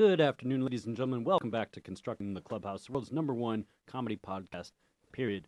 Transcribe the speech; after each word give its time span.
Good 0.00 0.22
afternoon, 0.22 0.62
ladies 0.62 0.86
and 0.86 0.96
gentlemen. 0.96 1.24
Welcome 1.24 1.50
back 1.50 1.72
to 1.72 1.80
Constructing 1.82 2.32
the 2.32 2.40
Clubhouse, 2.40 2.86
the 2.86 2.92
world's 2.92 3.12
number 3.12 3.34
one 3.34 3.66
comedy 3.86 4.16
podcast, 4.16 4.72
period. 5.12 5.46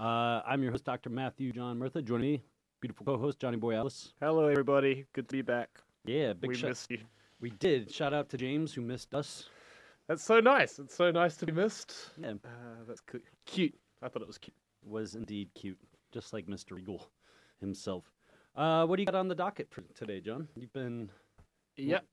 Uh, 0.00 0.42
I'm 0.44 0.64
your 0.64 0.72
host, 0.72 0.82
Dr. 0.82 1.10
Matthew 1.10 1.52
John 1.52 1.78
Murtha. 1.78 2.02
Joining 2.02 2.32
me, 2.32 2.42
beautiful 2.80 3.06
co 3.06 3.16
host, 3.16 3.38
Johnny 3.38 3.56
Boy 3.56 3.76
Alice. 3.76 4.12
Hello, 4.20 4.48
everybody. 4.48 5.06
Good 5.12 5.28
to 5.28 5.32
be 5.32 5.42
back. 5.42 5.68
Yeah, 6.04 6.32
big 6.32 6.50
we 6.50 6.60
missed 6.60 6.90
you. 6.90 6.98
We 7.40 7.50
did. 7.50 7.88
Shout 7.88 8.12
out 8.12 8.28
to 8.30 8.36
James, 8.36 8.74
who 8.74 8.80
missed 8.80 9.14
us. 9.14 9.48
That's 10.08 10.24
so 10.24 10.40
nice. 10.40 10.80
It's 10.80 10.96
so 10.96 11.12
nice 11.12 11.36
to 11.36 11.46
be 11.46 11.52
missed. 11.52 11.94
Yeah, 12.20 12.32
Uh, 12.44 12.82
that's 12.88 13.00
cu- 13.00 13.22
cute. 13.46 13.78
I 14.02 14.08
thought 14.08 14.22
it 14.22 14.26
was 14.26 14.38
cute. 14.38 14.56
was 14.84 15.14
indeed 15.14 15.50
cute, 15.54 15.78
just 16.10 16.32
like 16.32 16.46
Mr. 16.48 16.80
Eagle 16.80 17.06
himself. 17.60 18.10
Uh, 18.56 18.86
what 18.86 18.96
do 18.96 19.02
you 19.02 19.06
got 19.06 19.14
on 19.14 19.28
the 19.28 19.36
docket 19.36 19.70
for 19.70 19.82
today, 19.94 20.20
John? 20.20 20.48
You've 20.56 20.72
been 20.72 21.12
Yep. 21.76 22.04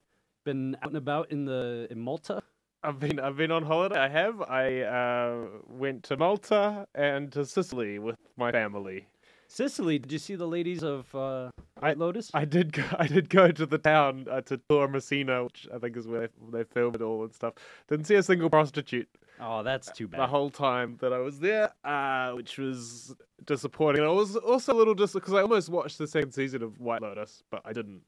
Been 0.44 0.76
out 0.82 0.90
and 0.90 0.98
about 0.98 1.32
in 1.32 1.46
the 1.46 1.88
in 1.92 2.00
Malta. 2.00 2.42
I've 2.84 3.00
been 3.00 3.20
I've 3.20 3.38
been 3.38 3.52
on 3.52 3.64
holiday. 3.64 4.00
I 4.00 4.08
have. 4.08 4.42
I 4.42 4.82
uh, 4.82 5.46
went 5.68 6.04
to 6.06 6.18
Malta 6.18 6.88
and 6.96 7.32
to 7.34 7.46
Sicily 7.46 8.00
with 8.00 8.16
my 8.38 8.52
family. 8.52 9.08
Sicily, 9.48 10.00
did 10.00 10.12
you 10.12 10.18
see 10.18 10.36
the 10.36 10.48
ladies 10.48 10.82
of 10.82 11.14
uh, 11.14 11.52
White 11.80 11.98
Lotus? 11.98 12.32
I 12.34 12.46
did 12.46 12.72
go, 12.72 12.84
I 12.98 13.06
did 13.06 13.30
go 13.30 13.52
to 13.52 13.66
the 13.66 13.78
town 13.78 14.26
uh, 14.32 14.40
to 14.42 14.58
Taormina, 14.58 15.44
which 15.44 15.68
I 15.74 15.78
think 15.78 15.98
is 15.98 16.08
where 16.08 16.22
they, 16.22 16.60
they 16.60 16.64
filmed 16.64 16.96
it 16.96 17.02
all 17.02 17.24
and 17.24 17.34
stuff. 17.34 17.56
Didn't 17.90 18.06
see 18.06 18.16
a 18.16 18.24
single 18.24 18.50
prostitute 18.50 19.10
oh, 19.42 19.64
that's 19.64 19.92
too 19.92 20.08
bad. 20.08 20.20
the 20.22 20.28
whole 20.28 20.50
time 20.50 20.98
that 21.02 21.12
I 21.12 21.18
was 21.20 21.40
there, 21.40 21.72
uh, 21.84 22.32
which 22.32 22.58
was 22.58 23.16
disappointing. 23.46 24.02
And 24.02 24.10
I 24.10 24.14
was 24.14 24.36
also 24.36 24.74
a 24.74 24.78
little 24.78 24.94
disappointed 24.94 25.26
because 25.26 25.34
I 25.34 25.42
almost 25.42 25.70
watched 25.70 25.98
the 25.98 26.08
second 26.08 26.32
season 26.32 26.64
of 26.64 26.80
White 26.80 27.02
Lotus, 27.02 27.44
but 27.50 27.62
I 27.66 27.74
didn't. 27.74 28.02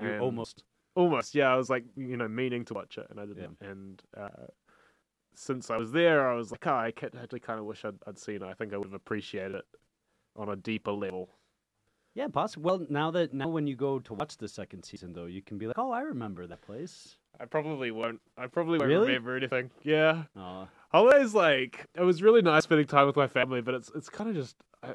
Almost. 0.20 0.64
Almost, 0.96 1.34
yeah. 1.34 1.52
I 1.52 1.56
was 1.56 1.70
like, 1.70 1.84
you 1.96 2.16
know, 2.16 2.26
meaning 2.26 2.64
to 2.64 2.74
watch 2.74 2.98
it, 2.98 3.06
and 3.10 3.20
I 3.20 3.26
didn't. 3.26 3.58
And 3.60 4.02
uh, 4.16 4.46
since 5.34 5.70
I 5.70 5.76
was 5.76 5.92
there, 5.92 6.28
I 6.28 6.34
was 6.34 6.50
like, 6.50 6.66
oh, 6.66 6.72
I 6.72 6.88
actually 6.88 7.40
kind 7.40 7.60
of 7.60 7.66
wish 7.66 7.84
I'd, 7.84 7.94
I'd 8.06 8.18
seen 8.18 8.36
it. 8.36 8.42
I 8.42 8.54
think 8.54 8.72
I 8.72 8.78
would 8.78 8.86
have 8.86 8.94
appreciated 8.94 9.56
it 9.56 9.64
on 10.34 10.48
a 10.48 10.56
deeper 10.56 10.92
level. 10.92 11.28
Yeah, 12.14 12.28
possible. 12.28 12.64
Well, 12.64 12.86
now 12.88 13.10
that 13.10 13.34
now 13.34 13.48
when 13.48 13.66
you 13.66 13.76
go 13.76 13.98
to 13.98 14.14
watch 14.14 14.38
the 14.38 14.48
second 14.48 14.84
season, 14.84 15.12
though, 15.12 15.26
you 15.26 15.42
can 15.42 15.58
be 15.58 15.66
like, 15.66 15.78
"Oh, 15.78 15.90
I 15.90 16.00
remember 16.00 16.46
that 16.46 16.62
place." 16.62 17.18
I 17.38 17.44
probably 17.44 17.90
won't. 17.90 18.20
I 18.38 18.46
probably 18.46 18.78
won't 18.78 18.88
Really? 18.88 19.08
remember 19.08 19.36
anything. 19.36 19.70
Yeah, 19.82 20.22
Oh, 20.34 20.66
always 20.92 21.34
like 21.34 21.86
it 21.94 22.00
was 22.00 22.22
really 22.22 22.40
nice 22.40 22.64
spending 22.64 22.86
time 22.86 23.06
with 23.06 23.16
my 23.16 23.26
family, 23.26 23.60
but 23.60 23.74
it's 23.74 23.90
it's 23.94 24.08
kind 24.08 24.30
of 24.30 24.34
just 24.36 24.56
uh, 24.82 24.94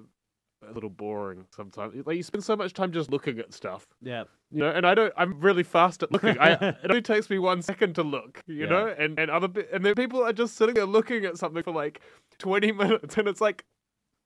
a 0.67 0.72
little 0.73 0.90
boring 0.90 1.45
sometimes. 1.56 1.95
Like 2.06 2.17
you 2.17 2.23
spend 2.23 2.44
so 2.44 2.56
much 2.56 2.73
time 2.73 2.92
just 2.92 3.12
looking 3.12 3.40
at 3.40 3.54
stuff. 3.54 3.88
yeah. 4.02 4.23
You 4.54 4.59
know, 4.59 4.70
and 4.70 4.86
I 4.86 4.94
don't. 4.95 5.14
I'm 5.16 5.40
really 5.40 5.64
fast 5.64 6.04
at 6.04 6.12
looking. 6.12 6.38
I, 6.38 6.52
it 6.84 6.90
only 6.90 7.02
takes 7.02 7.30
me 7.30 7.40
one 7.40 7.62
second 7.62 7.95
to 7.95 8.04
look. 8.04 8.44
You 8.48 8.64
Yeah. 8.64 8.70
know, 8.70 8.88
and 8.98 9.17
and 9.17 9.32
other 9.32 9.48
and 9.72 9.86
then 9.86 9.95
people 9.95 10.22
are 10.23 10.34
just 10.34 10.56
sitting 10.58 10.76
there 10.76 10.86
looking 10.86 11.23
at 11.26 11.38
something 11.38 11.64
for 11.64 11.72
like 11.72 12.02
twenty 12.38 12.72
minutes, 12.84 13.17
and 13.17 13.30
it's 13.30 13.39
like, 13.39 13.64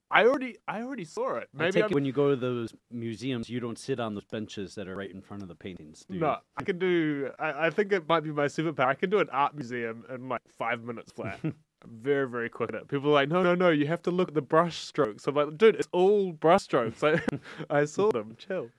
I 0.10 0.26
already, 0.26 0.58
I 0.68 0.82
already 0.82 1.06
saw 1.06 1.36
it. 1.36 1.50
Maybe 1.54 1.80
it 1.80 1.92
when 1.92 2.06
you 2.06 2.12
go 2.12 2.32
to 2.32 2.36
those 2.36 2.74
museums, 2.92 3.50
you 3.50 3.60
don't 3.60 3.78
sit 3.78 4.00
on 4.00 4.16
those 4.16 4.26
benches 4.26 4.74
that 4.76 4.88
are 4.88 4.96
right 4.96 5.12
in 5.12 5.22
front 5.22 5.44
of 5.44 5.48
the 5.50 5.56
paintings. 5.56 6.06
Do 6.08 6.16
you? 6.16 6.22
no. 6.22 6.38
I 6.58 6.64
can 6.64 6.80
do. 6.80 7.30
I, 7.38 7.68
I 7.68 7.70
think 7.70 7.92
it 7.92 8.08
might 8.10 8.22
be 8.24 8.32
my 8.32 8.46
superpower. 8.46 8.88
I 8.88 8.94
can 8.96 9.12
do 9.12 9.20
an 9.20 9.30
art 9.32 9.54
museum 9.56 10.06
in 10.14 10.28
like 10.28 10.42
five 10.58 10.84
minutes 10.84 11.12
flat. 11.12 11.40
Very, 11.88 12.28
very 12.28 12.50
quick 12.50 12.70
at 12.70 12.76
it. 12.76 12.88
People 12.88 13.10
are 13.10 13.14
like, 13.14 13.30
no, 13.30 13.44
no, 13.44 13.56
no, 13.56 13.70
you 13.70 13.88
have 13.88 14.02
to 14.04 14.12
look 14.12 14.30
at 14.30 14.34
the 14.34 14.42
brush 14.42 14.78
strokes. 14.78 15.28
I'm 15.28 15.36
like, 15.36 15.58
dude, 15.58 15.76
it's 15.76 15.88
all 15.92 16.32
brush 16.32 16.64
strokes. 16.64 17.04
I, 17.04 17.22
I 17.70 17.86
saw 17.86 18.12
them. 18.12 18.36
Chill. 18.38 18.70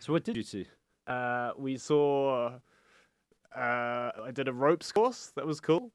So, 0.00 0.12
what 0.12 0.24
did 0.24 0.36
you 0.36 0.42
see? 0.42 0.66
Uh, 1.06 1.52
we 1.56 1.76
saw. 1.76 2.58
Uh, 3.54 4.10
I 4.24 4.30
did 4.32 4.48
a 4.48 4.52
ropes 4.52 4.92
course. 4.92 5.32
That 5.36 5.46
was 5.46 5.60
cool. 5.60 5.90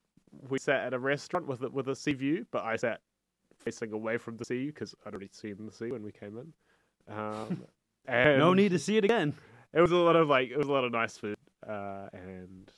We 0.50 0.58
sat 0.58 0.82
at 0.82 0.94
a 0.94 1.00
restaurant 1.00 1.48
with 1.48 1.62
a, 1.62 1.70
with 1.70 1.88
a 1.90 1.96
sea 1.96 2.14
view, 2.14 2.46
but 2.52 2.64
I 2.64 2.76
sat 2.76 3.02
facing 3.64 3.94
away 3.94 4.18
from 4.18 4.38
the 4.38 4.46
sea 4.46 4.68
because 4.68 4.96
I'd 5.06 5.14
already 5.14 5.30
seen 5.32 5.58
the 5.66 5.72
sea 5.72 5.92
when 5.92 6.04
we 6.04 6.12
came 6.12 6.38
in. 6.38 7.16
Um, 7.16 7.64
and 8.08 8.40
no 8.40 8.54
need 8.54 8.70
to 8.70 8.80
see 8.80 8.98
it 8.98 9.06
again. 9.06 9.34
It 9.74 9.82
was 9.82 9.92
a 9.92 9.96
lot 9.96 10.16
of 10.16 10.28
like 10.28 10.50
it 10.50 10.58
was 10.58 10.68
a 10.68 10.72
lot 10.72 10.84
of 10.84 10.92
nice 10.92 11.18
food 11.18 11.36
uh, 11.68 12.08
and 12.14 12.72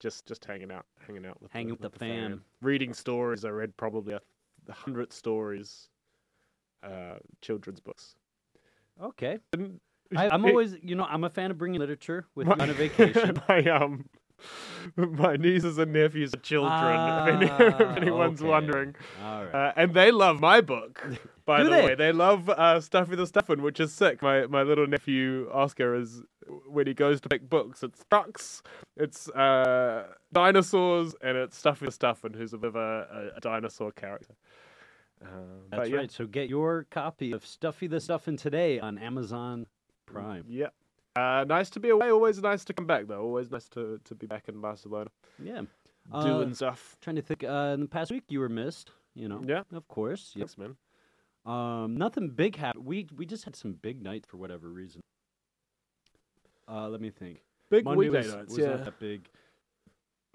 just 0.00 0.26
just 0.26 0.44
hanging 0.44 0.72
out, 0.72 0.86
hanging 1.06 1.24
out 1.26 1.40
with 1.40 1.52
Hanging 1.52 1.76
with 1.80 1.80
the 1.82 1.90
fam. 1.90 2.42
reading 2.62 2.92
stories. 2.92 3.44
I 3.44 3.50
read 3.50 3.76
probably 3.76 4.14
a 4.14 4.20
hundred 4.72 5.12
stories, 5.12 5.88
uh, 6.82 7.16
children's 7.42 7.80
books. 7.80 8.16
Okay. 9.00 9.38
I'm 9.52 9.80
it- 10.44 10.48
always, 10.50 10.76
you 10.82 10.94
know, 10.96 11.04
I'm 11.04 11.22
a 11.24 11.30
fan 11.30 11.50
of 11.52 11.58
bringing 11.58 11.78
literature 11.80 12.26
with 12.34 12.48
My- 12.48 12.54
on 12.58 12.70
a 12.70 12.72
vacation. 12.84 13.40
my 13.48 13.62
um, 13.66 14.06
my 14.96 15.36
nieces 15.36 15.78
and 15.78 15.92
nephews 15.92 16.34
are 16.34 16.38
children. 16.38 16.72
if, 16.72 17.34
any, 17.34 17.50
Ah, 17.50 17.90
if 17.90 17.96
anyone's 17.96 18.40
okay. 18.40 18.48
wondering, 18.48 18.94
right. 19.22 19.50
uh, 19.52 19.72
and 19.76 19.94
they 19.94 20.10
love 20.10 20.40
my 20.40 20.60
book. 20.60 21.02
By 21.44 21.64
the 21.64 21.70
they? 21.70 21.84
way, 21.84 21.94
they 21.96 22.12
love 22.12 22.48
uh, 22.48 22.80
Stuffy 22.80 23.16
the 23.16 23.26
Stuffin, 23.26 23.62
which 23.62 23.80
is 23.80 23.92
sick. 23.92 24.22
My 24.22 24.46
my 24.46 24.62
little 24.62 24.86
nephew 24.86 25.50
Oscar 25.52 25.96
is 25.96 26.22
when 26.66 26.86
he 26.86 26.94
goes 26.94 27.20
to 27.22 27.28
pick 27.28 27.48
books, 27.48 27.82
it's 27.82 28.04
trucks, 28.08 28.62
it's 28.96 29.28
uh, 29.30 30.06
dinosaurs, 30.32 31.14
and 31.22 31.36
it's 31.36 31.56
Stuffy 31.56 31.86
the 31.86 31.92
Stuffin, 31.92 32.34
who's 32.34 32.52
a 32.52 32.58
bit 32.58 32.68
of 32.68 32.76
a, 32.76 33.32
a, 33.36 33.40
dinosaur 33.40 33.92
character. 33.92 34.34
Um, 35.22 35.66
That's 35.70 35.90
yeah. 35.90 35.96
right. 35.96 36.10
So, 36.10 36.26
get 36.26 36.48
your 36.48 36.86
copy 36.90 37.32
of 37.32 37.44
Stuffy 37.44 37.86
the 37.86 38.00
Stuffin' 38.00 38.36
today 38.36 38.80
on 38.80 38.98
Amazon 38.98 39.66
Prime. 40.06 40.44
Yeah. 40.48 40.68
Uh, 41.16 41.44
nice 41.48 41.70
to 41.70 41.80
be 41.80 41.88
away. 41.90 42.10
Always 42.10 42.40
nice 42.40 42.64
to 42.64 42.72
come 42.72 42.86
back, 42.86 43.06
though. 43.08 43.22
Always 43.22 43.50
nice 43.50 43.68
to, 43.70 44.00
to 44.04 44.14
be 44.14 44.26
back 44.26 44.48
in 44.48 44.60
Barcelona 44.60 45.10
Yeah. 45.42 45.62
doing 46.22 46.50
Uh, 46.50 46.54
stuff. 46.54 46.96
Trying 47.00 47.16
to 47.16 47.22
think. 47.22 47.44
Uh, 47.44 47.72
in 47.74 47.80
the 47.80 47.88
past 47.88 48.10
week, 48.10 48.24
you 48.28 48.40
were 48.40 48.48
missed. 48.48 48.92
You 49.14 49.28
know. 49.28 49.42
Yeah. 49.44 49.62
Of 49.72 49.88
course. 49.88 50.32
Yep. 50.36 50.48
Thanks, 50.48 50.58
man. 50.58 50.76
Um, 51.44 51.96
nothing 51.96 52.28
big 52.28 52.56
happened. 52.56 52.84
We 52.84 53.08
we 53.16 53.26
just 53.26 53.44
had 53.44 53.56
some 53.56 53.72
big 53.72 54.02
nights 54.02 54.28
for 54.28 54.36
whatever 54.36 54.68
reason. 54.68 55.00
Uh, 56.68 56.88
let 56.88 57.00
me 57.00 57.10
think. 57.10 57.42
Big 57.70 57.84
Monday 57.84 58.08
was, 58.08 58.32
nights, 58.32 58.50
was 58.50 58.58
yeah. 58.58 58.68
not 58.76 58.84
that 58.84 59.00
big. 59.00 59.28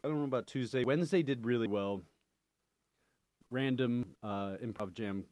I 0.04 0.08
don't 0.08 0.18
know 0.20 0.26
about 0.26 0.48
Tuesday. 0.48 0.84
Wednesday 0.84 1.24
did 1.24 1.46
really 1.46 1.68
well. 1.68 2.02
Random 3.52 4.16
uh, 4.24 4.58
improv 4.64 4.94
jam, 4.94 5.24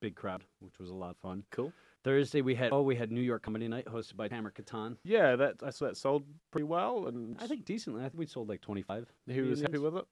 big 0.00 0.14
crowd, 0.16 0.44
which 0.60 0.78
was 0.78 0.90
a 0.90 0.94
lot 0.94 1.10
of 1.10 1.16
fun. 1.18 1.44
Cool. 1.50 1.72
Thursday 2.04 2.42
we 2.42 2.54
had 2.54 2.72
oh 2.72 2.82
we 2.82 2.94
had 2.96 3.10
New 3.10 3.20
York 3.22 3.42
Comedy 3.42 3.66
Night 3.66 3.86
hosted 3.86 4.16
by 4.16 4.28
Tamara 4.28 4.52
Katan. 4.52 4.96
Yeah, 5.04 5.36
that 5.36 5.54
I 5.64 5.70
saw 5.70 5.86
that 5.86 5.96
sold 5.96 6.24
pretty 6.50 6.64
well, 6.64 7.06
and 7.06 7.36
I 7.40 7.46
think 7.46 7.64
decently. 7.64 8.00
I 8.02 8.04
think 8.08 8.18
we 8.18 8.26
sold 8.26 8.48
like 8.48 8.60
twenty 8.60 8.82
five. 8.82 9.06
he 9.26 9.40
was 9.40 9.62
happy 9.62 9.78
with 9.78 9.96
it. 9.96 10.04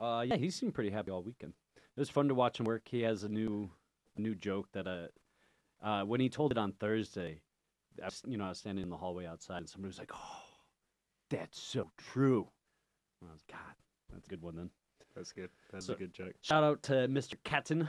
Uh, 0.00 0.24
yeah, 0.26 0.36
he 0.36 0.50
seemed 0.50 0.74
pretty 0.74 0.90
happy 0.90 1.10
all 1.10 1.22
weekend. 1.22 1.52
It 1.96 2.00
was 2.00 2.08
fun 2.10 2.28
to 2.28 2.34
watch 2.34 2.58
him 2.58 2.64
work. 2.64 2.88
He 2.90 3.02
has 3.02 3.22
a 3.22 3.28
new, 3.28 3.70
new 4.16 4.34
joke 4.34 4.66
that 4.72 4.86
uh, 4.86 5.06
uh, 5.86 6.04
when 6.04 6.20
he 6.20 6.28
told 6.30 6.50
it 6.50 6.58
on 6.58 6.72
Thursday, 6.72 7.42
I 8.02 8.06
was, 8.06 8.22
you 8.26 8.38
know, 8.38 8.46
I 8.46 8.48
was 8.48 8.58
standing 8.58 8.82
in 8.82 8.88
the 8.88 8.96
hallway 8.96 9.26
outside, 9.26 9.58
and 9.58 9.68
somebody 9.68 9.90
was 9.90 9.98
like, 9.98 10.10
"Oh, 10.14 10.40
that's 11.28 11.60
so 11.60 11.90
true." 11.98 12.48
And 13.20 13.28
I 13.30 13.34
was, 13.34 13.42
God, 13.50 13.58
that's 14.12 14.26
a 14.26 14.30
good 14.30 14.40
one 14.42 14.56
then. 14.56 14.70
That's 15.14 15.30
good. 15.32 15.50
That's 15.70 15.84
So- 15.86 15.92
a 15.92 15.96
good 15.96 16.14
joke. 16.14 16.32
Shout 16.40 16.64
out 16.64 16.82
to 16.84 16.92
Mr. 17.06 17.34
Catton. 17.44 17.86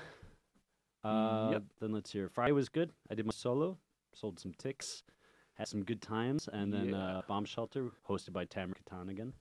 Uh, 1.04 1.50
Yep. 1.54 1.64
Then 1.80 1.92
let's 1.92 2.12
hear. 2.12 2.30
Friday 2.30 2.52
was 2.54 2.70
good. 2.70 2.92
I 3.10 3.16
did 3.16 3.26
my 3.26 3.32
solo, 3.34 3.78
sold 4.14 4.40
some 4.40 4.54
ticks, 4.54 5.04
had 5.56 5.68
some 5.68 5.84
good 5.84 6.02
times, 6.02 6.48
and 6.52 6.74
then 6.74 6.90
Yeah. 6.90 7.18
uh, 7.18 7.22
Bomb 7.28 7.46
Shelter 7.46 7.92
hosted 8.08 8.34
by 8.34 8.46
Tamara 8.46 8.76
Katan 8.76 9.10
again. 9.10 9.34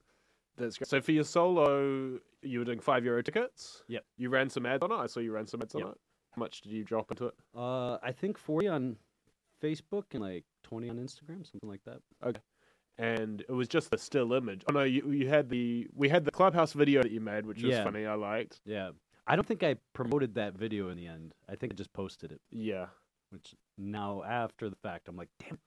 That's 0.57 0.77
great. 0.77 0.87
So 0.87 1.01
for 1.01 1.11
your 1.13 1.23
solo, 1.23 2.19
you 2.41 2.59
were 2.59 2.65
doing 2.65 2.79
five 2.79 3.03
euro 3.05 3.23
tickets. 3.23 3.83
Yep. 3.87 4.05
You 4.17 4.29
ran 4.29 4.49
some 4.49 4.65
ads 4.65 4.83
on 4.83 4.91
it. 4.91 4.95
I 4.95 5.07
saw 5.07 5.19
you 5.19 5.31
ran 5.31 5.47
some 5.47 5.61
ads 5.61 5.73
Yep. 5.73 5.83
on 5.85 5.91
it. 5.93 5.97
How 6.31 6.39
much 6.39 6.61
did 6.61 6.71
you 6.71 6.83
drop 6.83 7.09
into 7.11 7.27
it? 7.27 7.35
Uh, 7.55 7.97
I 8.03 8.11
think 8.11 8.37
forty 8.37 8.67
on 8.67 8.97
Facebook 9.61 10.05
and 10.13 10.21
like 10.21 10.45
twenty 10.63 10.89
on 10.89 10.97
Instagram, 10.97 11.45
something 11.49 11.69
like 11.69 11.83
that. 11.85 12.01
Okay. 12.23 12.41
And 12.99 13.41
it 13.41 13.51
was 13.51 13.67
just 13.67 13.89
the 13.89 13.97
still 13.97 14.33
image. 14.33 14.63
Oh 14.69 14.73
no, 14.73 14.83
you 14.83 15.09
you 15.11 15.27
had 15.29 15.49
the 15.49 15.87
we 15.93 16.09
had 16.09 16.25
the 16.25 16.31
clubhouse 16.31 16.73
video 16.73 17.01
that 17.01 17.11
you 17.11 17.21
made, 17.21 17.45
which 17.45 17.63
was 17.63 17.71
Yeah. 17.71 17.83
funny. 17.83 18.05
I 18.05 18.13
liked. 18.15 18.61
Yeah. 18.65 18.91
I 19.27 19.35
don't 19.35 19.47
think 19.47 19.63
I 19.63 19.75
promoted 19.93 20.35
that 20.35 20.53
video 20.57 20.89
in 20.89 20.97
the 20.97 21.07
end. 21.07 21.33
I 21.49 21.55
think 21.55 21.71
I 21.73 21.75
just 21.75 21.93
posted 21.93 22.31
it, 22.31 22.41
Yeah. 22.51 22.87
which 23.29 23.55
now 23.77 24.23
after 24.23 24.69
the 24.69 24.75
fact, 24.75 25.07
I'm 25.07 25.15
like, 25.15 25.29
damn. 25.39 25.59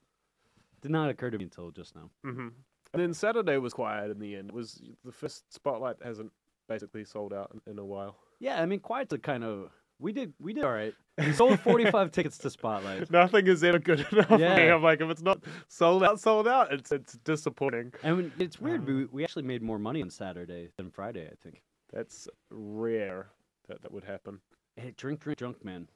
Did 0.82 0.91
not 0.91 1.08
occur 1.08 1.31
to 1.31 1.38
me 1.38 1.44
until 1.44 1.70
just 1.70 1.94
now. 1.94 2.11
hmm 2.23 2.49
And 2.93 3.03
then 3.03 3.14
Saturday 3.14 3.56
was 3.58 3.73
quiet 3.73 4.11
in 4.11 4.19
the 4.20 4.37
end. 4.37 4.50
It 4.50 4.55
was 4.55 4.82
the 5.05 5.11
first 5.12 5.53
spotlight 5.53 5.97
hasn't 6.05 6.32
basically 6.69 7.05
sold 7.05 7.32
out 7.32 7.50
in, 7.67 7.73
in 7.73 7.79
a 7.79 7.85
while. 7.85 8.17
Yeah, 8.38 8.61
I 8.61 8.67
mean, 8.67 8.81
Quiet's 8.81 9.12
a 9.14 9.19
kind 9.19 9.43
of. 9.43 9.70
We 9.99 10.12
did, 10.12 10.35
we 10.38 10.53
did 10.53 10.64
all 10.64 10.73
right. 10.73 10.94
We 11.17 11.32
sold 11.32 11.58
45 11.61 12.12
tickets 12.17 12.37
to 12.38 12.50
Spotlight, 12.50 13.11
Nothing 13.11 13.47
is 13.47 13.64
ever 13.64 13.79
good 13.79 14.00
enough 14.12 14.26
for 14.29 14.37
me. 14.37 14.44
Yeah. 14.44 14.75
I'm 14.75 14.82
like, 14.82 15.00
if 15.00 15.08
it's 15.08 15.23
not 15.23 15.43
sold 15.69 16.05
out, 16.05 16.20
sold 16.20 16.47
out, 16.47 16.70
it's 16.75 16.93
it's 16.93 17.14
disappointing. 17.25 17.94
and 18.03 18.31
it's 18.38 18.61
weird. 18.61 18.82
Uh. 18.82 18.93
We 18.93 19.05
we 19.06 19.25
actually 19.25 19.44
made 19.44 19.62
more 19.62 19.79
money 19.79 20.03
on 20.03 20.11
Saturday 20.11 20.69
than 20.76 20.91
Friday. 20.91 21.26
I 21.26 21.35
think. 21.43 21.62
That's 21.94 22.29
rare 22.50 23.29
that 23.68 23.82
that 23.82 23.92
would 23.92 24.04
happen. 24.04 24.40
Hey, 24.76 24.92
drink, 24.96 25.20
drink, 25.20 25.38
drunk, 25.38 25.64
man. 25.64 25.88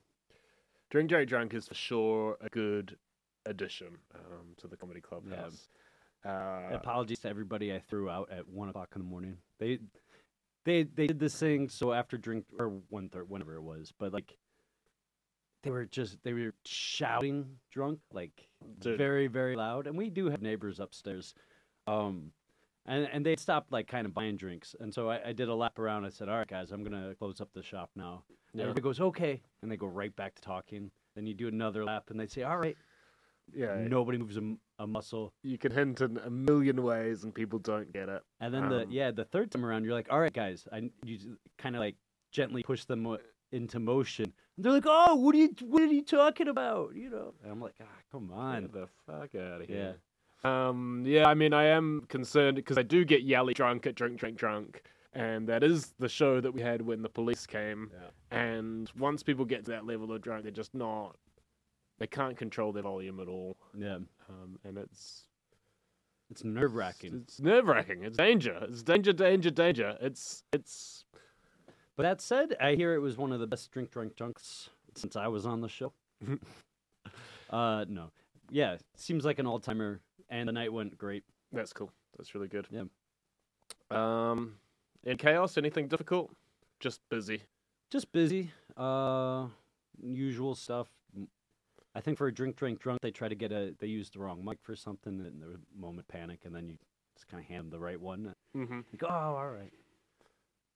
Drink 0.90 1.08
drink, 1.08 1.28
Drunk 1.28 1.54
is 1.54 1.68
for 1.68 1.74
sure 1.74 2.36
a 2.40 2.48
good 2.48 2.96
addition 3.46 3.98
um, 4.14 4.54
to 4.56 4.66
the 4.66 4.76
comedy 4.76 5.00
clubhouse. 5.00 5.68
Uh, 6.24 6.62
Apologies 6.72 7.20
to 7.20 7.28
everybody 7.28 7.72
I 7.72 7.78
threw 7.78 8.10
out 8.10 8.28
at 8.30 8.48
one 8.48 8.68
o'clock 8.68 8.90
in 8.94 9.02
the 9.02 9.08
morning. 9.08 9.36
They 9.58 9.78
they 10.64 10.82
they 10.82 11.06
did 11.06 11.20
this 11.20 11.38
thing 11.38 11.68
so 11.68 11.92
after 11.92 12.18
drink 12.18 12.44
or 12.58 12.80
one 12.88 13.08
third 13.08 13.30
whenever 13.30 13.54
it 13.54 13.62
was, 13.62 13.92
but 13.98 14.12
like 14.12 14.36
they 15.62 15.70
were 15.70 15.86
just 15.86 16.18
they 16.24 16.32
were 16.32 16.52
shouting 16.66 17.46
drunk 17.70 18.00
like 18.12 18.48
Dude. 18.80 18.98
very 18.98 19.28
very 19.28 19.56
loud, 19.56 19.86
and 19.86 19.96
we 19.96 20.10
do 20.10 20.28
have 20.28 20.42
neighbors 20.42 20.80
upstairs, 20.80 21.34
um, 21.86 22.32
and 22.90 23.08
and 23.12 23.24
they 23.24 23.36
stopped 23.36 23.72
like 23.72 23.86
kind 23.86 24.06
of 24.06 24.12
buying 24.12 24.36
drinks, 24.36 24.74
and 24.80 24.92
so 24.92 25.08
I, 25.08 25.28
I 25.28 25.32
did 25.32 25.48
a 25.48 25.54
lap 25.54 25.78
around. 25.78 26.04
I 26.04 26.10
said, 26.10 26.28
"All 26.28 26.36
right, 26.38 26.46
guys, 26.48 26.72
I'm 26.72 26.82
gonna 26.84 27.14
close 27.14 27.40
up 27.40 27.50
the 27.54 27.62
shop 27.62 27.90
now." 27.96 28.24
And 28.52 28.58
Yeah. 28.58 28.62
Everybody 28.64 28.82
goes, 28.82 29.00
"Okay," 29.00 29.40
and 29.62 29.70
they 29.70 29.76
go 29.76 29.86
right 29.86 30.14
back 30.14 30.34
to 30.34 30.42
talking. 30.42 30.90
Then 31.14 31.26
you 31.26 31.34
do 31.34 31.48
another 31.48 31.84
lap, 31.84 32.10
and 32.10 32.18
they 32.20 32.26
say, 32.26 32.42
"All 32.42 32.58
right." 32.58 32.76
yeah, 33.52 33.74
Nobody 33.88 34.16
moves 34.18 34.38
a 34.78 34.86
muscle. 34.86 35.32
you 35.42 35.58
can 35.58 35.72
hint 35.72 36.00
in 36.00 36.18
a 36.18 36.30
million 36.30 36.82
ways 36.82 37.24
and 37.24 37.34
people 37.34 37.58
don't 37.58 37.92
get 37.92 38.08
it. 38.08 38.22
And 38.38 38.54
then 38.54 38.68
the 38.68 38.82
Um, 38.82 38.90
yeah, 38.92 39.10
the 39.10 39.24
third 39.24 39.50
time 39.50 39.64
around, 39.66 39.84
you're 39.84 39.94
like, 39.94 40.06
all 40.10 40.20
right, 40.20 40.32
guys, 40.32 40.68
I 40.72 40.90
you 41.04 41.36
kind 41.58 41.74
of 41.74 41.80
like 41.80 41.96
gently 42.30 42.62
push 42.62 42.84
them 42.84 43.02
mo- 43.02 43.18
into 43.50 43.80
motion. 43.80 44.32
And 44.56 44.64
they're 44.64 44.72
like, 44.72 44.86
oh, 44.86 45.16
what 45.16 45.34
are 45.34 45.38
you 45.38 45.50
what 45.64 45.82
are 45.82 45.86
you 45.86 46.04
talking 46.04 46.46
about? 46.48 46.94
You 46.94 47.10
know, 47.10 47.34
and 47.42 47.50
I'm 47.52 47.60
like, 47.60 47.74
ah, 47.82 47.86
come 48.12 48.30
on, 48.30 48.62
Get 48.62 48.72
the 48.72 48.88
fuck 49.06 49.34
out 49.34 49.62
of 49.62 49.66
here." 49.66 49.76
Yeah. 49.76 49.92
Um, 50.42 51.02
yeah, 51.06 51.28
I 51.28 51.34
mean, 51.34 51.52
I 51.52 51.64
am 51.64 52.06
concerned 52.08 52.56
because 52.56 52.78
I 52.78 52.82
do 52.82 53.04
get 53.04 53.22
yelly 53.22 53.54
drunk 53.54 53.86
at 53.86 53.94
Drink, 53.94 54.18
Drink, 54.18 54.38
Drunk. 54.38 54.82
And 55.12 55.48
that 55.48 55.64
is 55.64 55.92
the 55.98 56.08
show 56.08 56.40
that 56.40 56.52
we 56.52 56.60
had 56.60 56.82
when 56.82 57.02
the 57.02 57.08
police 57.08 57.46
came. 57.46 57.90
Yeah. 57.92 58.38
And 58.38 58.90
once 58.96 59.22
people 59.22 59.44
get 59.44 59.64
to 59.64 59.72
that 59.72 59.84
level 59.84 60.12
of 60.12 60.22
drunk, 60.22 60.44
they're 60.44 60.52
just 60.52 60.72
not, 60.74 61.16
they 61.98 62.06
can't 62.06 62.36
control 62.36 62.72
their 62.72 62.84
volume 62.84 63.18
at 63.18 63.26
all. 63.28 63.56
Yeah, 63.76 63.98
Um, 64.28 64.58
and 64.64 64.78
it's 64.78 65.24
it's 66.30 66.44
nerve 66.44 66.76
wracking. 66.76 67.22
It's 67.24 67.40
nerve 67.40 67.66
wracking. 67.66 68.04
It's 68.04 68.16
danger. 68.16 68.56
It's 68.62 68.84
danger, 68.84 69.12
danger, 69.12 69.50
danger. 69.50 69.96
It's 70.00 70.44
it's 70.52 71.04
But 71.96 72.04
that 72.04 72.20
said, 72.20 72.56
I 72.60 72.76
hear 72.76 72.94
it 72.94 73.00
was 73.00 73.16
one 73.18 73.32
of 73.32 73.40
the 73.40 73.48
best 73.48 73.72
drink 73.72 73.90
drunk 73.90 74.14
drunks 74.14 74.70
since 74.94 75.16
I 75.16 75.26
was 75.26 75.44
on 75.44 75.60
the 75.60 75.68
show. 75.68 75.92
uh, 77.50 77.84
no, 77.88 78.10
yeah, 78.48 78.76
seems 78.94 79.24
like 79.24 79.40
an 79.40 79.46
all 79.46 79.58
timer, 79.58 80.00
and 80.30 80.48
the 80.48 80.52
night 80.52 80.72
went 80.72 80.96
great. 80.96 81.24
that's 81.52 81.72
cool. 81.72 81.90
That's 82.16 82.34
really 82.34 82.48
good. 82.48 82.66
Yeah. 82.70 82.84
Um, 83.90 84.54
in 85.04 85.16
chaos, 85.16 85.58
anything 85.58 85.88
difficult? 85.88 86.30
Just 86.78 87.00
busy. 87.10 87.42
Just 87.90 88.12
busy, 88.12 88.52
uh, 88.76 89.46
usual 90.00 90.54
stuff. 90.54 90.88
I 91.94 92.00
think 92.00 92.18
for 92.18 92.28
a 92.28 92.32
drink, 92.32 92.54
drink, 92.54 92.78
drunk, 92.78 93.00
they 93.00 93.10
try 93.10 93.28
to 93.28 93.34
get 93.34 93.50
a. 93.50 93.74
They 93.78 93.88
use 93.88 94.10
the 94.10 94.20
wrong 94.20 94.44
mic 94.44 94.58
for 94.62 94.76
something, 94.76 95.20
and 95.20 95.42
the 95.42 95.58
moment 95.76 96.06
panic, 96.06 96.40
and 96.44 96.54
then 96.54 96.68
you 96.68 96.76
just 97.16 97.26
kind 97.26 97.42
of 97.42 97.48
hand 97.48 97.72
the 97.72 97.80
right 97.80 98.00
one. 98.00 98.32
Mm-hmm. 98.56 98.80
You 98.92 98.98
go, 98.98 99.08
oh, 99.10 99.36
all 99.36 99.50
right. 99.50 99.72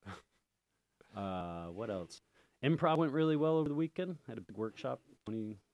uh, 1.16 1.70
what 1.70 1.88
else? 1.88 2.20
Improv 2.64 2.96
went 2.96 3.12
really 3.12 3.36
well 3.36 3.58
over 3.58 3.68
the 3.68 3.74
weekend. 3.76 4.16
Had 4.26 4.38
a 4.38 4.40
big 4.40 4.56
workshop. 4.56 5.00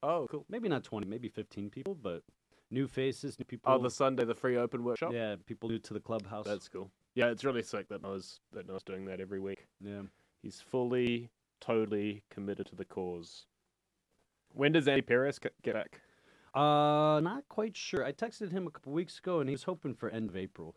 Oh, 0.03 0.27
cool. 0.29 0.45
maybe 0.47 0.69
not 0.69 0.83
twenty, 0.83 1.07
maybe 1.07 1.27
fifteen 1.27 1.71
people, 1.71 1.95
but 1.95 2.21
new 2.71 2.87
faces, 2.87 3.37
new 3.37 3.45
people. 3.45 3.71
Oh, 3.71 3.77
the 3.77 3.89
Sunday, 3.89 4.23
the 4.25 4.33
free 4.35 4.57
open 4.57 4.83
workshop. 4.83 5.11
yeah, 5.13 5.35
people 5.45 5.69
new 5.69 5.79
to 5.79 5.93
the 5.93 5.99
clubhouse. 5.99 6.45
That's 6.45 6.67
cool. 6.69 6.89
Yeah, 7.13 7.27
it's 7.27 7.43
really 7.43 7.61
sick 7.63 7.89
that 7.89 8.01
Noah's 8.01 8.39
that 8.53 8.67
Noah's 8.67 8.83
doing 8.83 9.05
that 9.05 9.19
every 9.19 9.39
week. 9.39 9.67
yeah. 9.79 10.01
He's 10.41 10.59
fully, 10.59 11.29
totally 11.59 12.23
committed 12.31 12.65
to 12.67 12.75
the 12.75 12.85
cause. 12.85 13.45
When 14.53 14.71
does 14.71 14.87
Andy 14.87 15.03
Perez 15.03 15.37
get 15.37 15.53
back? 15.63 16.01
Uh, 16.55 17.19
not 17.21 17.43
quite 17.47 17.77
sure. 17.77 18.03
I 18.03 18.11
texted 18.11 18.51
him 18.51 18.65
a 18.65 18.71
couple 18.71 18.91
weeks 18.91 19.19
ago, 19.19 19.39
and 19.39 19.47
he 19.47 19.53
was 19.53 19.63
hoping 19.63 19.93
for 19.93 20.09
end 20.09 20.29
of 20.29 20.35
April. 20.35 20.75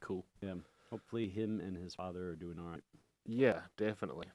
Cool. 0.00 0.24
Yeah. 0.40 0.54
Hopefully, 0.90 1.28
him 1.28 1.58
and 1.60 1.76
his 1.76 1.94
father 1.96 2.28
are 2.28 2.36
doing 2.36 2.58
all 2.60 2.70
right. 2.70 2.82
Yeah, 3.26 3.60
definitely. 3.76 4.28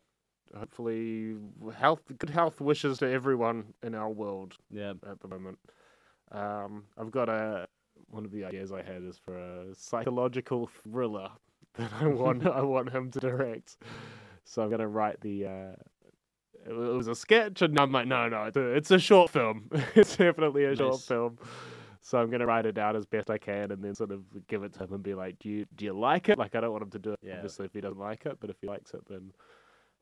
Hopefully, 0.56 1.36
health, 1.78 2.02
good 2.18 2.30
health 2.30 2.60
wishes 2.62 2.98
to 3.00 3.10
everyone 3.10 3.74
in 3.84 3.96
our 3.96 4.10
world. 4.10 4.58
Yeah. 4.70 4.94
at 5.10 5.20
the 5.22 5.28
moment. 5.28 5.60
Um, 6.32 6.86
I've 6.98 7.12
got 7.12 7.30
a 7.30 7.68
one 8.10 8.26
of 8.26 8.32
the 8.32 8.46
ideas 8.46 8.72
I 8.72 8.82
had 8.82 9.04
is 9.04 9.18
for 9.18 9.38
a 9.38 9.76
psychological 9.76 10.68
thriller 10.68 11.30
that 11.76 11.92
I 12.00 12.08
want 12.08 12.46
I 12.48 12.62
want 12.62 12.90
him 12.92 13.12
to 13.12 13.20
direct. 13.20 13.78
So 14.44 14.62
I'm 14.64 14.70
gonna 14.70 14.88
write 14.88 15.22
the. 15.22 15.46
Uh, 15.46 15.76
it 16.66 16.74
was 16.74 17.08
a 17.08 17.16
sketch, 17.16 17.62
and 17.62 17.80
I'm 17.80 17.94
like, 17.94 18.08
no, 18.08 18.28
no, 18.28 18.44
it's 18.44 18.58
a, 18.58 18.62
it's 18.72 18.92
a 18.92 19.00
short 19.00 19.32
film. 19.32 19.70
it's 19.96 20.18
definitely 20.18 20.66
a 20.66 20.76
short 20.76 21.02
film. 21.02 21.38
So 22.02 22.18
I'm 22.18 22.30
gonna 22.30 22.46
write 22.46 22.66
it 22.66 22.78
out 22.78 22.96
as 22.96 23.06
best 23.06 23.30
I 23.30 23.38
can, 23.38 23.72
and 23.72 23.84
then 23.84 23.96
sort 23.96 24.12
of 24.12 24.24
give 24.48 24.64
it 24.64 24.74
to 24.74 24.84
him 24.84 24.94
and 24.94 25.04
be 25.04 25.14
like, 25.14 25.40
do 25.40 25.50
you 25.50 25.66
do 25.76 25.86
you 25.86 25.94
like 25.94 26.30
it? 26.30 26.38
Like 26.38 26.56
I 26.56 26.62
don't 26.62 26.72
want 26.72 26.84
him 26.84 26.92
to 26.92 27.00
do 27.00 27.12
it 27.14 27.20
Yeah. 27.22 27.36
obviously 27.36 27.66
if 27.66 27.74
he 27.74 27.82
doesn't 27.82 28.00
like 28.00 28.26
it, 28.26 28.38
but 28.40 28.50
if 28.50 28.58
he 28.62 28.68
likes 28.68 28.94
it, 28.94 29.02
then 29.10 29.32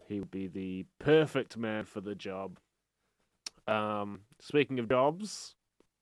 he 0.08 0.20
would 0.20 0.32
be 0.32 0.48
the 0.48 0.86
perfect 1.00 1.58
man 1.58 1.86
for 1.86 2.02
the 2.02 2.16
job. 2.16 2.60
Um, 3.68 4.22
speaking 4.40 4.78
of 4.80 4.88
jobs, 4.88 5.56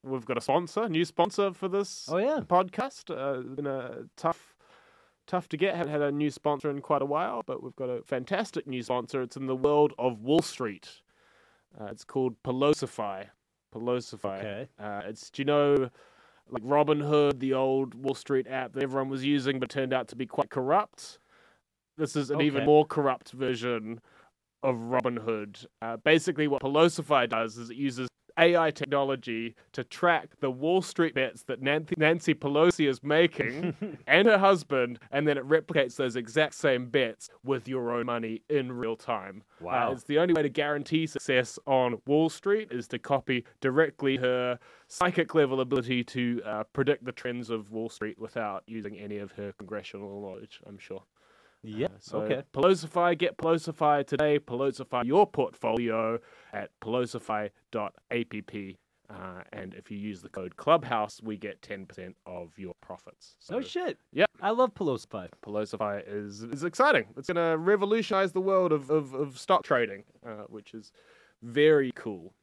we've 0.04 0.26
got 0.26 0.38
a 0.38 0.42
sponsor, 0.42 0.88
new 0.90 1.06
sponsor 1.06 1.54
for 1.54 1.68
this 1.68 2.08
Oh 2.12 2.18
yeah. 2.18 2.40
podcast. 2.46 3.10
Uh, 3.10 3.40
it's 3.40 3.50
been 3.50 3.68
a 3.68 4.04
tough, 4.18 4.56
tough 5.28 5.48
to 5.50 5.58
get. 5.58 5.76
Haven't 5.76 5.92
had 5.92 6.02
a 6.02 6.12
new 6.12 6.30
sponsor 6.30 6.70
in 6.70 6.82
quite 6.82 7.02
a 7.02 7.06
while, 7.06 7.44
but 7.46 7.64
we've 7.64 7.76
got 7.76 7.90
a 7.90 8.02
fantastic 8.04 8.68
new 8.68 8.84
sponsor. 8.84 9.22
It's 9.22 9.38
in 9.38 9.48
the 9.48 9.56
world 9.56 9.94
of 9.98 10.20
Wall 10.22 10.42
Street. 10.42 11.02
Uh, 11.80 11.86
it's 11.86 12.04
called 12.04 12.36
Pelosify. 12.44 13.28
Pelosify. 13.74 14.40
Okay. 14.40 14.68
Uh, 14.80 15.02
it's 15.06 15.30
do 15.32 15.42
you 15.42 15.46
know 15.46 15.90
like 16.50 16.64
Robinhood, 16.64 17.40
the 17.40 17.54
old 17.54 17.96
Wall 17.96 18.16
Street 18.16 18.48
app 18.48 18.74
that 18.74 18.84
everyone 18.84 19.10
was 19.10 19.24
using, 19.24 19.60
but 19.60 19.70
turned 19.70 19.94
out 19.94 20.08
to 20.10 20.16
be 20.16 20.26
quite 20.26 20.50
corrupt. 20.50 21.18
This 21.98 22.16
is 22.16 22.30
an 22.32 22.42
even 22.42 22.66
more 22.66 22.86
corrupt 22.86 23.32
version 23.32 24.02
of 24.62 24.76
Robinhood. 24.76 25.66
Uh, 25.82 25.98
basically, 25.98 26.48
what 26.48 26.62
Pelosify 26.62 27.30
does 27.30 27.58
is 27.58 27.70
it 27.70 27.78
uses 27.78 28.08
AI 28.38 28.72
technology 28.72 29.56
to 29.74 29.84
track 29.84 30.30
the 30.40 30.50
Wall 30.50 30.82
Street 30.82 31.14
bets 31.14 31.44
that 31.44 31.62
Nancy, 31.62 31.96
Nancy 31.98 32.34
Pelosi 32.34 32.88
is 32.90 33.04
making 33.04 33.74
and 34.08 34.28
her 34.28 34.38
husband, 34.38 35.00
and 35.12 35.28
then 35.28 35.38
it 35.38 35.48
replicates 35.48 35.96
those 35.96 36.16
exact 36.16 36.56
same 36.56 36.88
bets 36.88 37.30
with 37.44 37.68
your 37.68 37.92
own 37.92 38.06
money 38.06 38.42
in 38.50 38.72
real 38.72 38.96
time. 38.96 39.44
Uh, 39.62 39.66
Wow. 39.66 39.92
it's 39.94 40.04
the 40.04 40.20
only 40.20 40.34
way 40.34 40.42
to 40.42 40.50
guarantee 40.50 41.08
success 41.08 41.58
on 41.66 42.02
Wall 42.06 42.30
Street 42.30 42.70
is 42.72 42.88
to 42.90 43.00
copy 43.00 43.46
directly 43.62 44.18
her 44.18 44.60
psychic 44.88 45.34
level 45.36 45.62
ability 45.62 46.04
to 46.04 46.42
uh, 46.46 46.64
predict 46.74 47.06
the 47.06 47.12
trends 47.12 47.50
of 47.50 47.72
Wall 47.72 47.90
Street 47.90 48.20
without 48.20 48.64
using 48.68 48.98
any 48.98 49.18
of 49.20 49.32
her 49.34 49.54
congressional 49.54 50.22
knowledge, 50.22 50.60
I'm 50.68 50.78
sure. 50.78 51.04
Yeah. 51.63 51.88
Uh, 51.88 51.89
so 52.00 52.22
okay. 52.22 52.43
Pelosify, 52.53 53.17
get 53.17 53.38
Pelosify 53.38 54.05
today. 54.05 54.39
Pelosify 54.39 55.05
your 55.05 55.25
portfolio 55.25 56.20
at 56.51 56.70
pelosify.app. 56.82 58.77
Uh, 59.10 59.41
and 59.51 59.74
if 59.75 59.91
you 59.91 59.98
use 59.98 60.22
the 60.22 60.29
code 60.29 60.55
Clubhouse, 60.55 61.22
we 61.22 61.38
get 61.38 61.62
10% 61.62 62.13
of 62.25 62.58
your 62.58 62.74
profits. 62.82 63.36
So 63.39 63.58
oh 63.58 63.62
shit. 63.62 63.98
Yep. 64.13 64.29
I 64.41 64.50
love 64.50 64.74
Pelosify. 64.74 65.29
Pelosify 65.46 66.03
is 66.08 66.43
is 66.43 66.63
exciting. 66.63 67.05
It's 67.17 67.27
going 67.27 67.36
to 67.36 67.58
revolutionize 67.58 68.32
the 68.32 68.41
world 68.41 68.72
of, 68.72 68.89
of, 68.89 69.13
of 69.13 69.38
stock 69.38 69.63
trading, 69.63 70.03
uh, 70.25 70.46
which 70.48 70.74
is 70.74 70.91
very 71.41 71.91
cool. 71.96 72.34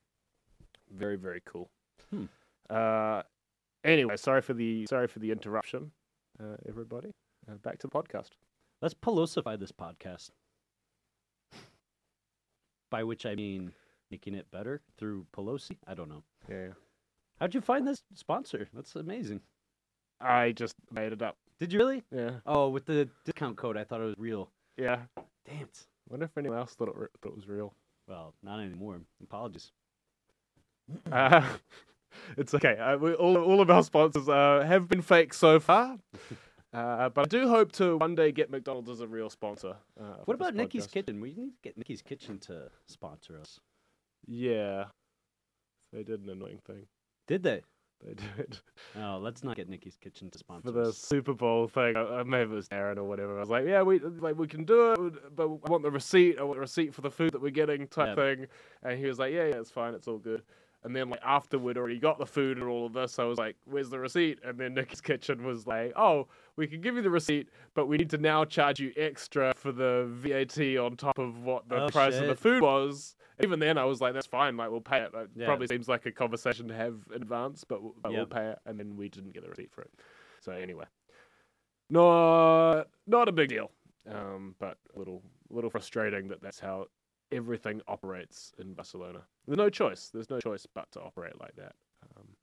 Very 0.91 1.17
very 1.17 1.43
cool. 1.45 1.71
Hmm. 2.11 2.25
Uh, 2.69 3.23
anyway, 3.85 4.17
sorry 4.17 4.43
for 4.43 4.55
the 4.55 4.87
sorry 4.87 5.09
for 5.09 5.19
the 5.19 5.31
interruption, 5.31 5.91
uh, 6.41 6.57
everybody. 6.69 7.11
Uh, 7.51 7.55
back 7.57 7.79
to 7.79 7.87
the 7.87 7.93
podcast. 7.93 8.31
Let's 8.83 8.95
Pelosify 8.95 9.59
this 9.59 9.73
podcast. 9.73 10.31
By 12.91 13.05
which 13.05 13.25
I 13.27 13.35
mean 13.35 13.73
making 14.11 14.35
it 14.35 14.51
better 14.51 14.81
through 14.99 15.27
Pelosi. 15.37 15.77
I 15.87 15.95
don't 15.95 16.09
know. 16.09 16.23
Yeah, 16.49 16.69
How'd 17.39 17.55
you 17.55 17.61
find 17.61 17.87
this 17.87 18.03
sponsor? 18.15 18.69
That's 18.75 18.97
amazing. 18.97 19.41
I 20.21 20.53
just 20.53 20.75
made 20.91 21.13
it 21.13 21.23
up. 21.23 21.37
Did 21.59 21.73
you 21.73 21.79
really? 21.79 22.03
Yeah, 22.15 22.31
Oh, 22.47 22.69
with 22.69 22.87
the 22.87 23.09
discount 23.25 23.57
code, 23.57 23.77
I 23.77 23.85
thought 23.85 24.01
it 24.01 24.05
was 24.05 24.15
real. 24.19 24.51
yeah. 24.77 25.01
Damn 25.47 25.63
it. 25.63 25.87
Wonder 26.09 26.25
if 26.27 26.37
anyone 26.37 26.59
else 26.59 26.75
thought 26.75 26.89
it, 26.89 26.97
re- 26.97 27.07
thought 27.23 27.31
it 27.31 27.37
was 27.37 27.49
real. 27.49 27.73
Well, 28.09 28.35
not 28.43 28.61
anymore. 28.61 29.01
Apologies. 29.23 29.73
Uh, 31.13 31.47
it's 32.37 32.53
okay. 32.53 32.77
Uh, 32.77 32.97
we, 32.97 33.15
all, 33.15 33.37
all 33.37 33.61
of 33.61 33.71
our 33.71 33.85
sponsors 33.85 34.29
uh, 34.29 34.65
have 34.67 34.89
been 34.89 35.01
fake 35.03 35.33
so 35.33 35.61
far. 35.61 35.97
Uh, 36.73 37.09
but 37.09 37.23
I 37.23 37.29
do 37.29 37.49
hope 37.49 37.73
to 37.73 37.97
one 37.97 38.15
day 38.15 38.31
get 38.31 38.51
McDonald's 38.51 38.89
as 38.91 39.01
a 39.01 39.07
real 39.07 39.29
sponsor. 39.29 39.75
Uh, 40.01 40.05
What 40.25 40.35
about 40.35 40.55
Nikki's. 40.55 40.87
Kitchen? 40.87 41.21
We 41.21 41.35
need 41.35 41.51
to 41.55 41.63
get 41.63 41.77
Nikki's 41.77 42.03
Kitchen 42.03 42.39
to 42.41 42.71
sponsor 42.87 43.39
us. 43.41 43.59
Yeah. 44.27 44.85
They 45.93 46.05
did 46.05 46.23
an 46.23 46.31
annoying 46.31 46.61
thing. 46.65 46.87
Did 47.27 47.43
they? 47.43 47.63
They 48.05 48.15
did. 48.15 48.59
Oh, 48.97 49.19
let's 49.21 49.43
not 49.43 49.57
get 49.57 49.69
Nikki's 49.69 49.97
Kitchen 49.97 50.31
to 50.31 50.39
sponsor 50.39 50.69
us. 50.69 50.73
For 50.75 50.81
the 50.81 50.89
us. 50.91 50.97
Super 50.97 51.35
Bowl 51.35 51.67
thing, 51.67 51.97
uh, 51.97 52.23
maybe 52.25 52.53
it 52.53 52.55
was 52.55 52.69
Aaron 52.71 52.99
or 52.99 53.05
whatever. 53.05 53.37
I 53.37 53.41
was 53.41 53.51
like, 53.51 53.67
yeah, 53.67 53.83
we 53.83 53.99
like 53.99 54.39
we 54.39 54.47
can 54.47 54.65
do 54.65 54.93
it, 54.93 55.37
but 55.37 55.43
I 55.45 55.47
want 55.69 55.83
the 55.83 55.91
receipt. 55.91 56.39
I 56.39 56.45
want 56.45 56.57
the 56.57 56.61
receipt 56.61 56.95
for 56.95 57.01
the 57.03 57.11
food 57.11 57.33
that 57.33 57.43
we're 57.43 57.51
getting, 57.51 57.87
type 57.89 58.17
Yeah. 58.17 58.35
thing. 58.37 58.47
And 58.85 58.99
he 58.99 59.07
was 59.07 59.19
like, 59.19 59.33
yeah, 59.35 59.49
yeah, 59.49 59.57
it's 59.61 59.71
fine, 59.71 59.93
it's 59.95 60.09
all 60.09 60.19
good. 60.19 60.43
And 60.83 60.97
then 60.97 61.11
like 61.11 61.21
after 61.23 61.59
we'd 61.59 61.77
already 61.77 61.99
got 61.99 62.19
the 62.19 62.25
food 62.27 62.57
and 62.57 62.67
all 62.67 62.87
of 62.87 62.95
this, 62.95 63.19
I 63.19 63.25
was 63.25 63.39
like, 63.39 63.57
"Where's 63.67 63.91
the 63.91 63.99
receipt?" 63.99 64.39
And 64.43 64.59
then 64.59 64.73
Nicky's 64.75 65.01
Kitchen 65.03 65.45
was 65.45 65.67
like, 65.67 65.93
"Oh, 65.95 66.29
we 66.57 66.67
can 66.67 66.81
give 66.81 66.97
you 66.97 67.03
the 67.03 67.11
receipt, 67.11 67.49
but 67.75 67.87
we 67.87 67.99
need 67.99 68.09
to 68.11 68.19
now 68.19 68.47
charge 68.47 68.81
you 68.81 68.91
extra 68.97 69.53
for 69.55 69.73
the 69.73 70.07
VAT 70.09 70.79
on 70.79 70.97
top 70.97 71.19
of 71.19 71.43
what 71.45 71.69
the 71.69 71.85
Oh, 71.85 71.89
price 71.89 72.15
of 72.17 72.27
the 72.29 72.35
food 72.35 72.63
was." 72.63 73.15
Even 73.43 73.59
then, 73.59 73.77
I 73.77 73.85
was 73.85 74.01
like, 74.01 74.15
"That's 74.15 74.27
fine. 74.27 74.57
Like 74.57 74.71
we'll 74.71 74.81
pay 74.81 75.01
it." 75.03 75.13
Yeah. 75.37 75.45
probably 75.47 75.67
seems 75.67 75.87
like 75.89 76.07
a 76.07 76.13
conversation 76.13 76.67
to 76.69 76.75
have 76.75 76.95
in 77.15 77.21
advance, 77.23 77.63
but, 77.65 77.83
we'll- 77.83 77.95
but 78.03 78.13
we'll 78.13 78.27
pay 78.27 78.49
it. 78.49 78.59
And 78.65 78.79
then 78.79 78.97
we 78.97 79.09
didn't 79.11 79.33
get 79.33 79.43
the 79.43 79.51
receipt 79.51 79.71
for 79.73 79.83
it. 79.83 79.91
So 80.41 80.53
anyway, 80.53 80.87
not 81.91 82.85
not 83.07 83.29
a 83.29 83.33
big 83.33 83.49
deal, 83.49 83.71
um, 84.09 84.55
but 84.59 84.79
a 84.95 84.99
little 84.99 85.23
little 85.51 85.71
frustrating 85.71 86.29
that 86.29 86.41
that's 86.41 86.61
how 86.61 86.87
everything 87.33 87.81
operates 87.87 88.53
in 88.59 88.75
Barcelona. 88.75 89.23
There's 89.47 89.59
no 89.59 89.71
choice. 89.71 90.11
There's 90.13 90.31
no 90.31 90.41
choice 90.41 90.67
but 90.73 90.91
to 90.93 91.01
operate 91.01 91.41
like 91.41 91.57
that. 91.57 91.75
Um, 92.17 92.37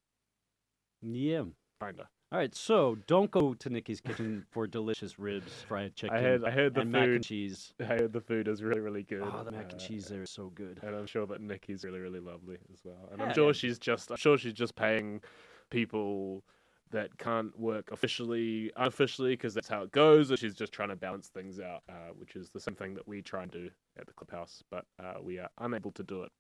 Yeah. 1.02 1.46
kinda. 1.80 2.10
All 2.30 2.40
right, 2.40 2.54
so 2.54 2.98
don't 3.08 3.32
go 3.32 3.54
to 3.54 3.70
Nikki's 3.70 4.02
Kitchen 4.02 4.46
for 4.52 4.68
delicious 4.68 5.18
ribs, 5.18 5.64
fried 5.66 5.96
chicken, 5.96 6.18
I 6.18 6.22
heard 6.22 6.44
I 6.44 6.52
heard 6.52 6.74
the 6.74 6.82
and 6.82 6.92
mac 6.92 7.08
and 7.08 7.24
cheese. 7.24 7.74
I 7.80 7.86
heard 7.86 8.12
the 8.12 8.20
food 8.20 8.50
is 8.50 8.62
really 8.62 8.82
really 8.82 9.04
good. 9.04 9.24
Oh, 9.24 9.44
the 9.46 9.52
mac 9.52 9.72
and 9.72 9.82
uh, 9.82 9.86
cheese 9.86 10.08
there 10.08 10.24
is 10.24 10.30
so 10.30 10.52
good. 10.54 10.82
And 10.84 10.94
I'm 10.94 11.06
sure 11.06 11.26
that 11.26 11.40
Nikki's 11.40 11.86
really 11.86 12.00
really 12.00 12.20
lovely 12.20 12.58
as 12.74 12.80
well. 12.84 13.10
And 13.14 13.22
I'm 13.22 13.34
sure 13.34 13.48
yeah. 13.48 13.54
she's 13.54 13.80
just 13.80 14.12
I'm 14.12 14.18
sure 14.18 14.38
she's 14.38 14.54
just 14.54 14.76
paying 14.76 15.22
people 15.70 16.44
that 16.92 17.18
can't 17.18 17.58
work 17.58 17.92
officially 17.92 18.74
unofficially 18.76 19.32
because 19.32 19.54
that's 19.54 19.70
how 19.70 19.84
it 19.84 19.92
goes. 19.92 20.30
Or 20.30 20.36
she's 20.36 20.56
just 20.56 20.74
trying 20.74 20.90
to 20.90 20.98
balance 20.98 21.30
things 21.30 21.62
out, 21.62 21.84
uh, 21.88 22.12
which 22.18 22.36
is 22.36 22.50
the 22.50 22.60
same 22.60 22.76
thing 22.76 22.94
that 22.96 23.08
we 23.08 23.22
try 23.22 23.44
and 23.44 23.52
do 23.52 23.70
at 24.00 24.08
the 24.08 24.14
clubhouse, 24.14 24.64
but 24.70 24.86
uh, 25.00 25.16
we 25.22 25.40
are 25.40 25.50
unable 25.60 25.92
to 25.92 26.04
do 26.04 26.24
it 26.24 26.32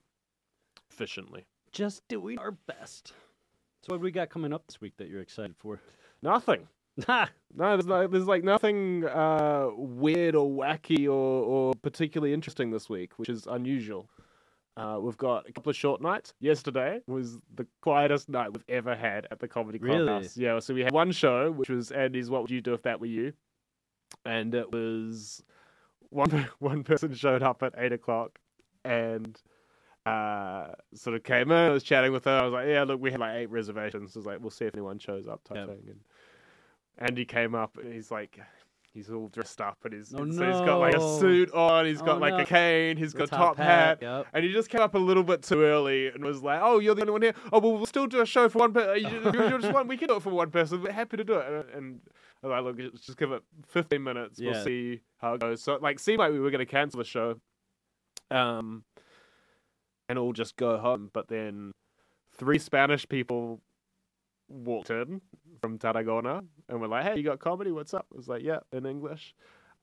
efficiently. 0.92 1.46
Just 1.72 2.08
doing 2.08 2.38
our 2.40 2.52
best. 2.52 3.14
So 3.82 3.94
what 3.94 3.98
do 3.98 4.04
we 4.04 4.12
got 4.12 4.30
coming 4.30 4.54
up 4.54 4.66
this 4.68 4.82
week 4.82 4.94
that 4.98 5.10
you're 5.10 5.22
excited 5.22 5.56
for? 5.58 5.80
Nothing. 6.22 6.68
No, 7.08 7.78
there's 7.78 7.88
like 7.88 8.10
there's 8.12 8.26
like 8.28 8.44
nothing 8.44 9.06
uh, 9.06 9.68
weird 9.76 10.36
or 10.36 10.50
wacky 10.50 11.06
or, 11.06 11.10
or 11.12 11.74
particularly 11.82 12.34
interesting 12.34 12.72
this 12.72 12.90
week, 12.90 13.12
which 13.18 13.30
is 13.30 13.46
unusual. 13.48 14.10
Uh, 14.76 14.98
we've 15.00 15.18
got 15.18 15.48
a 15.50 15.52
couple 15.52 15.70
of 15.70 15.76
short 15.76 16.02
nights. 16.02 16.34
Yesterday 16.40 17.02
was 17.08 17.38
the 17.56 17.66
quietest 17.82 18.30
night 18.30 18.54
we've 18.54 18.66
ever 18.70 18.96
had 18.96 19.28
at 19.32 19.40
the 19.40 19.48
Comedy 19.48 19.80
Really? 19.80 20.06
Clubhouse. 20.06 20.38
Yeah, 20.38 20.60
so 20.60 20.74
we 20.74 20.82
had 20.82 20.92
one 20.92 21.12
show, 21.12 21.52
which 21.52 21.70
was 21.70 21.92
Andy's 21.92 22.30
"What 22.30 22.42
Would 22.42 22.52
You 22.52 22.62
Do 22.62 22.74
If 22.74 22.84
That 22.84 23.00
Were 23.00 23.08
You," 23.08 23.34
and 24.26 24.54
it 24.54 24.72
was 24.72 25.44
one 26.10 26.48
one 26.60 26.84
person 26.84 27.14
showed 27.14 27.44
up 27.44 27.64
at 27.64 27.74
eight 27.78 27.92
o'clock 27.94 28.40
and 28.86 29.40
uh, 30.06 30.68
sort 30.94 31.16
of 31.16 31.24
came 31.24 31.52
in. 31.52 31.58
I 31.58 31.70
was 31.70 31.84
chatting 31.84 32.12
with 32.12 32.26
her. 32.26 32.32
I 32.40 32.44
was 32.44 32.54
like, 32.54 32.68
"Yeah, 32.68 32.84
look, 32.84 33.02
we 33.02 33.12
had 33.12 33.20
like 33.20 33.36
eight 33.36 33.50
reservations." 33.50 34.16
I 34.16 34.20
was 34.20 34.26
like, 34.26 34.40
"We'll 34.40 34.52
see 34.52 34.66
if 34.66 34.74
anyone 34.74 35.00
shows 35.00 35.28
up," 35.28 35.44
type 35.44 35.58
Yeah. 35.58 35.66
thing. 35.66 35.84
And 35.88 36.00
Andy 37.10 37.26
came 37.26 37.54
up 37.56 37.78
and 37.78 37.94
he's 37.94 38.10
like, 38.10 38.40
he's 38.94 39.12
all 39.12 39.28
dressed 39.28 39.62
up 39.62 39.78
and 39.84 39.94
he's 39.94 40.12
Oh, 40.16 40.20
so 40.20 40.26
he's 40.26 40.62
got 40.62 40.78
like 40.80 40.96
a 40.96 41.20
suit 41.20 41.52
on. 41.54 41.86
He's 41.86 42.02
Oh, 42.02 42.06
got 42.06 42.20
like 42.20 42.34
no. 42.34 42.40
a 42.40 42.46
cane. 42.46 42.98
He's 42.98 43.14
got 43.14 43.30
top 43.30 43.58
hat. 43.58 44.00
Yep. 44.02 44.28
And 44.34 44.44
he 44.46 44.52
just 44.52 44.70
came 44.70 44.82
up 44.82 44.96
a 44.96 44.98
little 44.98 45.24
bit 45.24 45.44
too 45.44 45.62
early 45.62 46.08
and 46.08 46.24
was 46.24 46.42
like, 46.42 46.60
"Oh, 46.64 46.80
you're 46.80 46.96
the 46.96 47.02
only 47.02 47.12
one 47.14 47.22
here. 47.22 47.34
Oh, 47.54 47.60
well, 47.60 47.74
we'll 47.74 47.86
still 47.86 48.08
do 48.08 48.22
a 48.22 48.26
show 48.26 48.48
for 48.50 48.60
one 48.60 48.74
person. 48.74 48.96
You, 49.12 49.32
you 49.52 49.60
just 49.60 49.74
one. 49.74 49.88
We 49.88 49.98
can 49.98 50.08
do 50.08 50.16
it 50.16 50.24
for 50.24 50.32
one 50.32 50.50
person. 50.52 50.82
We're 50.82 50.92
happy 50.92 51.18
to 51.18 51.24
do 51.24 51.34
it." 51.36 51.46
And, 51.48 51.76
and 51.76 52.02
I 52.44 52.48
was 52.48 52.66
like, 52.66 52.78
"Look, 52.78 52.94
just 52.94 53.18
give 53.18 53.32
it 53.32 53.44
15 53.68 54.04
minutes. 54.04 54.40
Yeah. 54.40 54.52
We'll 54.52 54.64
see 54.64 55.02
how 55.18 55.34
it 55.36 55.42
goes." 55.42 55.64
So, 55.64 55.74
it, 55.74 55.82
like, 55.82 56.00
seemed 56.00 56.20
like 56.20 56.32
we 56.32 56.40
were 56.40 56.52
going 56.52 56.66
to 56.66 56.72
cancel 56.72 57.00
the 57.00 57.04
show, 57.04 57.40
um, 58.32 58.84
and 60.10 60.20
all 60.20 60.34
just 60.34 60.56
go 60.56 60.78
home. 60.78 61.10
But 61.14 61.28
then 61.28 61.72
three 62.38 62.60
Spanish 62.60 63.08
people 63.08 63.62
walked 64.50 64.90
in 64.90 65.22
from 65.62 65.78
Tarragona 65.78 66.44
and 66.70 66.82
were 66.82 66.88
like, 66.88 67.04
"Hey, 67.04 67.18
you 67.18 67.24
got 67.24 67.40
comedy? 67.40 67.72
What's 67.72 67.94
up?" 67.94 68.08
I 68.14 68.18
was 68.18 68.28
like, 68.28 68.44
"Yeah, 68.44 68.60
in 68.72 68.86
English." 68.86 69.36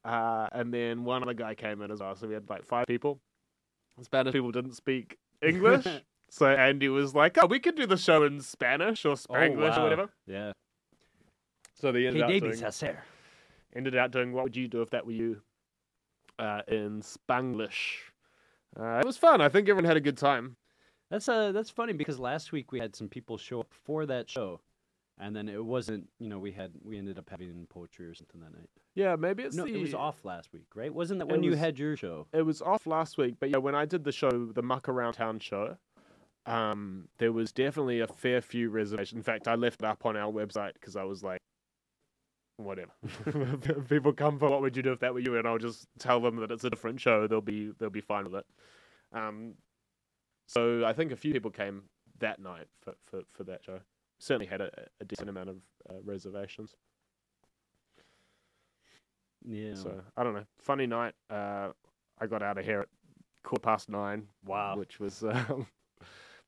Uh, 0.04 0.48
and 0.52 0.72
then 0.72 1.04
one 1.04 1.22
other 1.22 1.34
guy 1.34 1.54
came 1.54 1.80
in 1.80 1.90
as 1.90 2.00
well, 2.00 2.14
so 2.14 2.28
we 2.28 2.34
had 2.34 2.48
like 2.48 2.64
five 2.64 2.86
people. 2.86 3.20
Spanish 4.02 4.32
people 4.32 4.52
didn't 4.52 4.74
speak 4.74 5.18
English, 5.42 5.86
so 6.28 6.46
Andy 6.46 6.88
was 6.88 7.14
like, 7.14 7.38
"Oh, 7.42 7.46
we 7.46 7.58
could 7.58 7.74
do 7.74 7.86
the 7.86 7.96
show 7.96 8.22
in 8.22 8.40
Spanish 8.40 9.04
or 9.04 9.14
Spanglish 9.14 9.76
wow. 9.76 9.80
or 9.80 9.82
whatever." 9.82 10.08
Yeah. 10.26 10.52
So 11.84 11.92
they 11.92 12.06
ended 12.06 12.22
Hey, 12.26 12.36
up 12.38 12.42
doing, 12.44 12.58
hacer. 12.58 13.02
ended 13.76 13.94
out 13.94 14.10
doing 14.10 14.32
"What 14.32 14.44
would 14.44 14.56
you 14.56 14.68
do 14.68 14.80
if 14.80 14.88
that 14.88 15.04
were 15.04 15.12
you?" 15.12 15.42
Uh, 16.38 16.62
in 16.66 17.02
Spanglish. 17.02 17.98
Uh, 18.74 19.00
it 19.00 19.04
was 19.04 19.18
fun. 19.18 19.42
I 19.42 19.50
think 19.50 19.68
everyone 19.68 19.84
had 19.84 19.98
a 19.98 20.00
good 20.00 20.16
time. 20.16 20.56
That's 21.10 21.28
uh 21.28 21.52
that's 21.52 21.68
funny 21.68 21.92
because 21.92 22.18
last 22.18 22.52
week 22.52 22.72
we 22.72 22.80
had 22.80 22.96
some 22.96 23.10
people 23.10 23.36
show 23.36 23.60
up 23.60 23.74
for 23.84 24.06
that 24.06 24.30
show, 24.30 24.62
and 25.18 25.36
then 25.36 25.46
it 25.46 25.62
wasn't. 25.62 26.08
You 26.18 26.30
know, 26.30 26.38
we 26.38 26.52
had 26.52 26.72
we 26.82 26.96
ended 26.96 27.18
up 27.18 27.28
having 27.28 27.66
poetry 27.68 28.06
or 28.06 28.14
something 28.14 28.40
that 28.40 28.54
night. 28.54 28.70
Yeah, 28.94 29.16
maybe 29.16 29.42
it's 29.42 29.54
no, 29.54 29.66
the, 29.66 29.74
it 29.74 29.80
was 29.82 29.92
off 29.92 30.24
last 30.24 30.54
week, 30.54 30.68
right? 30.74 30.92
Wasn't 30.92 31.18
that 31.18 31.26
It 31.28 31.32
when 31.32 31.42
you 31.42 31.52
had 31.52 31.78
your 31.78 31.98
show? 31.98 32.28
it 32.32 32.46
was 32.46 32.62
off 32.62 32.86
last 32.86 33.18
week, 33.18 33.34
but 33.38 33.50
yeah, 33.50 33.58
when 33.58 33.74
I 33.74 33.84
did 33.84 34.04
the 34.04 34.12
show, 34.12 34.30
the 34.30 34.62
Muck 34.62 34.88
Around 34.88 35.12
Town 35.12 35.38
show, 35.38 35.76
um, 36.46 37.08
there 37.18 37.30
was 37.30 37.52
definitely 37.52 38.00
a 38.00 38.06
fair 38.06 38.40
few 38.40 38.70
reservations. 38.70 39.18
In 39.18 39.22
fact, 39.22 39.46
I 39.48 39.54
left 39.54 39.82
it 39.82 39.86
up 39.86 40.06
on 40.06 40.16
our 40.16 40.32
website 40.32 40.72
because 40.72 40.96
I 40.96 41.04
was 41.04 41.22
like, 41.22 41.40
whatever. 42.56 42.92
People 43.88 44.12
come 44.12 44.38
for 44.38 44.50
what 44.50 44.60
would 44.60 44.76
you 44.76 44.82
do 44.82 44.92
if 44.92 45.00
that 45.00 45.12
were 45.12 45.20
you, 45.20 45.36
and 45.36 45.46
I'll 45.46 45.58
just 45.58 45.86
tell 45.98 46.20
them 46.20 46.36
that 46.36 46.50
it's 46.50 46.64
a 46.64 46.70
different 46.70 47.00
show. 47.00 47.26
They'll 47.26 47.40
be 47.40 47.72
they'll 47.78 47.90
be 47.90 48.00
fine 48.00 48.24
with 48.24 48.34
it. 48.34 48.46
Um, 49.12 49.54
so 50.46 50.84
I 50.84 50.92
think 50.92 51.12
a 51.12 51.16
few 51.16 51.32
people 51.32 51.50
came 51.50 51.84
that 52.18 52.40
night 52.40 52.66
for 52.82 52.94
for, 53.02 53.22
for 53.32 53.44
that 53.44 53.64
show. 53.64 53.80
Certainly 54.18 54.46
had 54.46 54.60
a, 54.60 54.70
a 55.00 55.04
decent 55.04 55.28
amount 55.28 55.50
of 55.50 55.56
uh, 55.90 56.00
reservations. 56.04 56.76
Yeah. 59.46 59.74
So 59.74 60.00
I 60.16 60.24
don't 60.24 60.34
know. 60.34 60.46
Funny 60.60 60.86
night. 60.86 61.14
Uh, 61.28 61.70
I 62.20 62.26
got 62.26 62.42
out 62.42 62.58
of 62.58 62.64
here 62.64 62.80
at 62.80 62.88
quarter 63.42 63.60
past 63.60 63.88
nine. 63.88 64.28
Wow. 64.44 64.76
Which 64.76 65.00
was 65.00 65.22
um, 65.28 65.66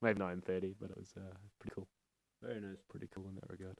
maybe 0.00 0.18
nine 0.18 0.40
thirty, 0.40 0.74
but 0.80 0.90
it 0.90 0.96
was 0.96 1.12
uh, 1.16 1.34
pretty 1.58 1.74
cool. 1.74 1.88
very 2.42 2.60
nice. 2.60 2.78
Pretty 2.88 3.08
cool 3.14 3.26
in 3.28 3.34
that 3.34 3.50
regard. 3.50 3.78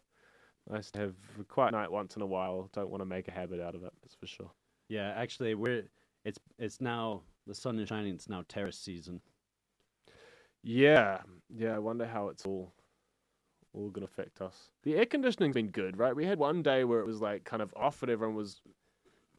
Nice 0.68 0.90
to 0.92 0.98
have 1.00 1.14
a 1.40 1.44
quiet 1.44 1.72
night 1.72 1.90
once 1.90 2.16
in 2.16 2.22
a 2.22 2.26
while. 2.26 2.68
Don't 2.72 2.90
want 2.90 3.00
to 3.00 3.06
make 3.06 3.28
a 3.28 3.30
habit 3.30 3.60
out 3.60 3.74
of 3.74 3.84
it. 3.84 3.92
That's 4.02 4.14
for 4.16 4.26
sure. 4.26 4.50
Yeah, 4.88 5.12
actually, 5.16 5.54
we're 5.54 5.84
it's 6.24 6.38
it's 6.58 6.80
now 6.80 7.22
the 7.46 7.54
sun 7.54 7.78
is 7.78 7.88
shining. 7.88 8.14
It's 8.14 8.28
now 8.28 8.44
terrace 8.48 8.78
season. 8.78 9.20
Yeah, 10.62 11.18
yeah. 11.48 11.74
I 11.74 11.78
wonder 11.78 12.06
how 12.06 12.28
it's 12.28 12.44
all 12.44 12.72
all 13.72 13.90
gonna 13.90 14.06
affect 14.06 14.40
us. 14.40 14.70
The 14.82 14.96
air 14.96 15.06
conditioning's 15.06 15.54
been 15.54 15.68
good, 15.70 15.96
right? 15.98 16.16
We 16.16 16.24
had 16.24 16.38
one 16.38 16.62
day 16.62 16.84
where 16.84 17.00
it 17.00 17.06
was 17.06 17.20
like 17.20 17.44
kind 17.44 17.62
of 17.62 17.72
off, 17.76 18.02
and 18.02 18.10
everyone 18.10 18.34
was 18.34 18.60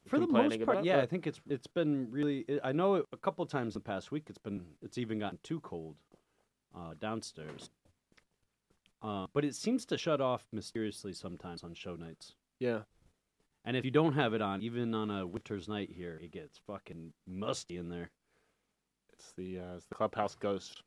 For 0.06 0.20
the 0.20 0.28
most 0.28 0.64
part, 0.66 0.86
yeah, 0.86 1.02
I 1.02 1.06
think 1.06 1.28
it's 1.28 1.42
it's 1.50 1.68
been 1.68 2.08
really. 2.10 2.46
I 2.64 2.72
know 2.72 3.04
a 3.12 3.18
couple 3.18 3.46
times 3.46 3.76
in 3.76 3.82
the 3.82 3.86
past 3.86 4.12
week 4.12 4.26
it's 4.30 4.38
been 4.38 4.66
it's 4.82 4.98
even 4.98 5.20
gotten 5.20 5.40
too 5.44 5.60
cold 5.60 5.96
uh, 6.74 6.94
downstairs. 7.00 7.70
Uh, 9.02 9.28
but 9.34 9.46
it 9.46 9.56
seems 9.56 9.86
to 9.86 9.98
shut 9.98 10.22
off 10.22 10.46
mysteriously 10.52 11.14
sometimes 11.14 11.64
on 11.64 11.74
show 11.74 11.96
nights. 11.96 12.34
yeah. 12.60 12.80
And 13.66 13.76
if 13.76 13.84
you 13.84 13.92
don't 13.92 14.14
have 14.14 14.34
it 14.34 14.42
on, 14.42 14.62
even 14.62 14.94
on 14.96 15.12
a 15.12 15.28
winter's 15.28 15.68
night 15.68 15.90
here, 15.94 16.18
it 16.24 16.32
gets 16.32 16.58
fucking 16.66 17.12
musty 17.28 17.76
in 17.76 17.90
there. 17.90 18.12
It's 19.12 19.34
the 19.38 19.60
uh, 19.60 19.76
it's 19.76 19.86
the 19.88 19.96
clubhouse 19.96 20.36
ghost. 20.36 20.84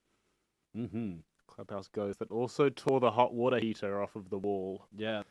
Mm-hmm. 0.75 1.17
Clubhouse 1.47 1.88
ghost 1.88 2.21
that 2.21 2.31
also 2.31 2.71
tore 2.71 2.99
the 3.00 3.11
hot 3.11 3.35
water 3.35 3.59
heater 3.59 4.00
off 4.02 4.17
of 4.17 4.31
the 4.31 4.38
wall. 4.38 4.87
Yeah. 4.97 5.25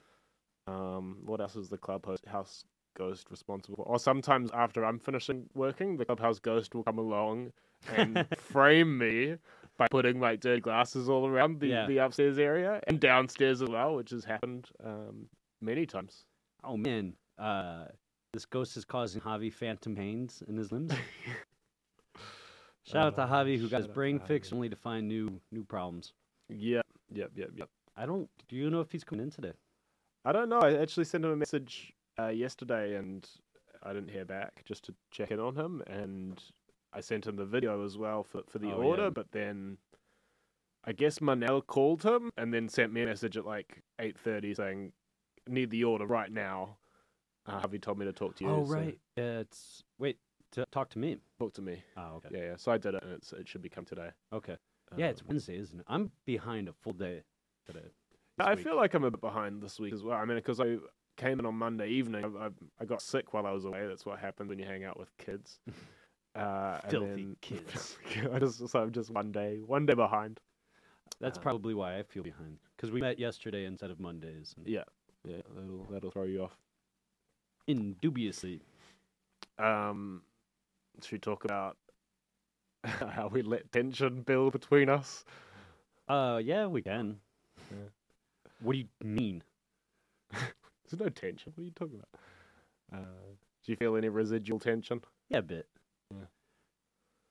Um, 0.68 1.18
what 1.26 1.42
else 1.42 1.56
is 1.56 1.70
the 1.70 1.78
clubhouse 1.78 2.66
ghost 2.96 3.32
responsible 3.32 3.78
for? 3.78 3.84
Or 3.88 3.98
sometimes 3.98 4.52
after 4.54 4.86
I'm 4.86 5.00
finishing 5.00 5.50
working, 5.56 5.98
the 5.98 6.06
clubhouse 6.06 6.38
ghost 6.38 6.76
will 6.76 6.84
come 6.84 7.00
along 7.00 7.52
and 7.96 8.28
frame 8.38 8.98
me 9.00 9.38
by 9.80 9.88
putting 9.90 10.20
like 10.20 10.42
dirty 10.42 10.62
glasses 10.62 11.10
all 11.10 11.26
around 11.26 11.60
the, 11.60 11.68
Yeah. 11.68 11.88
the 11.88 11.98
upstairs 12.00 12.38
area 12.38 12.82
and 12.86 13.00
downstairs 13.00 13.62
as 13.64 13.70
well, 13.70 13.96
which 13.96 14.12
has 14.12 14.24
happened 14.26 14.68
um, 14.84 15.28
many 15.62 15.88
times. 15.88 16.26
Oh 16.64 16.78
man, 16.78 17.14
uh, 17.40 17.86
this 18.34 18.46
ghost 18.46 18.78
is 18.78 18.86
causing 18.86 19.22
Javi 19.22 19.52
phantom 19.52 19.96
pains 19.96 20.44
in 20.48 20.58
his 20.58 20.72
limbs. 20.72 20.94
Shout 22.86 23.08
out 23.08 23.16
to 23.16 23.22
Uh, 23.24 23.28
Javi 23.28 23.58
who 23.58 23.70
got 23.70 23.78
his 23.78 23.88
brain 23.88 24.20
fixed 24.20 24.52
only 24.54 24.70
to 24.70 24.76
find 24.76 25.08
new 25.08 25.40
new 25.52 25.64
problems. 25.64 26.14
Yep, 26.50 26.86
yep, 27.12 27.32
yep, 27.36 27.50
yep. 27.56 27.70
I 27.96 28.06
don't. 28.06 28.30
Do 28.48 28.56
you 28.56 28.70
know 28.70 28.82
if 28.82 28.92
he's 28.92 29.04
coming 29.04 29.24
in 29.24 29.32
today? 29.32 29.54
I 30.26 30.32
don't 30.32 30.50
know. 30.50 30.60
I 30.60 30.74
actually 30.76 31.06
sent 31.06 31.24
him 31.24 31.32
a 31.32 31.36
message 31.36 31.94
uh, 32.20 32.28
yesterday 32.28 32.96
and 32.96 33.28
I 33.84 33.94
didn't 33.94 34.10
hear 34.10 34.26
back 34.26 34.64
just 34.66 34.84
to 34.86 34.96
check 35.12 35.32
in 35.32 35.40
on 35.40 35.56
him. 35.56 35.82
And 35.88 36.42
I 36.94 37.02
sent 37.02 37.28
him 37.28 37.36
the 37.36 37.46
video 37.46 37.84
as 37.86 37.98
well 37.98 38.24
for, 38.24 38.42
for 38.48 38.60
the 38.60 38.72
Oh, 38.72 38.82
order, 38.82 39.04
yeah. 39.04 39.10
but 39.10 39.32
then 39.32 39.78
I 40.84 40.92
guess 40.94 41.20
Manel 41.20 41.66
called 41.66 42.04
him 42.04 42.32
and 42.38 42.54
then 42.54 42.68
sent 42.70 42.92
me 42.94 43.04
a 43.04 43.06
message 43.06 43.38
at 43.38 43.46
like 43.46 43.84
8.30 44.00 44.56
saying, 44.56 44.92
need 45.48 45.70
the 45.70 45.84
order 45.84 46.06
right 46.06 46.32
now. 46.32 46.78
Uh, 47.46 47.60
Javi 47.62 47.82
told 47.82 47.98
me 47.98 48.06
to 48.06 48.14
talk 48.14 48.36
to 48.36 48.44
you. 48.44 48.50
oh 48.50 48.66
so 48.66 48.74
right. 48.74 49.00
Yeah, 49.16 49.40
it's 49.40 49.84
wait 49.98 50.18
to 50.52 50.66
talk 50.72 50.90
to 50.92 51.00
me. 51.00 51.18
talk 51.40 51.54
to 51.54 51.62
me. 51.62 51.84
Oh 51.98 52.16
okay. 52.18 52.30
Yeah, 52.32 52.46
yeah. 52.52 52.56
So 52.58 52.72
I 52.72 52.78
did 52.78 52.96
it 52.96 53.04
and 53.04 53.12
it's, 53.14 53.34
it 53.34 53.48
should 53.48 53.62
be 53.62 53.70
come 53.70 53.86
today. 53.86 54.10
Okay. 54.34 54.58
yeah, 54.98 55.08
it's 55.08 55.22
Um, 55.22 55.28
Wednesday, 55.30 55.58
isn't 55.58 55.80
it? 55.80 55.86
I'm 55.88 56.12
behind 56.26 56.68
a 56.70 56.74
full 56.74 56.94
day 56.94 57.24
today. 57.66 57.86
I 58.40 58.56
week. 58.56 58.64
feel 58.64 58.76
like 58.76 58.94
I'm 58.94 59.04
a 59.04 59.12
bit 59.12 59.22
behind 59.22 59.62
this 59.62 59.80
week 59.80 59.94
as 59.94 60.02
well. 60.04 60.18
I 60.18 60.26
mean, 60.26 60.38
because 60.38 60.60
I 60.60 60.78
came 61.18 61.40
in 61.40 61.46
on 61.46 61.56
Monday 61.56 61.90
evening. 61.90 62.24
I, 62.40 62.46
I, 62.46 62.50
I 62.80 62.86
got 62.86 63.02
sick 63.02 63.34
while 63.34 63.46
I 63.46 63.52
was 63.52 63.66
away. 63.66 63.86
That's 63.88 64.06
what 64.06 64.20
happens 64.20 64.48
when 64.50 64.58
you 64.60 64.66
hang 64.66 64.84
out 64.86 64.98
with 65.00 65.16
kids. 65.18 65.60
Uh, 66.40 66.80
and 66.84 66.92
Filthy 66.92 67.08
then- 67.08 67.38
kids. 67.42 67.98
I 68.34 68.40
just 68.40 68.68
so 68.68 68.80
I'm 68.80 68.92
just 68.92 69.10
one 69.12 69.32
day 69.32 69.60
one 69.66 69.86
day 69.86 69.94
behind. 69.94 70.40
That's 71.20 71.38
Uh, 71.38 71.42
probably 71.42 71.74
why 71.74 71.98
I 72.00 72.04
feel 72.04 72.24
behind 72.24 72.58
because 72.76 72.92
we 72.92 73.02
met 73.02 73.20
yesterday 73.20 73.66
instead 73.66 73.92
of 73.92 74.00
Mondays. 74.00 74.54
and 74.58 74.68
Yeah, 74.68 74.84
yeah, 75.26 75.42
that'll 75.56 75.86
that'll 75.92 76.12
throw 76.12 76.24
you 76.24 76.44
off. 76.44 76.58
Indubiously. 77.68 78.62
Um, 79.58 80.22
should 81.04 81.12
we 81.12 81.20
talk 81.20 81.44
about 81.46 81.78
how 82.86 83.28
we 83.32 83.42
let 83.42 83.72
tension 83.72 84.22
build 84.22 84.54
between 84.54 84.90
us? 84.90 85.26
Uh, 86.08 86.40
yeah, 86.44 86.66
we 86.68 86.82
can. 86.82 87.18
Yeah. 87.72 87.90
What 88.62 88.74
do 88.74 88.80
you 88.80 88.88
mean? 89.04 89.44
There's 90.32 91.00
no 91.00 91.10
tension. 91.10 91.52
What 91.56 91.62
are 91.62 91.66
you 91.66 91.72
talking 91.72 92.00
about? 92.00 93.02
Uh, 93.02 93.06
do 93.66 93.72
you 93.72 93.76
feel 93.76 93.96
any 93.98 94.10
residual 94.10 94.60
tension? 94.60 95.02
Yeah, 95.30 95.40
a 95.40 95.42
bit. 95.44 95.68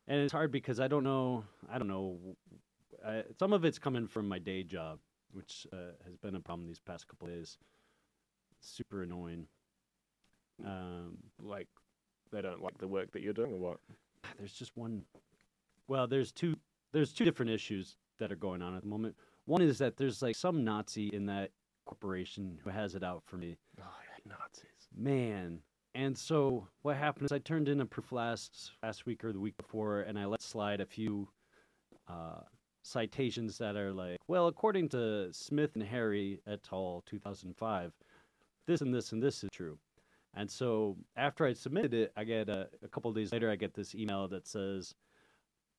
Yeah. 0.09 0.15
And 0.15 0.23
it's 0.25 0.33
hard 0.33 0.51
because 0.51 0.81
I 0.81 0.89
don't 0.89 1.05
know. 1.05 1.45
I 1.71 1.79
don't 1.79 1.89
know. 1.89 2.19
Uh, 3.05 3.23
some 3.39 3.53
of 3.53 3.65
it's 3.65 3.79
coming 3.79 4.07
from 4.07 4.29
my 4.29 4.39
day 4.39 4.63
job, 4.63 4.99
which 5.33 5.67
uh, 5.73 5.93
has 6.05 6.17
been 6.17 6.35
a 6.35 6.41
problem 6.41 6.67
these 6.67 6.81
past 6.81 7.07
couple 7.07 7.29
days. 7.29 7.59
Super 8.61 9.03
annoying. 9.03 9.47
Um, 10.65 11.19
Like 11.41 11.69
they 12.33 12.43
don't 12.43 12.63
like 12.63 12.79
the 12.79 12.89
work 12.89 13.13
that 13.13 13.23
you're 13.23 13.33
doing, 13.33 13.53
or 13.53 13.59
what? 13.59 13.79
there's 14.39 14.53
just 14.53 14.77
one. 14.77 15.03
Well, 15.87 16.07
there's 16.07 16.33
two. 16.33 16.57
There's 16.93 17.13
two 17.13 17.25
different 17.25 17.51
issues 17.53 17.97
that 18.19 18.33
are 18.33 18.37
going 18.37 18.63
on 18.63 18.75
at 18.75 18.83
the 18.83 18.89
moment. 18.89 19.15
One 19.45 19.63
is 19.63 19.79
that 19.79 19.97
there's 19.97 20.23
like 20.23 20.37
some 20.37 20.65
Nazi 20.65 21.09
in 21.13 21.27
that 21.27 21.51
corporation 21.85 22.59
who 22.65 22.71
has 22.71 22.95
it 22.95 23.05
out 23.05 23.23
for 23.25 23.37
me. 23.37 23.57
Oh, 23.81 23.85
hate 24.15 24.27
Nazis. 24.27 24.89
Man. 24.97 25.61
And 25.99 26.17
so 26.17 26.69
what 26.83 26.97
happened 26.97 27.25
is 27.25 27.33
I 27.33 27.41
turned 27.41 27.69
in 27.69 27.81
a 27.81 27.85
proof 27.85 28.13
last 28.13 28.71
last 28.85 29.05
week 29.05 29.25
or 29.25 29.33
the 29.33 29.41
week 29.41 29.57
before, 29.57 30.03
and 30.03 30.17
I 30.17 30.27
let 30.27 30.41
slide 30.41 30.81
a 30.81 30.87
few 30.87 31.29
uh, 32.07 32.43
citations 32.85 33.59
that 33.59 33.75
are 33.75 33.93
like, 33.93 34.19
well, 34.29 34.47
according 34.47 34.91
to 34.91 35.33
Smith 35.33 35.75
and 35.75 35.83
Harry 35.83 36.41
et 36.47 36.61
al. 36.73 37.03
2005, 37.05 37.93
this 38.69 38.81
and 38.81 38.95
this 38.95 39.11
and 39.11 39.21
this 39.21 39.43
is 39.43 39.51
true. 39.53 39.77
And 40.35 40.49
so 40.49 40.97
after 41.17 41.45
I 41.45 41.53
submitted 41.53 41.93
it, 41.93 42.13
I 42.17 42.23
get 42.23 42.49
a, 42.49 42.69
a 42.81 42.87
couple 42.87 43.13
days 43.13 43.33
later, 43.33 43.51
I 43.51 43.57
get 43.57 43.75
this 43.75 43.97
email 43.97 44.29
that 44.29 44.47
says, 44.47 44.95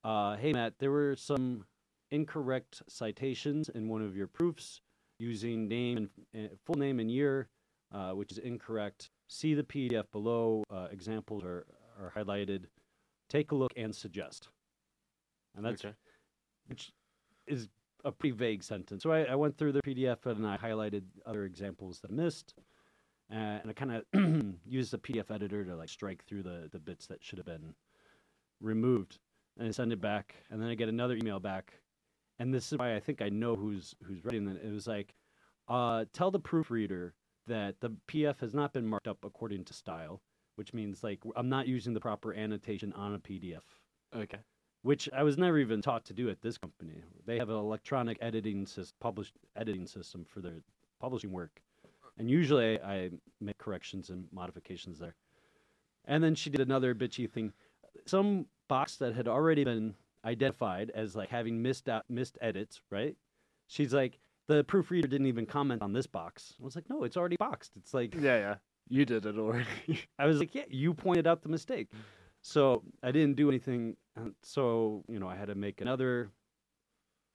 uh, 0.04 0.36
"Hey 0.36 0.52
Matt, 0.52 0.80
there 0.80 0.92
were 0.92 1.16
some 1.16 1.64
incorrect 2.12 2.82
citations 2.90 3.70
in 3.70 3.88
one 3.88 4.02
of 4.02 4.18
your 4.18 4.28
proofs 4.28 4.82
using 5.18 5.70
name 5.70 6.10
and 6.34 6.48
uh, 6.48 6.56
full 6.66 6.76
name 6.76 7.00
and 7.00 7.10
year, 7.10 7.48
uh, 7.94 8.12
which 8.12 8.34
is 8.34 8.38
incorrect. 8.40 9.12
See 9.32 9.54
the 9.54 9.64
PDF 9.64 10.06
below. 10.12 10.64
Uh, 10.72 10.88
examples 10.92 11.44
are 11.44 11.66
are 12.02 12.12
highlighted. 12.16 12.66
Take 13.30 13.52
a 13.52 13.56
look 13.56 13.72
and 13.78 13.96
suggest." 13.96 14.50
And 15.56 15.64
that's 15.64 15.86
Okay. 15.86 15.96
which 16.68 16.92
is 17.48 17.70
a 18.06 18.12
pretty 18.12 18.36
vague 18.36 18.64
sentence. 18.64 19.04
So 19.04 19.12
I, 19.12 19.24
I 19.26 19.36
went 19.36 19.58
through 19.58 19.74
the 19.74 19.82
PDF 19.82 20.26
and 20.26 20.48
I 20.48 20.58
highlighted 20.58 21.04
other 21.26 21.44
examples 21.46 22.00
that 22.00 22.12
I 22.12 22.14
missed, 22.16 22.56
uh, 23.32 23.36
and 23.62 23.70
I 23.70 23.74
kind 23.74 23.92
of 23.92 24.56
used 24.66 24.92
the 24.92 24.98
PDF 24.98 25.30
editor 25.32 25.64
to 25.64 25.76
like 25.76 25.90
strike 25.90 26.24
through 26.26 26.44
the 26.44 26.68
the 26.72 26.80
bits 26.80 27.06
that 27.08 27.24
should 27.24 27.38
have 27.38 27.46
been 27.46 27.76
removed, 28.62 29.20
and 29.58 29.68
I 29.68 29.72
send 29.72 29.94
it 29.94 30.02
back, 30.02 30.36
and 30.50 30.62
then 30.62 30.70
I 30.70 30.76
get 30.76 30.90
another 30.90 31.16
email 31.16 31.40
back, 31.40 31.74
and 32.40 32.52
this 32.54 32.72
is 32.72 32.80
why 32.80 32.96
I 32.96 33.00
think 33.00 33.22
I 33.22 33.30
know 33.30 33.56
who's 33.56 33.94
who's 34.04 34.24
writing 34.26 34.48
it. 34.48 34.62
It 34.64 34.72
was 34.74 34.88
like, 34.88 35.14
uh, 35.68 36.06
tell 36.14 36.32
the 36.32 36.40
proofreader 36.40 37.14
that 37.50 37.82
the 37.82 37.92
PDF 38.08 38.40
has 38.40 38.54
not 38.56 38.74
been 38.74 38.88
marked 38.88 39.08
up 39.08 39.20
according 39.26 39.66
to 39.66 39.74
style, 39.74 40.22
which 40.56 40.74
means 40.74 41.04
like 41.04 41.20
I'm 41.36 41.50
not 41.50 41.68
using 41.68 41.94
the 41.94 42.00
proper 42.00 42.34
annotation 42.34 42.94
on 42.94 43.16
a 43.16 43.20
PDF 43.20 43.64
Okay. 44.16 44.40
which 44.84 45.10
I 45.14 45.24
was 45.24 45.38
never 45.38 45.60
even 45.60 45.82
taught 45.82 46.06
to 46.06 46.14
do 46.14 46.30
at 46.30 46.42
this 46.42 46.58
company. 46.58 47.04
They 47.26 47.38
have 47.38 47.50
an 47.50 47.58
electronic 47.58 48.18
editing 48.22 48.66
system, 48.66 48.96
published 49.02 49.36
editing 49.56 49.88
system 49.88 50.26
for 50.26 50.42
their 50.42 50.62
publishing 51.02 51.32
work, 51.32 51.62
and 52.18 52.30
usually 52.30 52.80
I 52.82 53.12
make 53.42 53.58
corrections 53.58 54.10
and 54.10 54.28
modifications 54.32 55.00
there. 55.00 55.16
And 56.06 56.24
then 56.24 56.36
she 56.36 56.50
did 56.50 56.62
another 56.62 56.96
bitchy 56.96 57.30
thing, 57.30 57.54
some 58.06 58.48
box 58.68 58.96
that 58.98 59.16
had 59.16 59.28
already 59.28 59.64
been 59.64 59.96
identified 60.26 60.92
as 60.96 61.16
like 61.16 61.30
having 61.30 61.62
missed 61.62 61.90
out, 61.90 62.06
missed 62.10 62.38
edits. 62.42 62.82
Right? 62.90 63.16
She's 63.68 63.94
like, 63.94 64.20
the 64.50 64.64
proofreader 64.64 65.08
didn't 65.08 65.28
even 65.28 65.46
comment 65.46 65.82
on 65.82 65.94
this 65.94 66.08
box. 66.08 66.56
I 66.60 66.66
was 66.66 66.76
like, 66.76 66.90
no, 66.90 67.04
it's 67.04 67.16
already 67.16 67.38
boxed. 67.38 67.74
It's 67.78 67.94
like 67.94 68.16
Yeah, 68.16 68.38
yeah. 68.38 68.56
You 68.90 69.06
did 69.06 69.26
it 69.28 69.38
already. 69.38 69.68
I 70.20 70.26
was 70.26 70.40
like, 70.40 70.56
yeah, 70.56 70.64
you 70.68 70.96
pointed 70.96 71.28
out 71.28 71.44
the 71.44 71.50
mistake. 71.50 71.90
So 72.42 72.84
I 73.04 73.12
didn't 73.12 73.36
do 73.36 73.48
anything. 73.48 73.96
and 74.16 74.34
So, 74.42 75.04
you 75.08 75.20
know, 75.20 75.28
I 75.28 75.36
had 75.36 75.48
to 75.48 75.56
make 75.56 75.82
another. 75.82 76.32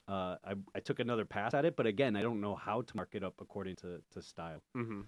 Uh, 0.09 0.37
I, 0.45 0.55
I 0.75 0.81
took 0.81 0.99
another 0.99 1.25
pass 1.25 1.55
at 1.55 1.65
it, 1.65 1.77
but 1.77 1.87
again, 1.87 2.17
I 2.17 2.23
don't 2.23 2.41
know 2.41 2.57
how 2.57 2.83
to 2.83 2.97
mark 2.97 3.11
it 3.13 3.23
up 3.23 3.35
according 3.41 3.77
to, 3.77 4.03
to 4.13 4.21
style. 4.21 4.63
mm-hmm. 4.77 5.03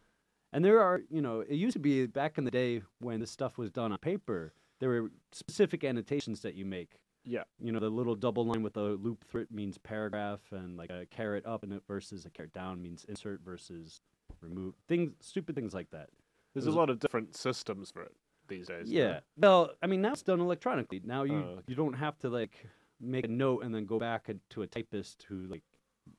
And 0.53 0.65
there 0.65 0.81
are, 0.81 1.03
you 1.11 1.21
know, 1.21 1.41
it 1.41 1.57
used 1.57 1.75
to 1.75 1.81
be 1.81 2.07
back 2.07 2.39
in 2.39 2.45
the 2.45 2.51
day 2.51 2.81
when 3.01 3.21
this 3.21 3.31
stuff 3.31 3.59
was 3.59 3.71
done 3.71 3.93
on 3.93 3.99
paper, 3.99 4.55
there 4.81 4.89
were 4.89 5.11
specific 5.33 5.85
annotations 5.85 6.41
that 6.41 6.55
you 6.55 6.65
make. 6.65 6.95
Yeah. 7.27 7.43
You 7.61 7.73
know, 7.73 7.81
the 7.81 7.91
little 7.91 8.15
double 8.15 8.47
line 8.47 8.63
with 8.63 8.77
a 8.77 8.81
loop 8.81 9.25
through 9.29 9.43
it 9.43 9.51
means 9.51 9.77
paragraph, 9.79 10.41
and 10.53 10.77
like 10.77 10.91
a 10.91 11.07
caret 11.11 11.45
up 11.45 11.63
and 11.65 11.73
it 11.73 11.83
versus 11.89 12.25
a 12.25 12.31
caret 12.31 12.53
down 12.53 12.81
means 12.81 13.05
insert 13.09 13.41
versus 13.45 14.01
remove. 14.41 14.75
Things, 14.89 15.13
stupid 15.21 15.55
things 15.57 15.75
like 15.75 15.91
that. 15.91 16.09
There's 16.55 16.67
a 16.67 16.71
lot 16.71 16.89
of 16.89 17.01
different 17.01 17.37
systems 17.37 17.91
for 17.91 18.03
it 18.03 18.13
these 18.49 18.69
days. 18.69 18.91
Yeah. 18.91 19.21
Well, 19.37 19.73
I 19.83 19.87
mean, 19.89 20.01
now 20.01 20.13
it's 20.13 20.23
done 20.23 20.41
electronically. 20.41 21.03
Now 21.05 21.25
you 21.25 21.35
Oh, 21.35 21.51
okay. 21.55 21.63
you 21.67 21.75
don't 21.75 21.95
have 21.95 22.17
to 22.21 22.29
like 22.31 22.67
make 23.01 23.25
a 23.27 23.29
note 23.29 23.63
and 23.65 23.75
then 23.75 23.85
go 23.85 23.99
back 23.99 24.31
to 24.51 24.63
a 24.63 24.67
typist 24.67 25.27
who 25.29 25.47
like 25.49 25.63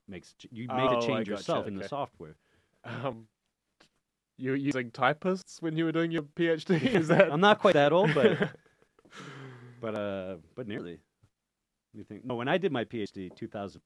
makes 0.08 0.34
ch- 0.34 0.48
you 0.52 0.68
make 0.68 0.92
Oh, 0.92 1.00
a 1.00 1.02
change 1.02 1.28
yourself 1.30 1.66
in 1.68 1.76
the 1.76 1.88
software. 1.88 2.36
Um, 2.84 3.28
you 4.38 4.52
were 4.52 4.56
using 4.58 4.92
typists 4.92 5.62
when 5.62 5.76
you 5.76 5.86
were 5.86 5.92
doing 5.92 6.12
your 6.12 6.22
PhD? 6.22 6.82
Is 6.96 7.08
that? 7.08 7.32
I'm 7.32 7.42
not 7.42 7.60
quite 7.60 7.74
that 7.74 7.92
old, 7.94 8.14
but 8.14 8.52
but 9.80 9.96
uh 9.96 10.38
but 10.56 10.68
nearly. 10.68 11.00
You 11.94 12.04
think? 12.04 12.26
No, 12.26 12.36
when 12.36 12.48
I 12.48 12.58
did 12.58 12.72
my 12.72 12.84
PhD, 12.84 13.34
2000. 13.36 13.82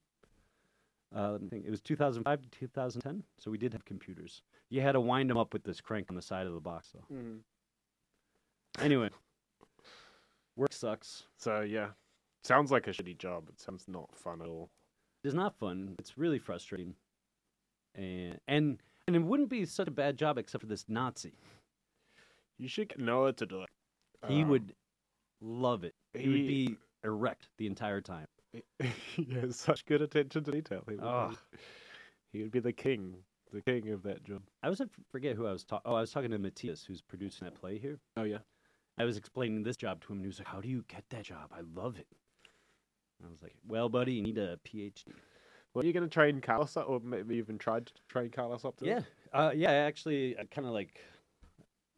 Uh, 1.13 1.31
let 1.33 1.41
me 1.41 1.49
think. 1.49 1.65
It 1.65 1.69
was 1.71 1.81
2005 1.81 2.41
to 2.41 2.49
2010, 2.49 3.23
so 3.37 3.51
we 3.51 3.57
did 3.57 3.73
have 3.73 3.83
computers. 3.85 4.41
You 4.69 4.81
had 4.81 4.93
to 4.93 4.99
wind 5.01 5.29
them 5.29 5.37
up 5.37 5.53
with 5.53 5.63
this 5.63 5.81
crank 5.81 6.07
on 6.09 6.15
the 6.15 6.21
side 6.21 6.47
of 6.47 6.53
the 6.53 6.59
box, 6.61 6.89
though. 6.93 7.15
Mm. 7.15 7.39
Anyway, 8.79 9.09
work 10.55 10.71
sucks. 10.73 11.23
So 11.37 11.61
yeah, 11.61 11.89
sounds 12.43 12.71
like 12.71 12.87
a 12.87 12.91
shitty 12.91 13.17
job. 13.17 13.49
It 13.49 13.59
sounds 13.59 13.85
not 13.87 14.15
fun 14.15 14.41
at 14.41 14.47
all. 14.47 14.69
It's 15.23 15.33
not 15.33 15.57
fun. 15.59 15.95
It's 15.99 16.17
really 16.17 16.39
frustrating. 16.39 16.95
And 17.95 18.39
and 18.47 18.77
and 19.07 19.15
it 19.15 19.19
wouldn't 19.23 19.49
be 19.49 19.65
such 19.65 19.87
a 19.87 19.91
bad 19.91 20.17
job 20.17 20.37
except 20.37 20.61
for 20.61 20.67
this 20.67 20.85
Nazi. 20.87 21.33
You 22.57 22.67
should 22.69 22.89
get 22.89 22.99
Noah 22.99 23.33
to 23.33 23.45
do 23.45 23.61
it. 23.63 23.69
He 24.27 24.43
Um, 24.43 24.49
would 24.49 24.73
love 25.41 25.83
it. 25.83 25.93
He, 26.13 26.29
would 26.29 26.47
be 26.47 26.77
erect 27.03 27.47
the 27.57 27.67
entire 27.67 28.01
time. 28.01 28.27
he 28.79 29.27
has 29.33 29.57
such 29.57 29.85
good 29.85 30.01
attention 30.01 30.43
to 30.43 30.51
detail. 30.51 30.83
He 30.87 30.95
would, 30.95 31.29
be, 31.29 31.37
he 32.33 32.41
would 32.43 32.51
be 32.51 32.59
the 32.59 32.73
king, 32.73 33.15
the 33.53 33.61
king 33.61 33.89
of 33.89 34.03
that 34.03 34.23
job. 34.23 34.41
I 34.61 34.69
was 34.69 34.81
I 34.81 34.85
forget 35.09 35.35
who 35.35 35.47
I 35.47 35.51
was 35.51 35.63
talking. 35.63 35.89
Oh, 35.91 35.95
I 35.95 36.01
was 36.01 36.11
talking 36.11 36.31
to 36.31 36.39
Matthias, 36.39 36.83
who's 36.85 37.01
producing 37.01 37.45
that 37.45 37.55
play 37.55 37.77
here. 37.77 37.99
Oh 38.17 38.23
yeah. 38.23 38.39
I 38.97 39.05
was 39.05 39.17
explaining 39.17 39.63
this 39.63 39.77
job 39.77 40.01
to 40.01 40.07
him, 40.11 40.17
and 40.17 40.25
he 40.25 40.27
was 40.27 40.37
like, 40.39 40.47
"How 40.47 40.59
do 40.59 40.67
you 40.67 40.83
get 40.87 41.05
that 41.09 41.23
job? 41.23 41.51
I 41.51 41.61
love 41.73 41.97
it." 41.97 42.07
I 43.23 43.29
was 43.29 43.41
like, 43.41 43.55
"Well, 43.67 43.89
buddy, 43.89 44.13
you 44.13 44.21
need 44.21 44.37
a 44.37 44.57
PhD." 44.57 45.13
Well, 45.73 45.83
are 45.83 45.87
you 45.87 45.93
going 45.93 46.03
to 46.03 46.09
train 46.09 46.41
Carlos 46.41 46.75
up, 46.75 46.89
or 46.89 46.99
maybe 46.99 47.35
even 47.35 47.57
tried 47.57 47.85
to 47.87 47.93
train 48.09 48.29
Carlos 48.29 48.65
up 48.65 48.75
to 48.77 48.85
Yeah, 48.85 49.01
uh, 49.31 49.51
yeah. 49.55 49.71
I 49.71 49.73
Actually, 49.75 50.37
I 50.37 50.43
kind 50.43 50.67
of 50.67 50.73
like 50.73 50.99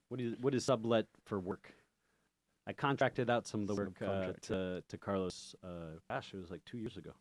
what 0.10 0.22
is 0.22 0.36
what 0.40 0.54
is 0.54 0.66
sublet 0.66 1.08
for 1.26 1.40
work. 1.40 1.74
I 2.66 2.74
contracted 2.74 3.30
out 3.30 3.46
some 3.48 3.62
of 3.62 3.68
the 3.68 3.76
work 3.76 4.02
uh, 4.02 4.34
to 4.44 4.82
to 4.88 4.98
Carlos. 4.98 5.56
Uh, 5.64 5.98
gosh, 6.10 6.34
it 6.34 6.38
was 6.38 6.50
like 6.52 6.64
two 6.66 6.78
years 6.78 6.98
ago. 6.98 7.12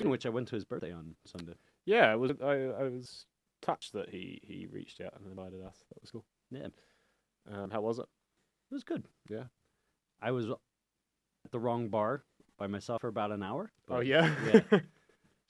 Of 0.00 0.06
which, 0.06 0.24
I 0.24 0.28
went 0.28 0.46
to 0.48 0.54
his 0.54 0.64
birthday 0.64 0.92
on 0.92 1.16
Sunday. 1.26 1.54
Yeah, 1.84 2.12
I 2.12 2.14
was 2.16 2.30
I, 2.42 2.52
I 2.54 2.84
was 2.84 3.26
touched 3.60 3.92
that 3.94 4.08
he 4.08 4.40
he 4.44 4.66
reached 4.70 5.00
out 5.00 5.14
and 5.18 5.26
invited 5.28 5.62
us. 5.62 5.76
That 5.88 6.00
was 6.00 6.10
cool. 6.12 6.24
Yeah, 6.52 6.68
Um, 7.52 7.70
how 7.70 7.80
was 7.80 7.98
it? 7.98 8.06
It 8.70 8.74
was 8.74 8.84
good. 8.84 9.04
Yeah. 9.28 9.44
I 10.22 10.30
was 10.30 10.48
at 10.48 11.50
the 11.50 11.58
wrong 11.58 11.88
bar 11.88 12.22
by 12.56 12.66
myself 12.68 13.00
for 13.00 13.08
about 13.08 13.32
an 13.32 13.42
hour. 13.42 13.72
oh 13.88 14.00
yeah. 14.00 14.32
yeah. 14.52 14.78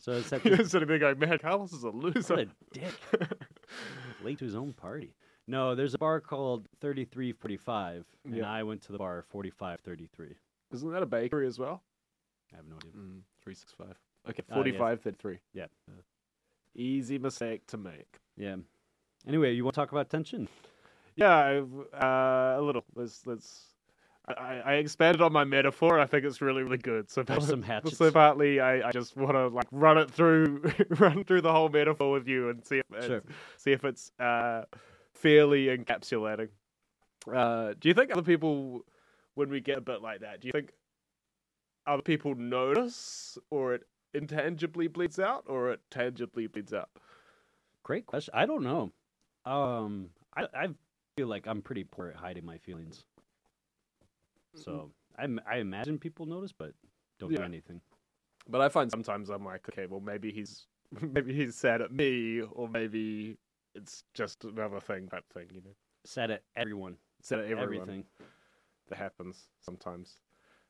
So 0.03 0.13
it's 0.13 0.33
at 0.33 0.43
You're 0.47 0.57
this, 0.57 0.71
sitting 0.71 0.89
there 0.89 0.99
going, 0.99 1.19
man, 1.19 1.37
Carlos 1.39 1.75
is 1.75 1.83
a 1.83 1.91
loser. 1.91 2.35
what 2.35 2.39
a 2.39 2.49
dick. 2.73 2.95
late 4.25 4.39
to 4.39 4.47
his 4.47 4.55
own 4.55 4.73
party. 4.73 5.13
No, 5.51 5.75
there's 5.75 5.95
a 5.95 5.99
bar 5.99 6.21
called 6.21 6.69
3345, 6.81 8.05
and 8.25 8.37
Yeah. 8.37 8.49
I 8.49 8.63
went 8.63 8.83
to 8.83 8.93
the 8.93 8.99
bar 8.99 9.23
4533. 9.31 10.37
Isn't 10.73 10.93
that 10.93 11.03
a 11.03 11.07
bakery 11.07 11.49
as 11.49 11.59
well? 11.59 11.83
I 12.53 12.57
have 12.57 12.67
no 12.69 12.77
idea. 12.77 12.93
Mm, 12.93 13.23
three 13.43 13.55
six 13.55 13.73
five. 13.73 13.99
Okay, 14.29 14.43
Ah, 14.51 14.55
forty 14.55 14.71
yes. 14.71 14.79
five 14.79 15.01
thirty 15.01 15.17
three. 15.17 15.39
Yeah. 15.53 15.67
Easy 16.75 17.19
mistake 17.19 17.67
to 17.69 17.77
make. 17.77 18.19
Yeah. 18.37 18.57
Anyway, 19.27 19.53
you 19.53 19.65
want 19.65 19.75
to 19.75 19.81
talk 19.81 19.91
about 19.93 20.09
tension? 20.09 20.49
Yeah, 21.17 21.63
uh, 21.93 22.55
a 22.59 22.63
little. 22.63 22.85
Let's 22.95 23.27
let's. 23.27 23.67
I, 24.29 24.61
I 24.65 24.73
expanded 24.75 25.21
on 25.21 25.33
my 25.33 25.43
metaphor. 25.45 25.99
I 25.99 26.07
think 26.07 26.25
it's 26.25 26.41
really 26.41 26.63
really 26.63 26.79
good. 26.79 27.11
So 27.11 27.25
some 27.41 27.63
hatchets. 27.71 27.97
So 27.99 28.11
partly, 28.13 28.61
I, 28.61 28.89
I 28.89 28.93
just 28.93 29.17
want 29.17 29.33
to 29.33 29.49
like 29.49 29.67
run 29.73 29.99
it 29.99 30.11
through, 30.11 30.63
run 30.91 31.25
through 31.25 31.41
the 31.43 31.53
whole 31.53 31.69
metaphor 31.69 32.13
with 32.13 32.29
you 32.29 32.51
and 32.51 32.65
see 32.65 32.79
if 32.79 32.85
it's, 32.93 33.07
Sure. 33.07 33.23
see 33.57 33.73
if 33.73 33.85
it's 33.85 34.13
uh, 34.21 34.63
fairly 35.21 35.67
encapsulating. 35.67 36.49
Uh, 37.33 37.75
do 37.79 37.89
you 37.89 37.95
think 37.95 38.11
other 38.11 38.23
people, 38.23 38.85
when 39.35 39.51
we 39.51 39.61
get 39.61 39.79
a 39.79 39.83
bit 39.83 40.03
like 40.03 40.21
that, 40.21 40.41
do 40.41 40.49
you 40.49 40.53
think 40.53 40.73
other 41.87 42.03
people 42.03 42.35
notice, 42.35 43.39
or 43.51 43.75
it 43.75 43.83
intangibly 44.15 44.89
bleeds 44.89 45.19
out, 45.19 45.45
or 45.47 45.71
it 45.73 45.81
tangibly 45.91 46.47
bleeds 46.47 46.73
out? 46.73 46.89
Great 47.83 48.07
question. 48.07 48.33
I 48.37 48.47
don't 48.47 48.63
know. 48.63 48.93
Um, 49.45 50.11
I 50.37 50.47
I 50.55 50.69
feel 51.17 51.29
like 51.29 51.47
I'm 51.47 51.63
pretty 51.63 51.85
poor 51.85 52.09
at 52.09 52.17
hiding 52.17 52.45
my 52.45 52.59
feelings. 52.59 53.05
So 54.55 54.91
I 55.19 55.27
I 55.47 55.59
imagine 55.59 55.99
people 55.99 56.27
notice, 56.27 56.53
but 56.53 56.73
don't 57.19 57.35
do 57.35 57.43
anything. 57.43 57.81
But 58.49 58.61
I 58.61 58.69
find 58.69 58.91
sometimes 58.91 59.31
I'm 59.31 59.45
like, 59.45 59.69
okay, 59.69 59.87
well 59.87 60.01
maybe 60.01 60.33
he's 60.33 60.67
maybe 61.01 61.33
he's 61.35 61.57
sad 61.57 61.81
at 61.83 61.93
me, 61.93 62.43
or 62.43 62.69
maybe 62.69 63.39
it's 63.75 64.05
just 64.15 64.45
another 64.45 64.81
thing 64.81 65.09
type 65.09 65.25
thing, 65.33 65.47
you 65.53 65.61
know. 65.61 65.75
Sad 66.05 66.31
at 66.31 66.43
everyone, 66.57 66.97
Sad 67.23 67.41
at 67.41 67.47
everyone. 67.47 67.83
everything. 67.83 68.05
that 68.89 68.99
happens 68.99 69.49
sometimes. 69.61 70.17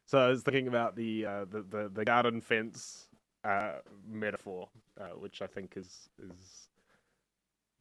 So 0.06 0.18
I 0.18 0.28
was 0.28 0.42
thinking 0.42 0.68
about 0.68 0.96
the 0.96 1.26
uh, 1.26 1.44
the, 1.44 1.62
the 1.62 1.90
the 1.92 2.04
garden 2.04 2.40
fence 2.40 3.08
uh, 3.44 3.74
metaphor, 4.08 4.68
uh, 5.00 5.16
which 5.16 5.40
I 5.40 5.46
think 5.46 5.74
is 5.76 6.08
is 6.18 6.68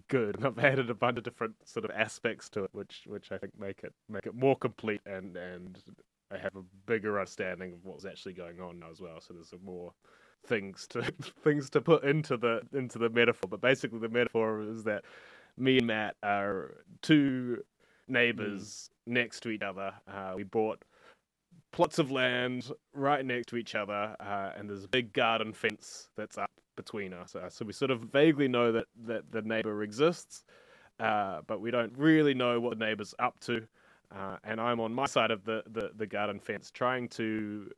good. 0.08 0.36
And 0.36 0.46
I've 0.46 0.60
added 0.60 0.90
a 0.90 0.94
bunch 0.96 1.18
of 1.18 1.24
different 1.24 1.56
sort 1.66 1.86
of 1.86 1.92
aspects 1.92 2.50
to 2.52 2.66
it, 2.66 2.70
which 2.74 3.04
which 3.08 3.32
I 3.32 3.38
think 3.38 3.60
make 3.60 3.84
it 3.84 3.94
make 4.08 4.26
it 4.26 4.36
more 4.36 4.56
complete 4.56 5.02
and 5.06 5.36
and 5.36 5.80
I 6.32 6.38
have 6.38 6.56
a 6.56 6.62
bigger 6.86 7.20
understanding 7.20 7.74
of 7.74 7.84
what's 7.84 8.06
actually 8.06 8.34
going 8.34 8.62
on 8.62 8.80
now 8.80 8.92
as 8.92 9.02
well. 9.02 9.20
So 9.20 9.34
there's 9.34 9.54
a 9.54 9.58
more 9.58 9.94
things 10.46 10.88
to 10.90 11.02
things 11.44 11.70
to 11.72 11.82
put 11.82 12.04
into 12.04 12.38
the 12.38 12.62
into 12.74 12.98
the 12.98 13.10
metaphor. 13.10 13.50
But 13.50 13.62
basically, 13.62 14.00
the 14.00 14.10
metaphor 14.10 14.62
is 14.62 14.84
that 14.86 15.04
me 15.58 15.78
and 15.78 15.88
Matt 15.88 16.16
are 16.24 16.78
two 17.02 17.64
neighbors 18.08 18.90
next 19.06 19.42
to 19.42 19.50
each 19.50 19.62
other. 19.62 19.94
Uh, 20.08 20.34
we 20.36 20.44
bought 20.44 20.84
plots 21.72 22.00
of 22.00 22.12
land 22.12 22.72
right 22.94 23.26
next 23.26 23.48
to 23.48 23.58
each 23.58 23.76
other, 23.76 24.16
uh, 24.20 24.52
and 24.58 24.70
there's 24.70 24.86
a 24.86 24.90
big 24.90 25.14
garden 25.14 25.54
fence 25.54 26.10
that's 26.16 26.38
up 26.38 26.52
between 26.76 27.14
us. 27.14 27.36
Uh, 27.36 27.50
so 27.50 27.66
we 27.66 27.74
sort 27.74 27.92
of 27.92 28.02
vaguely 28.02 28.48
know 28.48 28.72
that, 28.72 28.86
that 29.06 29.32
the 29.32 29.42
neighbor 29.42 29.84
exists, 29.84 30.46
uh, 31.00 31.42
but 31.46 31.60
we 31.62 31.72
don't 31.72 31.94
really 31.98 32.34
know 32.34 32.60
what 32.60 32.80
the 32.80 32.86
neighbor's 32.86 33.14
up 33.20 33.40
to. 33.42 33.68
Uh, 34.16 34.38
and 34.44 34.60
I'm 34.60 34.80
on 34.80 34.94
my 34.94 35.06
side 35.06 35.30
of 35.30 35.44
the, 35.44 35.62
the, 35.72 35.92
the 35.96 36.08
garden 36.08 36.40
fence 36.40 36.72
trying 36.72 37.10
to 37.10 37.70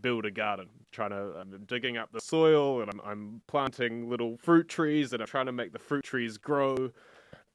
build 0.00 0.24
a 0.26 0.30
garden, 0.30 0.68
trying 0.92 1.10
to, 1.10 1.34
I'm 1.38 1.64
digging 1.66 1.96
up 1.96 2.10
the 2.12 2.20
soil 2.20 2.80
and 2.80 2.90
I'm, 2.92 3.00
I'm 3.04 3.42
planting 3.46 4.08
little 4.08 4.36
fruit 4.38 4.68
trees 4.68 5.12
and 5.12 5.22
I'm 5.22 5.28
trying 5.28 5.46
to 5.46 5.52
make 5.52 5.72
the 5.72 5.78
fruit 5.78 6.04
trees 6.04 6.38
grow. 6.38 6.90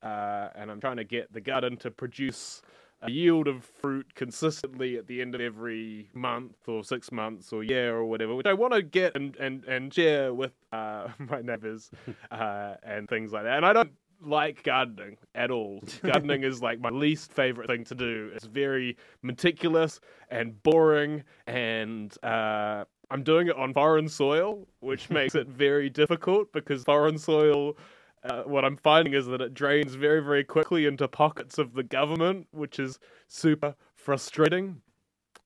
Uh, 0.02 0.50
and 0.56 0.70
I'm 0.70 0.82
trying 0.82 0.98
to 0.98 1.06
get 1.06 1.32
the 1.32 1.40
garden 1.40 1.78
to 1.78 1.90
produce 1.90 2.62
a 3.04 3.12
yield 3.12 3.48
of 3.48 3.64
fruit 3.64 4.16
consistently 4.16 4.98
at 4.98 5.08
the 5.08 5.22
end 5.22 5.36
of 5.36 5.42
every 5.42 6.10
month 6.14 6.56
or 6.68 6.84
six 6.84 7.12
months 7.12 7.52
or 7.52 7.64
year 7.64 7.96
or 7.96 8.06
whatever, 8.06 8.34
which 8.34 8.46
I 8.46 8.54
want 8.54 8.74
to 8.74 8.82
get 8.82 9.16
and, 9.16 9.36
and, 9.36 9.64
and 9.66 9.94
share 9.94 10.34
with 10.34 10.54
uh, 10.72 11.08
my 11.20 11.42
neighbors 11.42 11.92
uh, 12.32 12.76
and 12.84 13.10
things 13.10 13.34
like 13.34 13.44
that. 13.44 13.58
And 13.58 13.66
I 13.66 13.74
don't 13.74 13.92
like 14.26 14.64
gardening 14.64 15.18
at 15.36 15.52
all. 15.52 15.82
Gardening 16.04 16.44
is 16.44 16.62
like 16.62 16.80
my 16.80 16.90
least 16.90 17.32
favorite 17.32 17.68
thing 17.68 17.84
to 17.86 17.96
do. 17.96 18.32
It's 18.36 18.46
very 18.46 18.98
meticulous 19.22 20.00
and 20.30 20.62
boring, 20.64 21.24
and 21.48 22.16
uh, 22.24 22.86
I'm 23.10 23.24
doing 23.24 23.48
it 23.48 23.56
on 23.56 23.74
foreign 23.74 24.08
soil, 24.10 24.68
which 24.80 25.10
makes 25.12 25.36
it 25.36 25.48
very 25.48 25.90
difficult 25.90 26.52
because 26.54 26.84
foreign 26.84 27.18
soil. 27.18 27.78
Uh, 28.24 28.44
what 28.44 28.64
I'm 28.64 28.78
finding 28.78 29.14
is 29.14 29.26
that 29.28 29.42
it 29.42 29.54
drains 29.54 29.96
very, 29.96 30.24
very 30.24 30.46
quickly 30.46 30.86
into 30.86 31.08
pockets 31.10 31.58
of 31.58 31.74
the 31.74 31.84
government, 31.84 32.48
which 32.52 32.80
is 32.80 32.98
super 33.28 33.76
frustrating. 33.96 34.82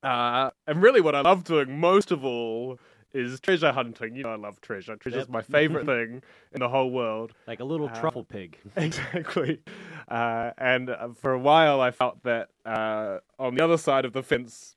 Uh, 0.03 0.51
and 0.67 0.81
really, 0.81 1.01
what 1.01 1.15
I 1.15 1.21
love 1.21 1.43
doing 1.43 1.79
most 1.79 2.11
of 2.11 2.23
all 2.23 2.79
is 3.13 3.39
treasure 3.39 3.71
hunting. 3.71 4.15
You 4.15 4.23
know, 4.23 4.29
I 4.33 4.35
love 4.35 4.59
treasure. 4.61 4.95
Treasure's 4.95 5.21
Yep. 5.21 5.29
my 5.29 5.41
favorite 5.41 5.85
thing 5.93 6.21
in 6.51 6.59
the 6.59 6.69
whole 6.69 6.89
world. 6.91 7.33
Like 7.47 7.59
a 7.59 7.63
little 7.63 7.87
Uh, 7.87 7.99
truffle 7.99 8.23
pig. 8.23 8.57
Exactly. 8.75 9.59
Uh, 10.07 10.51
and 10.57 10.89
uh, 10.89 11.09
for 11.09 11.31
a 11.33 11.39
while, 11.39 11.81
I 11.81 11.91
felt 11.91 12.23
that 12.23 12.49
uh, 12.65 13.19
on 13.39 13.55
the 13.55 13.63
other 13.63 13.77
side 13.77 14.05
of 14.05 14.13
the 14.13 14.23
fence, 14.23 14.75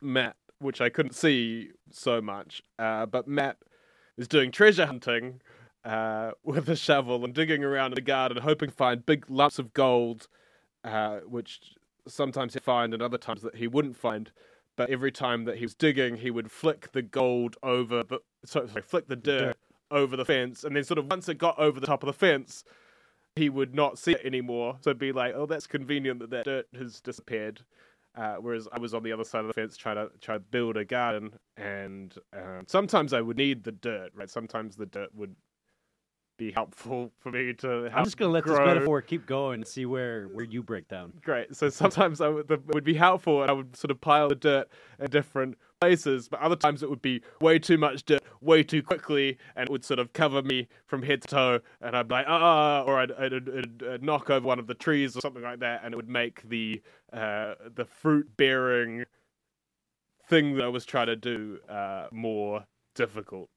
Matt, 0.00 0.36
which 0.58 0.80
I 0.80 0.88
couldn't 0.88 1.14
see 1.14 1.70
so 1.90 2.20
much, 2.20 2.62
uh, 2.78 3.06
but 3.06 3.26
Matt 3.28 3.56
is 4.16 4.28
doing 4.28 4.50
treasure 4.50 4.86
hunting 4.86 5.40
uh, 5.84 6.32
with 6.42 6.68
a 6.68 6.76
shovel 6.76 7.24
and 7.24 7.34
digging 7.34 7.62
around 7.64 7.92
in 7.92 7.94
the 7.96 8.00
garden, 8.00 8.38
hoping 8.42 8.70
to 8.70 8.74
find 8.74 9.04
big 9.06 9.28
lumps 9.30 9.58
of 9.58 9.72
gold, 9.72 10.28
uh, 10.84 11.18
which 11.20 11.60
sometimes 12.08 12.54
he'd 12.54 12.62
find 12.64 12.92
and 12.94 13.02
other 13.02 13.18
times 13.18 13.42
that 13.42 13.56
he 13.56 13.66
wouldn't 13.68 13.96
find. 13.96 14.30
But 14.76 14.90
every 14.90 15.10
time 15.10 15.44
that 15.44 15.56
he 15.56 15.64
was 15.64 15.74
digging, 15.74 16.16
he 16.16 16.30
would 16.30 16.50
flick 16.50 16.92
the 16.92 17.02
gold 17.02 17.56
over 17.62 18.02
the 18.02 18.20
sorry, 18.44 18.68
sorry 18.68 18.82
flick 18.82 19.08
the 19.08 19.16
dirt 19.16 19.40
dirt. 19.40 19.56
over 19.90 20.16
the 20.16 20.24
fence, 20.24 20.64
and 20.64 20.76
then 20.76 20.84
sort 20.84 20.98
of 20.98 21.06
once 21.10 21.28
it 21.28 21.38
got 21.38 21.58
over 21.58 21.80
the 21.80 21.86
top 21.86 22.02
of 22.02 22.06
the 22.06 22.12
fence, 22.12 22.64
he 23.34 23.48
would 23.48 23.74
not 23.74 23.98
see 23.98 24.12
it 24.12 24.24
anymore. 24.24 24.76
So 24.80 24.90
it'd 24.90 24.98
be 24.98 25.12
like, 25.12 25.34
oh, 25.34 25.46
that's 25.46 25.66
convenient 25.66 26.20
that 26.20 26.30
that 26.30 26.44
dirt 26.44 26.68
has 26.78 27.00
disappeared. 27.00 27.62
Uh, 28.14 28.36
whereas 28.36 28.66
I 28.72 28.78
was 28.78 28.94
on 28.94 29.02
the 29.02 29.12
other 29.12 29.24
side 29.24 29.40
of 29.40 29.48
the 29.48 29.52
fence 29.52 29.76
trying 29.76 29.96
to 29.96 30.10
try 30.22 30.36
to 30.36 30.40
build 30.40 30.76
a 30.78 30.84
garden, 30.84 31.34
and 31.56 32.14
um, 32.32 32.64
sometimes 32.66 33.12
I 33.12 33.20
would 33.20 33.36
need 33.36 33.64
the 33.64 33.72
dirt, 33.72 34.12
right? 34.14 34.30
Sometimes 34.30 34.76
the 34.76 34.86
dirt 34.86 35.14
would 35.14 35.36
be 36.36 36.52
helpful 36.52 37.10
for 37.20 37.30
me 37.30 37.52
to. 37.54 37.68
Help 37.68 37.96
I'm 37.96 38.04
just 38.04 38.16
gonna 38.16 38.32
let 38.32 38.44
grow. 38.44 38.56
this 38.56 38.66
metaphor 38.66 39.02
keep 39.02 39.26
going 39.26 39.60
and 39.60 39.66
see 39.66 39.86
where 39.86 40.28
where 40.28 40.44
you 40.44 40.62
break 40.62 40.88
down. 40.88 41.12
Great. 41.22 41.54
So 41.54 41.68
sometimes 41.68 42.20
I 42.20 42.28
would, 42.28 42.48
the, 42.48 42.54
it 42.54 42.74
would 42.74 42.84
be 42.84 42.94
helpful, 42.94 43.42
and 43.42 43.50
I 43.50 43.54
would 43.54 43.76
sort 43.76 43.90
of 43.90 44.00
pile 44.00 44.28
the 44.28 44.34
dirt 44.34 44.68
in 44.98 45.10
different 45.10 45.56
places. 45.80 46.28
But 46.28 46.40
other 46.40 46.56
times 46.56 46.82
it 46.82 46.90
would 46.90 47.02
be 47.02 47.22
way 47.40 47.58
too 47.58 47.78
much 47.78 48.04
dirt, 48.04 48.22
way 48.40 48.62
too 48.62 48.82
quickly, 48.82 49.38
and 49.54 49.68
it 49.68 49.72
would 49.72 49.84
sort 49.84 49.98
of 49.98 50.12
cover 50.12 50.42
me 50.42 50.68
from 50.86 51.02
head 51.02 51.22
to 51.22 51.28
toe. 51.28 51.60
And 51.80 51.96
I'd 51.96 52.08
be 52.08 52.14
like, 52.14 52.26
ah, 52.28 52.82
or 52.82 52.98
I'd, 52.98 53.12
I'd, 53.12 53.32
I'd, 53.34 53.82
I'd 53.90 54.02
knock 54.02 54.30
over 54.30 54.46
one 54.46 54.58
of 54.58 54.66
the 54.66 54.74
trees 54.74 55.16
or 55.16 55.20
something 55.20 55.42
like 55.42 55.60
that, 55.60 55.82
and 55.84 55.92
it 55.92 55.96
would 55.96 56.08
make 56.08 56.48
the 56.48 56.82
uh, 57.12 57.54
the 57.74 57.84
fruit 57.84 58.36
bearing 58.36 59.04
thing 60.28 60.56
that 60.56 60.64
I 60.64 60.68
was 60.68 60.84
trying 60.84 61.06
to 61.06 61.16
do 61.16 61.58
uh, 61.68 62.08
more 62.10 62.64
difficult, 62.94 63.48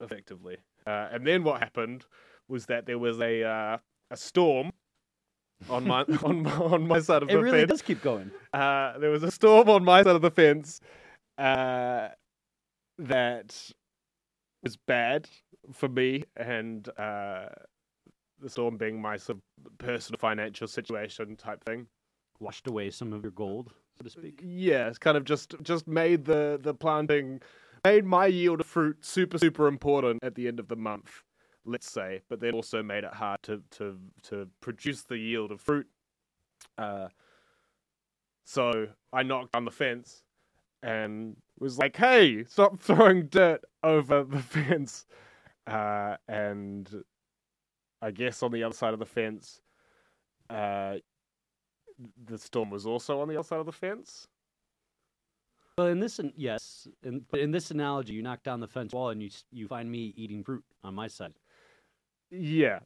effectively. 0.00 0.56
Uh, 0.86 1.08
and 1.12 1.26
then 1.26 1.44
what 1.44 1.60
happened 1.60 2.04
was 2.48 2.66
that 2.66 2.86
there 2.86 2.98
was 2.98 3.20
a 3.20 3.42
uh, 3.44 3.78
a 4.10 4.16
storm 4.16 4.72
on 5.70 5.86
my 5.86 6.02
on 6.24 6.42
my, 6.42 6.52
on 6.52 6.86
my 6.86 7.00
side 7.00 7.22
of 7.22 7.30
It 7.30 7.32
the 7.34 7.38
really 7.40 7.60
fence. 7.60 7.70
does 7.70 7.82
keep 7.82 8.02
going. 8.02 8.30
Uh, 8.52 8.98
there 8.98 9.10
was 9.10 9.22
a 9.22 9.30
storm 9.30 9.68
on 9.68 9.84
my 9.84 10.02
side 10.02 10.16
of 10.16 10.22
the 10.22 10.30
fence 10.30 10.80
uh, 11.38 12.08
that 12.98 13.70
was 14.62 14.76
bad 14.76 15.28
for 15.72 15.88
me, 15.88 16.24
and 16.36 16.88
uh, 16.98 17.46
the 18.40 18.48
storm 18.50 18.76
being 18.76 19.00
my 19.00 19.16
sort 19.16 19.38
of 19.38 19.78
personal 19.78 20.18
financial 20.18 20.66
situation 20.66 21.36
type 21.36 21.64
thing. 21.64 21.86
Washed 22.40 22.66
away 22.66 22.90
some 22.90 23.12
of 23.12 23.22
your 23.22 23.30
gold, 23.32 23.72
so 23.96 24.04
to 24.04 24.10
speak. 24.10 24.40
Yeah, 24.42 24.88
it's 24.88 24.98
kind 24.98 25.16
of 25.16 25.24
just 25.24 25.54
just 25.62 25.86
made 25.86 26.24
the 26.24 26.58
the 26.60 26.74
planting 26.74 27.40
made 27.84 28.04
my 28.04 28.26
yield 28.26 28.60
of 28.60 28.66
fruit 28.66 29.04
super 29.04 29.38
super 29.38 29.66
important 29.66 30.22
at 30.22 30.34
the 30.34 30.48
end 30.48 30.60
of 30.60 30.68
the 30.68 30.76
month, 30.76 31.22
let's 31.64 31.90
say. 31.90 32.22
But 32.28 32.40
then 32.40 32.52
also 32.54 32.82
made 32.82 33.04
it 33.04 33.14
hard 33.14 33.42
to 33.44 33.62
to 33.72 33.98
to 34.24 34.48
produce 34.60 35.02
the 35.02 35.18
yield 35.18 35.50
of 35.52 35.60
fruit. 35.60 35.86
Uh, 36.78 37.08
so 38.44 38.88
I 39.12 39.22
knocked 39.22 39.54
on 39.54 39.64
the 39.64 39.70
fence 39.70 40.22
and 40.82 41.36
was 41.58 41.78
like, 41.78 41.96
"Hey, 41.96 42.44
stop 42.44 42.80
throwing 42.80 43.26
dirt 43.26 43.64
over 43.82 44.24
the 44.24 44.38
fence." 44.42 45.06
Uh, 45.66 46.16
and 46.28 47.04
I 48.00 48.10
guess 48.10 48.42
on 48.42 48.50
the 48.52 48.64
other 48.64 48.74
side 48.74 48.92
of 48.92 48.98
the 48.98 49.06
fence, 49.06 49.60
uh, 50.50 50.96
the 52.24 52.38
storm 52.38 52.70
was 52.70 52.84
also 52.84 53.20
on 53.20 53.28
the 53.28 53.36
other 53.38 53.46
side 53.46 53.60
of 53.60 53.66
the 53.66 53.72
fence. 53.72 54.26
Well, 55.78 55.86
in 55.86 56.00
this, 56.00 56.20
yes, 56.36 56.86
in, 57.02 57.24
but 57.30 57.40
in 57.40 57.50
this 57.50 57.70
analogy, 57.70 58.12
you 58.12 58.22
knock 58.22 58.42
down 58.42 58.60
the 58.60 58.68
fence 58.68 58.92
wall 58.92 59.08
and 59.08 59.22
you 59.22 59.30
you 59.50 59.66
find 59.68 59.90
me 59.90 60.12
eating 60.16 60.44
fruit 60.44 60.64
on 60.84 60.94
my 60.94 61.08
side, 61.08 61.32
Yeah, 62.30 62.80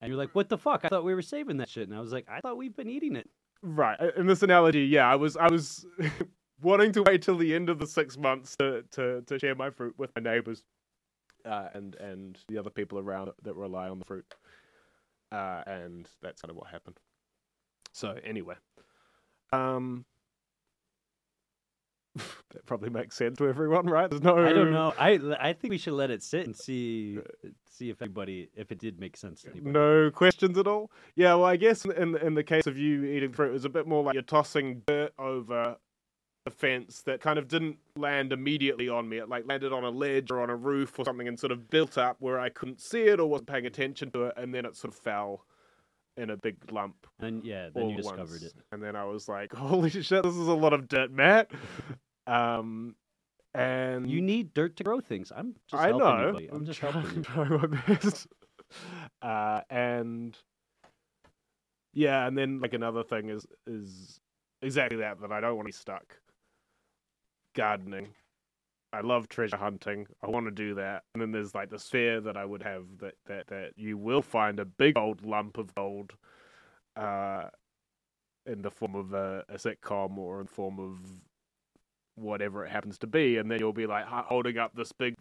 and 0.00 0.08
you're 0.08 0.18
like, 0.18 0.34
"What 0.34 0.48
the 0.48 0.58
fuck? 0.58 0.84
I 0.84 0.88
thought 0.88 1.04
we 1.04 1.14
were 1.14 1.22
saving 1.22 1.58
that 1.58 1.68
shit." 1.68 1.86
And 1.88 1.96
I 1.96 2.00
was 2.00 2.12
like, 2.12 2.26
"I 2.28 2.40
thought 2.40 2.56
we've 2.56 2.74
been 2.74 2.88
eating 2.88 3.16
it." 3.16 3.28
right. 3.62 3.98
In 4.16 4.26
this 4.26 4.42
analogy, 4.42 4.86
yeah, 4.86 5.10
I 5.10 5.16
was, 5.16 5.36
I 5.36 5.48
was. 5.48 5.86
wanting 6.62 6.92
to 6.92 7.02
wait 7.02 7.20
till 7.20 7.36
the 7.36 7.54
end 7.54 7.68
of 7.68 7.78
the 7.78 7.86
six 7.86 8.16
months 8.16 8.56
to 8.56 8.82
to, 8.90 9.22
to 9.22 9.38
share 9.38 9.54
my 9.54 9.70
fruit 9.70 9.94
with 9.98 10.10
my 10.16 10.22
neighbors, 10.22 10.64
uh, 11.44 11.68
and 11.74 11.94
and 11.96 12.38
the 12.48 12.58
other 12.58 12.70
people 12.70 12.98
around 12.98 13.30
that 13.42 13.54
rely 13.54 13.88
on 13.88 13.98
the 13.98 14.04
fruit, 14.04 14.34
uh, 15.32 15.62
and 15.66 16.08
that's 16.22 16.40
kind 16.40 16.50
of 16.50 16.56
what 16.56 16.68
happened. 16.70 16.98
So 17.92 18.18
anyway, 18.24 18.54
um, 19.52 20.04
that 22.14 22.64
probably 22.66 22.90
makes 22.90 23.16
sense 23.16 23.38
to 23.38 23.48
everyone, 23.48 23.86
right? 23.86 24.08
There's 24.08 24.22
no. 24.22 24.38
I 24.38 24.52
don't 24.52 24.72
know. 24.72 24.94
I 24.98 25.20
I 25.40 25.52
think 25.52 25.70
we 25.70 25.78
should 25.78 25.94
let 25.94 26.10
it 26.10 26.22
sit 26.22 26.46
and 26.46 26.54
see 26.56 27.18
see 27.68 27.90
if 27.90 28.00
anybody 28.00 28.48
if 28.56 28.70
it 28.70 28.78
did 28.78 29.00
make 29.00 29.16
sense 29.16 29.42
to 29.42 29.50
anybody. 29.50 29.72
No 29.72 30.10
questions 30.10 30.56
at 30.58 30.66
all. 30.66 30.90
Yeah, 31.16 31.34
well, 31.34 31.44
I 31.44 31.56
guess 31.56 31.84
in 31.84 32.16
in 32.16 32.34
the 32.34 32.44
case 32.44 32.66
of 32.66 32.78
you 32.78 33.04
eating 33.04 33.32
fruit, 33.32 33.50
it 33.50 33.52
was 33.52 33.64
a 33.64 33.70
bit 33.70 33.86
more 33.86 34.04
like 34.04 34.14
you're 34.14 34.22
tossing 34.22 34.82
dirt 34.86 35.12
over 35.18 35.76
a 36.46 36.50
fence 36.50 37.00
that 37.02 37.20
kind 37.20 37.38
of 37.38 37.48
didn't 37.48 37.78
land 37.96 38.32
immediately 38.32 38.88
on 38.88 39.08
me. 39.08 39.18
It 39.18 39.28
like 39.28 39.46
landed 39.46 39.72
on 39.72 39.82
a 39.82 39.90
ledge 39.90 40.30
or 40.30 40.40
on 40.40 40.50
a 40.50 40.56
roof 40.56 40.98
or 40.98 41.04
something 41.04 41.26
and 41.26 41.40
sort 41.40 41.52
of 41.52 41.70
built 41.70 41.96
up 41.96 42.16
where 42.20 42.38
I 42.38 42.50
couldn't 42.50 42.80
see 42.80 43.04
it 43.04 43.18
or 43.18 43.26
wasn't 43.26 43.48
paying 43.48 43.66
attention 43.66 44.10
to 44.12 44.24
it, 44.26 44.34
and 44.36 44.54
then 44.54 44.66
it 44.66 44.76
sort 44.76 44.92
of 44.92 45.00
fell 45.00 45.46
in 46.16 46.30
a 46.30 46.36
big 46.36 46.56
lump. 46.70 46.94
And 47.20 47.44
yeah, 47.44 47.68
then 47.74 47.90
you 47.90 47.96
discovered 47.96 48.28
once. 48.30 48.42
it. 48.42 48.54
And 48.72 48.82
then 48.82 48.96
I 48.96 49.04
was 49.04 49.28
like, 49.28 49.52
"Holy 49.54 49.90
shit, 49.90 50.22
this 50.22 50.34
is 50.34 50.48
a 50.48 50.54
lot 50.54 50.72
of 50.72 50.88
dirt, 50.88 51.10
Matt." 51.10 51.50
um, 52.26 52.94
and 53.54 54.10
You 54.10 54.20
need 54.20 54.52
dirt 54.54 54.76
to 54.76 54.84
grow 54.84 55.00
things. 55.00 55.32
I'm 55.34 55.54
just 55.70 55.82
I 55.82 55.88
helping 55.88 56.06
know. 56.06 56.26
you, 56.26 56.32
buddy. 56.32 56.48
I'm, 56.52 56.64
just 56.66 56.80
trying, 56.80 56.92
helping 56.92 57.16
you. 57.16 57.22
trying 57.22 57.50
my 57.50 57.66
best. 57.86 58.26
Uh, 59.22 59.60
and 59.70 60.36
yeah, 61.92 62.26
and 62.26 62.36
then 62.36 62.58
like 62.60 62.74
another 62.74 63.04
thing 63.04 63.28
is 63.28 63.46
is 63.68 64.18
exactly 64.62 64.98
that 64.98 65.20
that 65.20 65.30
I 65.30 65.40
don't 65.40 65.54
want 65.54 65.66
to 65.66 65.68
be 65.68 65.72
stuck. 65.72 66.18
Gardening. 67.54 68.08
I 68.94 69.00
love 69.00 69.28
treasure 69.28 69.56
hunting. 69.56 70.06
I 70.22 70.28
want 70.28 70.46
to 70.46 70.52
do 70.52 70.74
that. 70.76 71.02
And 71.14 71.20
then 71.20 71.32
there's 71.32 71.52
like 71.52 71.68
this 71.68 71.88
fear 71.88 72.20
that 72.20 72.36
I 72.36 72.44
would 72.44 72.62
have 72.62 72.84
that 73.00 73.14
that, 73.26 73.48
that 73.48 73.72
you 73.76 73.98
will 73.98 74.22
find 74.22 74.60
a 74.60 74.64
big 74.64 74.96
old 74.96 75.24
lump 75.26 75.58
of 75.58 75.74
gold 75.74 76.12
uh 76.96 77.46
in 78.46 78.62
the 78.62 78.70
form 78.70 78.94
of 78.94 79.12
a, 79.12 79.44
a 79.48 79.54
sitcom 79.54 80.16
or 80.16 80.40
in 80.40 80.46
the 80.46 80.52
form 80.52 80.78
of 80.78 80.98
whatever 82.14 82.64
it 82.64 82.70
happens 82.70 82.98
to 82.98 83.06
be, 83.08 83.38
and 83.38 83.50
then 83.50 83.58
you'll 83.58 83.72
be 83.72 83.86
like 83.86 84.04
holding 84.06 84.58
up 84.58 84.76
this 84.76 84.92
big 84.92 85.16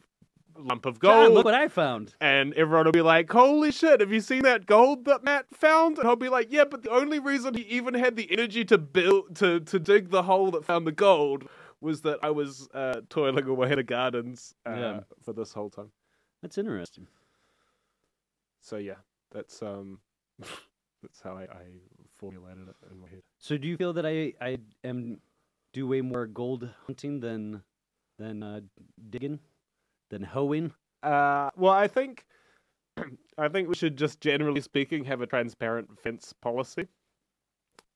lump 0.55 0.85
of 0.85 1.01
John, 1.01 1.25
gold, 1.25 1.33
look 1.33 1.45
what 1.45 1.55
I 1.55 1.67
found. 1.67 2.13
and 2.21 2.53
everyone 2.53 2.85
will 2.85 2.91
be 2.91 3.01
like, 3.01 3.31
"Holy 3.31 3.71
shit! 3.71 4.01
Have 4.01 4.11
you 4.11 4.19
seen 4.19 4.43
that 4.43 4.67
gold 4.67 5.05
that 5.05 5.23
Matt 5.23 5.45
found?" 5.51 5.97
And 5.97 6.07
I'll 6.07 6.15
be 6.15 6.29
like, 6.29 6.49
"Yeah, 6.51 6.65
but 6.65 6.83
the 6.83 6.91
only 6.91 7.17
reason 7.17 7.55
he 7.55 7.63
even 7.63 7.95
had 7.95 8.15
the 8.17 8.31
energy 8.31 8.63
to 8.65 8.77
build 8.77 9.35
to 9.37 9.61
to 9.61 9.79
dig 9.79 10.11
the 10.11 10.23
hole 10.23 10.51
that 10.51 10.63
found 10.63 10.85
the 10.85 10.91
gold 10.91 11.49
was 11.83 12.01
that 12.01 12.19
I 12.23 12.31
was 12.31 12.67
uh, 12.73 13.01
toiling 13.09 13.45
away 13.47 13.71
in 13.71 13.75
the 13.77 13.83
gardens 13.83 14.55
uh, 14.65 14.71
Yeah. 14.79 14.99
for 15.23 15.33
this 15.33 15.53
whole 15.53 15.69
time." 15.69 15.91
That's 16.41 16.57
interesting. 16.57 17.07
So 18.61 18.77
yeah, 18.77 19.01
that's 19.31 19.61
um, 19.61 19.99
that's 21.01 21.21
how 21.21 21.37
I, 21.37 21.43
I 21.43 21.65
formulated 22.15 22.69
it 22.69 22.75
in 22.91 22.99
my 22.99 23.09
head. 23.09 23.21
So 23.37 23.57
do 23.57 23.67
you 23.67 23.77
feel 23.77 23.93
that 23.93 24.05
I 24.05 24.33
I 24.41 24.57
am 24.83 25.19
do 25.73 25.87
way 25.87 26.01
more 26.01 26.25
gold 26.25 26.69
hunting 26.87 27.19
than 27.19 27.61
than 28.17 28.43
uh, 28.43 28.61
digging 29.09 29.39
than 30.09 30.23
hoeing? 30.23 30.71
Uh, 31.01 31.49
well, 31.57 31.73
I 31.73 31.87
think 31.87 32.25
I 33.37 33.49
think 33.49 33.67
we 33.67 33.75
should 33.75 33.97
just 33.97 34.21
generally 34.21 34.61
speaking 34.61 35.03
have 35.05 35.21
a 35.21 35.27
transparent 35.27 35.99
fence 35.99 36.33
policy. 36.33 36.87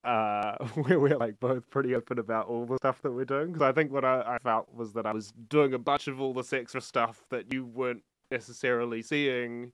Uh, 0.08 0.56
where 0.76 1.00
we're 1.02 1.18
like 1.18 1.38
both 1.40 1.70
pretty 1.70 1.94
open 1.94 2.18
about 2.18 2.48
all 2.48 2.66
the 2.66 2.78
stuff 2.78 3.02
that 3.02 3.12
we're 3.12 3.26
doing. 3.26 3.48
Because 3.48 3.62
I 3.62 3.74
think 3.74 3.92
what 3.92 4.06
I, 4.06 4.22
I 4.22 4.38
felt 4.38 4.74
was 4.74 4.94
that 4.94 5.06
I 5.06 5.12
was 5.12 5.34
doing 5.50 5.74
a 5.74 5.78
bunch 5.78 6.08
of 6.08 6.22
all 6.22 6.34
this 6.34 6.54
extra 6.54 6.80
stuff 6.80 7.26
that 7.30 7.52
you 7.54 7.66
weren't 7.66 8.04
necessarily 8.32 9.02
seeing. 9.02 9.74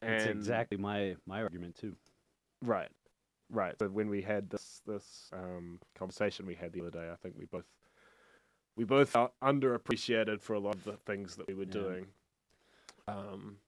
That's 0.00 0.26
exactly 0.26 0.76
my 0.76 1.14
my 1.24 1.40
argument 1.42 1.76
too. 1.76 1.94
right, 2.62 2.88
right. 3.48 3.76
So 3.78 3.88
when 3.88 4.10
we 4.10 4.22
had 4.22 4.50
this 4.50 4.80
this 4.86 5.30
um, 5.32 5.78
conversation 5.96 6.44
we 6.44 6.56
had 6.56 6.72
the 6.72 6.80
other 6.80 6.90
day, 6.90 7.08
I 7.12 7.16
think 7.22 7.36
we 7.38 7.44
both 7.44 7.66
we 8.76 8.82
both 8.82 9.10
felt 9.10 9.34
underappreciated 9.40 10.40
for 10.40 10.54
a 10.54 10.60
lot 10.60 10.74
of 10.74 10.84
the 10.84 10.96
things 11.06 11.36
that 11.36 11.46
we 11.46 11.54
were 11.54 11.62
Yeah. 11.64 11.70
doing. 11.72 12.06
Um, 13.06 13.58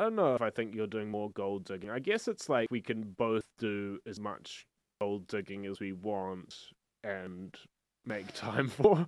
I 0.00 0.04
don't 0.04 0.16
know 0.16 0.34
if 0.34 0.40
I 0.40 0.48
think 0.48 0.74
you're 0.74 0.86
doing 0.86 1.10
more 1.10 1.30
gold 1.32 1.66
digging. 1.66 1.90
I 1.90 1.98
guess 1.98 2.26
it's 2.26 2.48
like 2.48 2.70
we 2.70 2.80
can 2.80 3.02
both 3.18 3.44
do 3.58 3.98
as 4.06 4.18
much 4.18 4.66
gold 4.98 5.26
digging 5.26 5.66
as 5.66 5.78
we 5.78 5.92
want 5.92 6.54
and 7.04 7.54
make 8.06 8.32
time 8.34 8.68
for. 8.68 9.06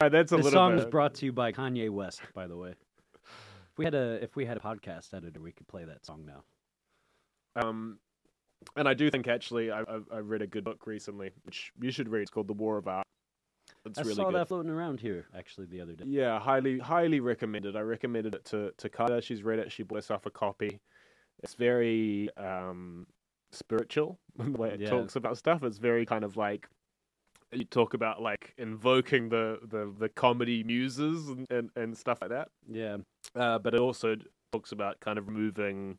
Uh, 0.00 0.08
that's 0.08 0.32
a 0.32 0.36
This 0.36 0.46
little 0.46 0.58
song 0.58 0.72
bit. 0.72 0.76
was 0.78 0.86
brought 0.86 1.14
to 1.14 1.26
you 1.26 1.32
by 1.32 1.52
Kanye 1.52 1.90
West, 1.90 2.22
by 2.34 2.48
the 2.48 2.56
way. 2.56 2.70
If 2.70 3.78
we 3.78 3.84
had 3.84 3.94
a 3.94 4.18
if 4.20 4.34
we 4.34 4.44
had 4.44 4.56
a 4.56 4.60
podcast 4.60 5.14
editor, 5.14 5.40
we 5.40 5.52
could 5.52 5.68
play 5.68 5.84
that 5.84 6.04
song 6.04 6.26
now. 6.26 6.42
Um, 7.54 8.00
and 8.74 8.88
I 8.88 8.94
do 8.94 9.10
think 9.10 9.28
actually 9.28 9.70
I, 9.70 9.82
I 9.82 10.00
I 10.12 10.18
read 10.18 10.42
a 10.42 10.48
good 10.48 10.64
book 10.64 10.88
recently, 10.88 11.30
which 11.44 11.70
you 11.80 11.92
should 11.92 12.08
read. 12.08 12.22
It's 12.22 12.32
called 12.32 12.48
The 12.48 12.52
War 12.52 12.78
of 12.78 12.88
Art. 12.88 13.06
It's 13.84 13.98
I 13.98 14.02
really 14.02 14.14
saw 14.14 14.30
good. 14.30 14.34
that 14.36 14.48
floating 14.48 14.70
around 14.70 15.00
here 15.00 15.26
actually 15.36 15.66
the 15.66 15.80
other 15.80 15.94
day. 15.94 16.04
Yeah, 16.06 16.38
highly 16.38 16.78
highly 16.78 17.20
recommended. 17.20 17.74
I 17.76 17.80
recommended 17.80 18.34
it 18.34 18.44
to 18.46 18.72
to 18.76 18.88
Carter. 18.88 19.20
She's 19.20 19.42
read 19.42 19.58
it. 19.58 19.72
She 19.72 19.82
bought 19.82 19.96
herself 19.96 20.26
a 20.26 20.30
copy. 20.30 20.80
It's 21.42 21.54
very 21.54 22.28
um 22.36 23.06
spiritual 23.50 24.18
the 24.36 24.50
way 24.52 24.70
it 24.70 24.80
Yeah. 24.80 24.90
talks 24.90 25.16
about 25.16 25.36
stuff. 25.36 25.62
It's 25.64 25.78
very 25.78 26.06
kind 26.06 26.24
of 26.24 26.36
like 26.36 26.68
you 27.50 27.64
talk 27.64 27.92
about 27.94 28.22
like 28.22 28.54
invoking 28.56 29.28
the 29.28 29.58
the, 29.68 29.92
the 29.98 30.08
comedy 30.08 30.62
muses 30.62 31.28
and, 31.28 31.46
and, 31.50 31.70
and 31.76 31.96
stuff 31.98 32.18
like 32.22 32.30
that. 32.30 32.48
Yeah, 32.70 32.98
Uh, 33.34 33.58
but 33.58 33.74
it 33.74 33.80
also 33.80 34.16
talks 34.52 34.72
about 34.72 35.00
kind 35.00 35.18
of 35.18 35.26
removing 35.28 35.98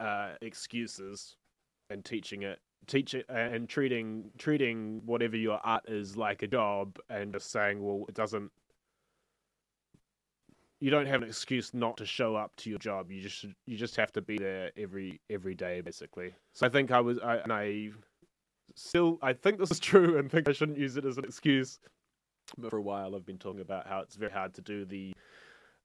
uh, 0.00 0.34
excuses 0.40 1.36
and 1.90 2.04
teaching 2.04 2.42
it, 2.42 2.60
teach 2.86 3.14
it, 3.14 3.26
and 3.28 3.68
treating 3.68 4.30
treating 4.38 5.02
whatever 5.04 5.36
your 5.36 5.60
art 5.64 5.88
is 5.88 6.16
like 6.16 6.42
a 6.42 6.46
job, 6.46 6.98
and 7.08 7.32
just 7.32 7.50
saying, 7.50 7.82
well, 7.82 8.04
it 8.08 8.14
doesn't. 8.14 8.50
You 10.80 10.90
don't 10.90 11.06
have 11.06 11.22
an 11.22 11.28
excuse 11.28 11.72
not 11.72 11.96
to 11.98 12.06
show 12.06 12.34
up 12.34 12.56
to 12.56 12.70
your 12.70 12.78
job. 12.78 13.10
You 13.10 13.22
just 13.22 13.44
you 13.66 13.76
just 13.76 13.96
have 13.96 14.12
to 14.12 14.20
be 14.20 14.38
there 14.38 14.70
every 14.76 15.20
every 15.30 15.54
day, 15.54 15.80
basically. 15.80 16.34
So 16.52 16.66
I 16.66 16.68
think 16.68 16.90
I 16.90 17.00
was 17.00 17.18
I 17.20 17.90
still 18.74 19.18
I 19.22 19.32
think 19.32 19.58
this 19.58 19.70
is 19.70 19.80
true, 19.80 20.18
and 20.18 20.30
think 20.30 20.48
I 20.48 20.52
shouldn't 20.52 20.78
use 20.78 20.96
it 20.96 21.04
as 21.04 21.18
an 21.18 21.24
excuse. 21.24 21.78
But 22.58 22.70
for 22.70 22.78
a 22.78 22.82
while, 22.82 23.14
I've 23.14 23.24
been 23.24 23.38
talking 23.38 23.60
about 23.60 23.86
how 23.86 24.00
it's 24.00 24.16
very 24.16 24.32
hard 24.32 24.54
to 24.54 24.60
do 24.60 24.84
the 24.84 25.12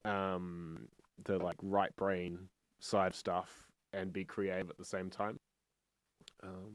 um 0.05 0.87
the 1.25 1.37
like 1.37 1.57
right 1.61 1.95
brain 1.95 2.39
side 2.79 3.13
stuff 3.13 3.67
and 3.93 4.13
be 4.13 4.23
creative 4.23 4.69
at 4.69 4.77
the 4.77 4.85
same 4.85 5.09
time 5.09 5.39
um 6.43 6.73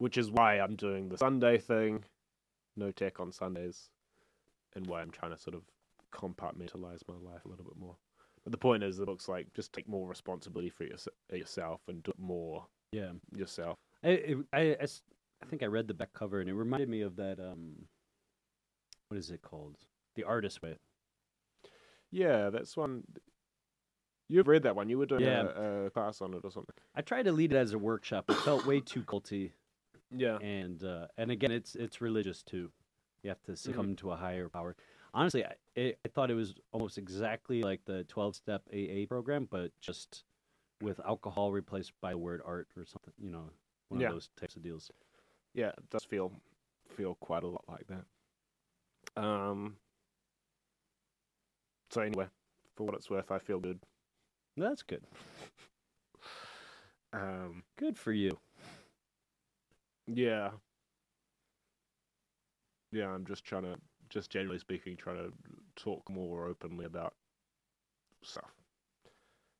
which 0.00 0.16
is 0.18 0.30
why 0.30 0.58
i'm 0.58 0.74
doing 0.76 1.08
the 1.08 1.16
sunday 1.18 1.58
thing 1.58 2.02
no 2.76 2.90
tech 2.90 3.20
on 3.20 3.30
sundays 3.30 3.88
and 4.74 4.86
why 4.86 5.00
i'm 5.00 5.10
trying 5.10 5.30
to 5.30 5.38
sort 5.38 5.54
of 5.54 5.62
compartmentalize 6.12 7.02
my 7.06 7.14
life 7.22 7.44
a 7.44 7.48
little 7.48 7.64
bit 7.64 7.76
more 7.78 7.96
but 8.42 8.50
the 8.52 8.58
point 8.58 8.82
is 8.82 8.96
the 8.96 9.06
book's 9.06 9.28
like 9.28 9.46
just 9.54 9.72
take 9.72 9.88
more 9.88 10.08
responsibility 10.08 10.70
for 10.70 10.84
yours 10.84 11.06
yourself 11.32 11.80
and 11.88 12.02
do 12.02 12.10
it 12.10 12.18
more 12.18 12.66
yeah. 12.92 13.12
yourself 13.36 13.76
I, 14.02 14.08
it, 14.08 14.38
I, 14.52 14.60
I 14.80 14.86
I 15.42 15.46
think 15.46 15.62
I 15.62 15.66
read 15.66 15.88
the 15.88 15.94
back 15.94 16.12
cover 16.12 16.40
and 16.40 16.50
it 16.50 16.54
reminded 16.54 16.88
me 16.90 17.00
of 17.00 17.16
that. 17.16 17.38
Um, 17.40 17.86
what 19.08 19.16
is 19.16 19.30
it 19.30 19.40
called? 19.40 19.76
The 20.14 20.24
Artist 20.24 20.60
Way. 20.62 20.76
yeah 22.10 22.50
that's 22.50 22.76
one 22.76 23.04
you've 24.28 24.48
read 24.48 24.64
that 24.64 24.76
one 24.76 24.88
you 24.88 24.98
were 24.98 25.06
doing 25.06 25.22
Yeah. 25.22 25.48
a, 25.54 25.86
a 25.86 25.90
class 25.90 26.20
on 26.20 26.34
it 26.34 26.40
or 26.44 26.50
something 26.50 26.74
I 26.94 27.02
tried 27.02 27.24
to 27.24 27.32
lead 27.32 27.52
it 27.52 27.56
as 27.56 27.72
a 27.72 27.78
workshop. 27.78 28.24
It 28.30 28.36
felt 28.38 28.66
way 28.66 28.80
too 28.80 29.02
culty, 29.02 29.52
yeah 30.16 30.38
and 30.40 30.82
uh, 30.84 31.06
and 31.16 31.30
again, 31.30 31.50
it's 31.52 31.74
it's 31.74 32.00
religious 32.00 32.42
too. 32.42 32.70
You 33.22 33.28
have 33.30 33.42
to 33.42 33.52
Mm-hmm. 33.52 33.70
succumb 33.72 33.96
to 33.96 34.10
a 34.12 34.16
higher 34.16 34.48
power. 34.48 34.76
Honestly, 35.12 35.44
I, 35.44 35.54
it, 35.74 35.98
I 36.04 36.08
thought 36.08 36.30
it 36.30 36.34
was 36.34 36.54
almost 36.72 36.98
exactly 36.98 37.62
like 37.62 37.84
the 37.84 38.04
twelve 38.04 38.34
step 38.36 38.62
AA 38.72 39.06
program, 39.08 39.46
but 39.50 39.72
just 39.80 40.24
with 40.82 41.00
alcohol 41.06 41.52
replaced 41.52 41.92
by 42.00 42.12
the 42.12 42.18
word 42.18 42.40
art 42.44 42.68
or 42.76 42.84
something. 42.86 43.12
You 43.18 43.30
know, 43.30 43.50
one 43.88 44.00
Yeah. 44.00 44.08
of 44.08 44.14
those 44.14 44.30
types 44.40 44.56
of 44.56 44.62
deals. 44.62 44.90
yeah, 45.54 45.68
it 45.68 45.90
does 45.90 46.04
feel 46.04 46.32
feel 46.96 47.14
quite 47.16 47.42
a 47.42 47.48
lot 47.48 47.64
like 47.68 47.86
that. 47.88 49.22
Um. 49.22 49.76
So 51.90 52.00
anyway, 52.02 52.26
for 52.76 52.84
what 52.84 52.94
it's 52.94 53.10
worth, 53.10 53.30
I 53.30 53.38
feel 53.38 53.58
good. 53.60 53.80
That's 54.56 54.82
good. 54.82 55.04
Um. 57.12 57.64
Good 57.76 57.98
for 57.98 58.12
you. 58.12 58.38
Yeah. 60.12 60.50
Yeah, 62.92 63.08
I'm 63.08 63.24
just 63.24 63.44
trying 63.44 63.62
to, 63.62 63.76
just 64.08 64.30
generally 64.30 64.58
speaking, 64.58 64.96
trying 64.96 65.18
to 65.18 65.32
talk 65.76 66.08
more 66.10 66.46
openly 66.48 66.84
about 66.84 67.14
stuff. 68.22 68.50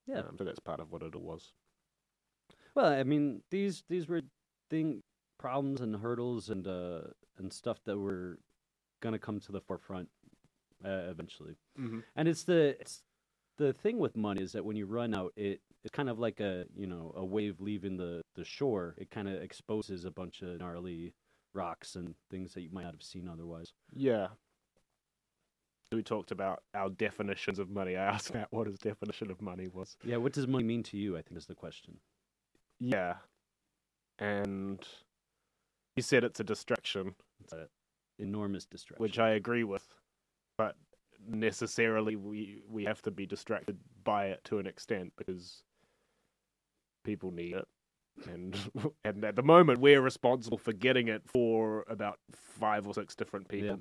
Yeah. 0.06 0.20
Um, 0.20 0.36
so 0.38 0.44
that's 0.44 0.58
part 0.58 0.80
of 0.80 0.90
what 0.90 1.02
it 1.02 1.14
was. 1.14 1.52
Well, 2.74 2.92
I 2.92 3.02
mean, 3.04 3.42
these 3.50 3.84
these 3.88 4.08
were 4.08 4.22
thing 4.68 5.02
problems 5.38 5.80
and 5.80 5.96
hurdles 5.96 6.50
and 6.50 6.66
uh 6.66 7.00
and 7.38 7.52
stuff 7.52 7.78
that 7.84 7.98
were 7.98 8.38
gonna 9.00 9.18
come 9.18 9.40
to 9.40 9.52
the 9.52 9.60
forefront 9.60 10.08
uh, 10.84 11.08
eventually. 11.10 11.56
Mm-hmm. 11.78 12.00
And 12.16 12.28
it's 12.28 12.44
the 12.44 12.76
it's 12.80 13.02
the 13.56 13.72
thing 13.72 13.98
with 13.98 14.16
money 14.16 14.42
is 14.42 14.52
that 14.52 14.64
when 14.64 14.76
you 14.76 14.86
run 14.86 15.14
out, 15.14 15.32
it 15.36 15.60
it's 15.84 15.94
kind 15.94 16.08
of 16.10 16.18
like 16.18 16.40
a 16.40 16.64
you 16.76 16.86
know 16.86 17.12
a 17.16 17.24
wave 17.24 17.60
leaving 17.60 17.96
the 17.96 18.22
the 18.34 18.44
shore. 18.44 18.94
It 18.98 19.10
kind 19.10 19.28
of 19.28 19.42
exposes 19.42 20.04
a 20.04 20.10
bunch 20.10 20.42
of 20.42 20.58
gnarly 20.60 21.14
rocks 21.54 21.96
and 21.96 22.14
things 22.30 22.54
that 22.54 22.62
you 22.62 22.70
might 22.72 22.84
not 22.84 22.94
have 22.94 23.02
seen 23.02 23.28
otherwise. 23.28 23.72
Yeah. 23.92 24.28
We 25.92 26.04
talked 26.04 26.30
about 26.30 26.62
our 26.72 26.88
definitions 26.88 27.58
of 27.58 27.68
money. 27.68 27.96
I 27.96 28.04
asked 28.04 28.32
Matt 28.32 28.46
what 28.50 28.68
his 28.68 28.78
definition 28.78 29.28
of 29.28 29.42
money 29.42 29.66
was. 29.66 29.96
Yeah, 30.04 30.18
what 30.18 30.32
does 30.32 30.46
money 30.46 30.62
mean 30.62 30.84
to 30.84 30.96
you? 30.96 31.16
I 31.18 31.22
think 31.22 31.36
is 31.36 31.46
the 31.46 31.54
question. 31.56 31.94
Yeah. 32.78 33.14
And 34.20 34.86
he 35.96 36.02
said 36.02 36.22
it's 36.22 36.38
a 36.38 36.44
distraction, 36.44 37.16
It's 37.42 37.52
an 37.52 37.66
enormous 38.20 38.66
distraction. 38.66 39.02
which 39.02 39.18
I 39.18 39.30
agree 39.30 39.64
with. 39.64 39.84
But 40.56 40.76
necessarily 41.26 42.14
we 42.16 42.62
we 42.68 42.84
have 42.84 43.02
to 43.02 43.10
be 43.10 43.26
distracted 43.26 43.76
by 44.04 44.26
it 44.26 44.44
to 44.44 44.58
an 44.58 44.66
extent 44.68 45.12
because 45.18 45.64
people 47.04 47.30
need 47.30 47.54
it. 47.56 47.68
And 48.28 48.56
and 49.04 49.24
at 49.24 49.36
the 49.36 49.42
moment 49.42 49.80
we're 49.80 50.00
responsible 50.02 50.58
for 50.58 50.72
getting 50.72 51.08
it 51.08 51.22
for 51.26 51.84
about 51.88 52.18
five 52.32 52.86
or 52.86 52.94
six 52.94 53.14
different 53.14 53.48
people. 53.48 53.80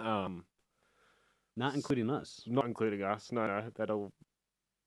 Um 0.00 0.44
not 1.56 1.74
including 1.74 2.08
us. 2.08 2.42
not 2.46 2.66
including 2.66 3.02
us. 3.02 3.32
No, 3.32 3.46
no, 3.46 3.70
that'll 3.74 4.12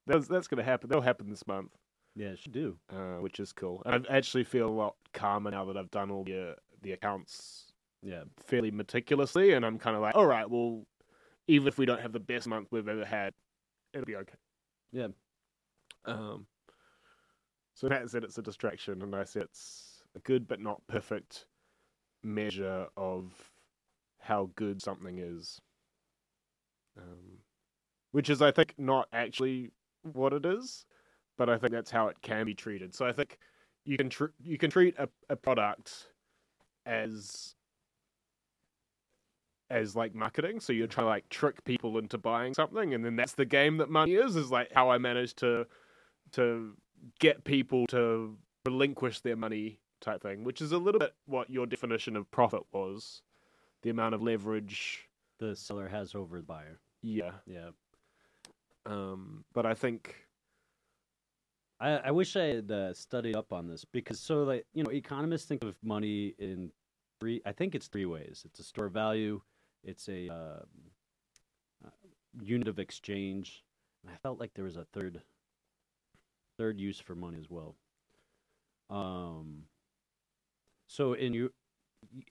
that's 0.07 0.27
that's 0.27 0.47
gonna 0.47 0.63
happen. 0.63 0.89
That'll 0.89 1.01
happen 1.03 1.29
this 1.29 1.45
month, 1.45 1.71
Yeah, 2.15 2.29
it 2.29 2.39
should 2.39 2.53
do. 2.53 2.77
uh, 2.89 3.17
which 3.17 3.39
is 3.39 3.51
cool. 3.51 3.83
And 3.85 4.07
I 4.09 4.17
actually 4.17 4.45
feel 4.45 4.67
a 4.67 4.71
lot 4.71 4.95
calmer 5.13 5.51
now 5.51 5.65
that 5.65 5.77
I've 5.77 5.91
done 5.91 6.09
all 6.09 6.23
the 6.23 6.51
uh, 6.51 6.55
the 6.81 6.93
accounts 6.93 7.73
Yeah, 8.01 8.23
fairly 8.37 8.71
meticulously, 8.71 9.51
and 9.53 9.65
I'm 9.65 9.77
kind 9.77 9.95
of 9.95 10.01
like, 10.01 10.15
all 10.15 10.25
right, 10.25 10.49
well, 10.49 10.87
even 11.47 11.67
if 11.67 11.77
we 11.77 11.85
don't 11.85 12.01
have 12.01 12.13
the 12.13 12.19
best 12.19 12.47
month 12.47 12.69
we've 12.71 12.87
ever 12.87 13.05
had, 13.05 13.33
it'll 13.93 14.05
be 14.05 14.15
okay. 14.15 14.35
Yeah. 14.93 15.07
Um. 16.05 16.47
So 17.73 17.87
Matt 17.87 18.09
said 18.09 18.23
it's 18.23 18.37
a 18.37 18.41
distraction, 18.41 19.01
and 19.01 19.15
I 19.15 19.23
said 19.23 19.43
it's 19.43 20.03
a 20.15 20.19
good 20.19 20.47
but 20.47 20.59
not 20.59 20.81
perfect 20.87 21.45
measure 22.23 22.87
of 22.97 23.51
how 24.19 24.51
good 24.55 24.81
something 24.81 25.17
is. 25.17 25.59
Um, 26.97 27.39
which 28.11 28.29
is, 28.29 28.41
I 28.41 28.51
think, 28.51 28.75
not 28.77 29.07
actually 29.13 29.71
what 30.03 30.33
it 30.33 30.45
is, 30.45 30.85
but 31.37 31.49
I 31.49 31.57
think 31.57 31.71
that's 31.71 31.91
how 31.91 32.07
it 32.07 32.21
can 32.21 32.45
be 32.45 32.53
treated. 32.53 32.93
So 32.93 33.05
I 33.05 33.13
think 33.13 33.37
you 33.85 33.97
can 33.97 34.09
tr- 34.09 34.35
you 34.41 34.57
can 34.57 34.69
treat 34.69 34.95
a, 34.97 35.09
a 35.29 35.35
product 35.35 36.07
as 36.85 37.55
as 39.69 39.95
like 39.95 40.13
marketing. 40.13 40.59
So 40.59 40.73
you're 40.73 40.87
trying 40.87 41.05
to 41.05 41.09
like 41.09 41.29
trick 41.29 41.63
people 41.63 41.97
into 41.97 42.17
buying 42.17 42.53
something, 42.53 42.93
and 42.93 43.03
then 43.03 43.15
that's 43.15 43.33
the 43.33 43.45
game 43.45 43.77
that 43.77 43.89
money 43.89 44.15
is. 44.15 44.35
Is 44.35 44.51
like 44.51 44.71
how 44.73 44.91
I 44.91 44.97
managed 44.97 45.37
to 45.37 45.65
to 46.33 46.75
get 47.19 47.43
people 47.43 47.87
to 47.87 48.37
relinquish 48.65 49.21
their 49.21 49.35
money 49.35 49.79
type 50.01 50.21
thing, 50.21 50.43
which 50.43 50.61
is 50.61 50.71
a 50.71 50.77
little 50.77 50.99
bit 50.99 51.13
what 51.25 51.49
your 51.49 51.65
definition 51.65 52.15
of 52.15 52.29
profit 52.31 52.63
was. 52.71 53.21
The 53.83 53.89
amount 53.89 54.13
of 54.13 54.21
leverage. 54.21 55.07
the 55.39 55.55
seller 55.55 55.87
has 55.87 56.13
over 56.13 56.37
the 56.37 56.43
buyer. 56.43 56.79
Yeah. 57.01 57.31
Yeah, 57.47 57.69
Um, 58.85 59.43
but 59.53 59.65
I 59.65 59.73
think 59.73 60.15
I, 61.79 61.89
I 61.97 62.11
wish 62.11 62.35
I 62.35 62.43
had 62.43 62.71
uh, 62.71 62.93
studied 62.93 63.35
up 63.35 63.51
on 63.51 63.67
this 63.67 63.83
because 63.85 64.19
so 64.19 64.43
like 64.43 64.65
you 64.73 64.83
know 64.83 64.91
economists 64.91 65.45
think 65.45 65.63
of 65.63 65.75
money 65.83 66.35
in 66.37 66.71
three. 67.19 67.41
I 67.43 67.51
think 67.53 67.73
it's 67.73 67.87
three 67.87 68.05
ways. 68.05 68.43
It's 68.45 68.59
a 68.59 68.63
store 68.63 68.85
of 68.85 68.93
value. 68.93 69.41
It's 69.83 70.07
a 70.07 70.29
uh, 70.29 70.63
uh, 71.85 71.89
unit 72.43 72.67
of 72.67 72.77
exchange. 72.77 73.63
And 74.03 74.13
I 74.13 74.17
felt 74.17 74.39
like 74.39 74.53
there 74.53 74.65
was 74.65 74.77
a 74.77 74.85
third 74.93 75.21
third 76.61 76.79
use 76.79 76.99
for 76.99 77.15
money 77.15 77.37
as 77.39 77.49
well. 77.49 77.75
Um. 78.89 79.63
So 80.87 81.13
in 81.13 81.33
you, 81.33 81.51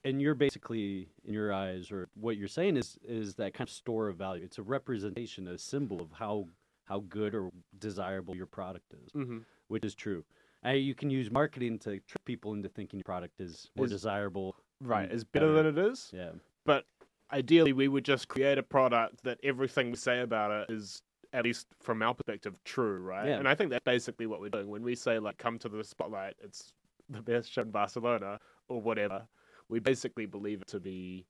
and 0.05 0.21
you're 0.21 0.35
basically 0.35 1.09
in 1.25 1.33
your 1.33 1.51
eyes, 1.51 1.91
or 1.91 2.07
what 2.13 2.37
you're 2.37 2.47
saying 2.47 2.77
is 2.77 2.97
is 3.05 3.35
that 3.35 3.53
kind 3.53 3.67
of 3.67 3.73
store 3.73 4.07
of 4.07 4.15
value. 4.17 4.43
It's 4.43 4.57
a 4.59 4.63
representation, 4.63 5.47
a 5.47 5.57
symbol 5.57 5.99
of 6.01 6.11
how 6.13 6.45
how 6.85 7.03
good 7.09 7.33
or 7.35 7.49
desirable 7.77 8.35
your 8.35 8.47
product 8.47 8.93
is 8.93 9.11
mhm. 9.13 9.43
which 9.67 9.85
is 9.85 9.95
true. 9.95 10.23
Uh, 10.65 10.71
you 10.71 10.93
can 10.93 11.09
use 11.09 11.31
marketing 11.31 11.79
to 11.79 11.99
trick 12.01 12.23
people 12.25 12.53
into 12.53 12.69
thinking 12.69 12.99
your 12.99 13.03
product 13.05 13.39
is 13.39 13.69
more 13.75 13.85
Is- 13.85 13.91
desirable. 13.91 14.55
right 14.81 15.09
is 15.11 15.23
better 15.23 15.53
better. 15.53 15.71
than 15.71 15.85
it 15.85 15.91
is. 15.91 16.11
Yeah, 16.13 16.31
But 16.65 16.85
ideally, 17.31 17.71
we 17.73 17.87
would 17.87 18.03
just 18.05 18.27
create 18.27 18.57
a 18.57 18.63
product 18.63 19.23
that 19.23 19.39
everything 19.43 19.89
we 19.91 19.95
say 19.95 20.19
about 20.21 20.51
it 20.51 20.73
is, 20.73 21.01
at 21.33 21.43
least 21.43 21.67
from 21.79 22.01
our 22.01 22.13
perspective, 22.13 22.55
true, 22.65 22.99
right? 22.99 23.27
Yeah. 23.27 23.37
And 23.37 23.47
I 23.47 23.55
think 23.55 23.69
that's 23.69 23.83
basically 23.85 24.27
what 24.27 24.41
we're 24.41 24.49
doing 24.49 24.69
when 24.69 24.83
we 24.83 24.95
say 24.95 25.19
like, 25.19 25.37
"Come 25.37 25.57
to 25.59 25.69
the 25.69 25.83
spotlight." 25.83 26.35
It's 26.43 26.73
the 27.09 27.21
best 27.21 27.51
show 27.51 27.61
in 27.61 27.71
Barcelona 27.71 28.39
or 28.67 28.81
whatever. 28.81 29.27
We 29.69 29.79
basically 29.79 30.25
believe 30.25 30.61
it 30.61 30.67
to 30.67 30.79
be 30.79 31.25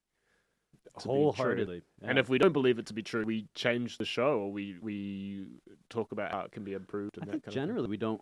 to 0.99 0.99
be 0.99 1.03
true. 1.03 1.11
wholeheartedly. 1.11 1.81
And 2.01 2.17
if 2.17 2.29
we 2.29 2.37
don't 2.37 2.53
believe 2.53 2.79
it 2.79 2.85
to 2.87 2.93
be 2.93 3.03
true, 3.03 3.23
we 3.23 3.47
change 3.55 3.97
the 3.97 4.05
show 4.05 4.39
or 4.39 4.51
we 4.51 4.77
we 4.81 5.47
talk 5.89 6.11
about 6.11 6.31
how 6.31 6.41
it 6.41 6.51
can 6.51 6.63
be 6.63 6.73
improved 6.73 7.17
and 7.17 7.29
I 7.29 7.33
that 7.33 7.43
think 7.43 7.53
generally 7.53 7.87
we 7.87 7.97
don't. 7.97 8.21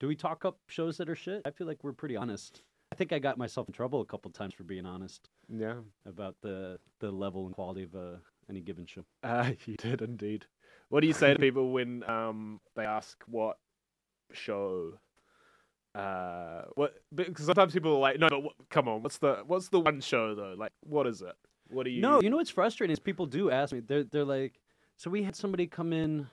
Do 0.00 0.06
we 0.06 0.14
talk 0.14 0.44
up 0.44 0.58
shows 0.68 0.96
that 0.98 1.08
are 1.08 1.16
shit? 1.16 1.42
I 1.44 1.50
feel 1.50 1.66
like 1.66 1.82
we're 1.82 1.92
pretty 1.92 2.16
honest. 2.16 2.62
I 2.92 2.94
think 2.94 3.12
I 3.12 3.18
got 3.18 3.36
myself 3.36 3.68
in 3.68 3.74
trouble 3.74 4.00
a 4.00 4.06
couple 4.06 4.30
times 4.30 4.54
for 4.54 4.64
being 4.64 4.86
honest. 4.86 5.28
Yeah, 5.48 5.74
about 6.06 6.36
the 6.42 6.78
the 7.00 7.10
level 7.10 7.46
and 7.46 7.54
quality 7.54 7.82
of 7.82 7.94
uh, 7.94 8.16
any 8.48 8.60
given 8.60 8.86
show. 8.86 9.04
uh, 9.22 9.50
you 9.66 9.76
did 9.76 10.02
indeed. 10.02 10.46
What 10.88 11.00
do 11.00 11.06
you 11.06 11.12
say 11.12 11.34
to 11.34 11.38
people 11.38 11.70
when 11.72 12.08
um 12.08 12.60
they 12.74 12.84
ask 12.84 13.22
what 13.26 13.58
show? 14.32 14.94
Uh, 15.94 16.62
what? 16.74 16.94
Because 17.14 17.46
sometimes 17.46 17.72
people 17.72 17.96
are 17.96 17.98
like, 17.98 18.18
no, 18.18 18.28
but 18.28 18.42
what, 18.42 18.52
come 18.70 18.88
on, 18.88 19.02
what's 19.02 19.18
the 19.18 19.42
what's 19.46 19.68
the 19.68 19.80
one 19.80 20.00
show 20.00 20.34
though? 20.34 20.54
Like, 20.56 20.72
what 20.80 21.06
is 21.06 21.22
it? 21.22 21.34
What 21.68 21.84
do 21.84 21.90
you? 21.90 22.00
No, 22.00 22.22
you 22.22 22.30
know 22.30 22.36
what's 22.36 22.50
frustrating 22.50 22.92
is 22.92 22.98
people 22.98 23.26
do 23.26 23.50
ask 23.50 23.72
me. 23.72 23.80
They're 23.80 24.04
they're 24.04 24.24
like, 24.24 24.60
so 24.96 25.10
we 25.10 25.22
had 25.22 25.36
somebody 25.36 25.66
come 25.66 25.92
in 25.92 26.26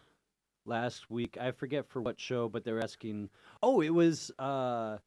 last 0.65 1.09
week. 1.09 1.37
I 1.39 1.51
forget 1.51 1.87
for 1.89 2.01
what 2.01 2.19
show, 2.19 2.47
but 2.47 2.63
they're 2.63 2.81
asking. 2.81 3.29
Oh, 3.61 3.81
it 3.81 3.89
was. 3.93 4.31
uh 4.39 4.97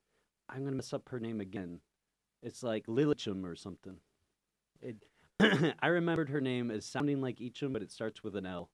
I'm 0.51 0.65
gonna 0.65 0.77
mess 0.77 0.93
up 0.93 1.09
her 1.11 1.21
name 1.21 1.41
again. 1.41 1.81
It's 2.43 2.63
like 2.63 2.87
Lilichum 2.87 3.45
or 3.45 3.57
something. 3.57 3.97
It. 4.81 4.97
I 5.81 5.87
remembered 5.89 6.31
her 6.31 6.41
name 6.41 6.71
as 6.71 6.85
sounding 6.85 7.21
like 7.21 7.37
Eachum, 7.37 7.73
but 7.73 7.83
it 7.83 7.93
starts 7.93 8.25
with 8.25 8.35
an 8.35 8.45
L. 8.45 8.71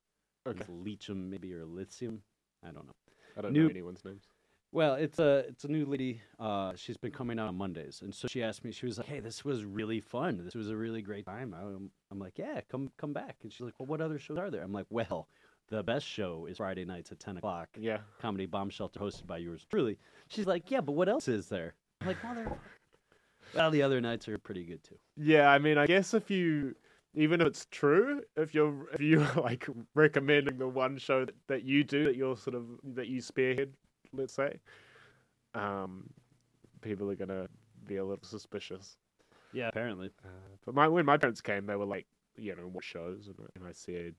Okay, 0.47 0.61
It's 0.61 0.69
Leachum 0.71 1.29
maybe 1.31 1.53
or 1.55 1.65
Lithium. 1.65 2.23
I 2.63 2.67
don't 2.71 2.87
know. 2.87 2.93
I 3.37 3.41
don't 3.43 3.53
new- 3.53 3.65
know 3.65 3.71
anyone's 3.71 4.05
names. 4.05 4.25
Well, 4.73 4.95
it's 4.95 5.21
a 5.21 5.45
it's 5.49 5.63
a 5.65 5.69
new 5.69 5.85
lady. 5.87 6.21
Uh, 6.39 6.73
she's 6.75 6.97
been 6.97 7.13
coming 7.13 7.39
out 7.39 7.47
on 7.47 7.57
Mondays, 7.57 8.01
and 8.03 8.13
so 8.13 8.27
she 8.27 8.43
asked 8.43 8.65
me. 8.65 8.73
She 8.73 8.87
was 8.87 8.99
like, 8.99 9.07
"Hey, 9.07 9.21
this 9.21 9.45
was 9.45 9.65
really 9.65 10.01
fun. 10.01 10.41
This 10.45 10.55
was 10.57 10.69
a 10.69 10.77
really 10.77 11.01
great 11.01 11.25
time." 11.27 11.55
I'm, 11.55 11.91
I'm 12.11 12.19
like, 12.19 12.39
"Yeah, 12.39 12.61
come 12.69 12.91
come 12.97 13.13
back." 13.13 13.37
And 13.45 13.53
she's 13.53 13.61
like, 13.61 13.75
"Well, 13.79 13.87
what 13.87 14.01
other 14.01 14.19
shows 14.19 14.37
are 14.37 14.51
there?" 14.51 14.63
I'm 14.63 14.73
like, 14.73 14.87
"Well, 14.91 15.29
the 15.69 15.85
best 15.85 16.05
show 16.05 16.47
is 16.47 16.57
Friday 16.57 16.85
nights 16.85 17.13
at 17.13 17.21
ten 17.21 17.37
o'clock. 17.37 17.69
Yeah, 17.79 17.99
Comedy 18.21 18.47
Bomb 18.47 18.69
Shelter, 18.69 18.99
hosted 18.99 19.29
by 19.29 19.39
yours 19.39 19.65
truly." 19.71 19.97
She's 20.27 20.47
like, 20.47 20.69
"Yeah, 20.73 20.81
but 20.81 20.93
what 20.93 21.09
else 21.09 21.29
is 21.29 21.49
there?" 21.49 21.75
I'm 22.01 22.09
like, 22.09 22.25
"Mother." 22.25 22.59
Well, 23.55 23.71
the 23.71 23.83
other 23.83 24.01
nights 24.01 24.27
are 24.27 24.39
pretty 24.39 24.65
good 24.65 24.83
too. 24.83 24.97
yeah. 25.17 25.49
I 25.49 25.59
mean, 25.59 25.79
I 25.79 25.87
guess 25.87 26.15
if 26.15 26.33
you 26.33 26.75
even 27.15 27.41
if 27.41 27.47
it's 27.47 27.67
true, 27.71 28.23
if 28.37 28.55
you're 28.55 28.89
if 28.93 29.01
you're 29.01 29.29
like 29.37 29.67
recommending 29.95 30.59
the 30.59 30.69
one 30.69 30.99
show 30.99 31.25
that, 31.25 31.35
that 31.49 31.63
you 31.65 31.85
do 31.85 32.05
that 32.05 32.17
you're 32.17 32.37
sort 32.37 32.55
of 32.57 32.65
that 32.95 33.09
you 33.09 33.21
spearhead, 33.21 33.73
let's 34.13 34.35
say, 34.35 34.59
um, 35.55 36.09
people 36.81 37.11
are 37.11 37.15
gonna 37.17 37.49
be 37.87 37.97
a 37.97 38.05
little 38.05 38.25
suspicious. 38.25 38.97
Yeah, 39.53 39.69
apparently. 39.69 40.11
Uh, 40.25 40.29
but 40.65 40.75
my 40.75 40.89
when 40.89 41.07
my 41.07 41.17
parents 41.17 41.41
came, 41.41 41.67
they 41.67 41.77
were 41.77 41.85
like, 41.87 42.07
you 42.37 42.55
know, 42.57 42.63
what 42.63 42.85
shows, 42.85 43.29
and, 43.29 43.37
I- 43.41 43.51
and 43.55 43.67
I 43.69 43.73
said, 43.73 44.15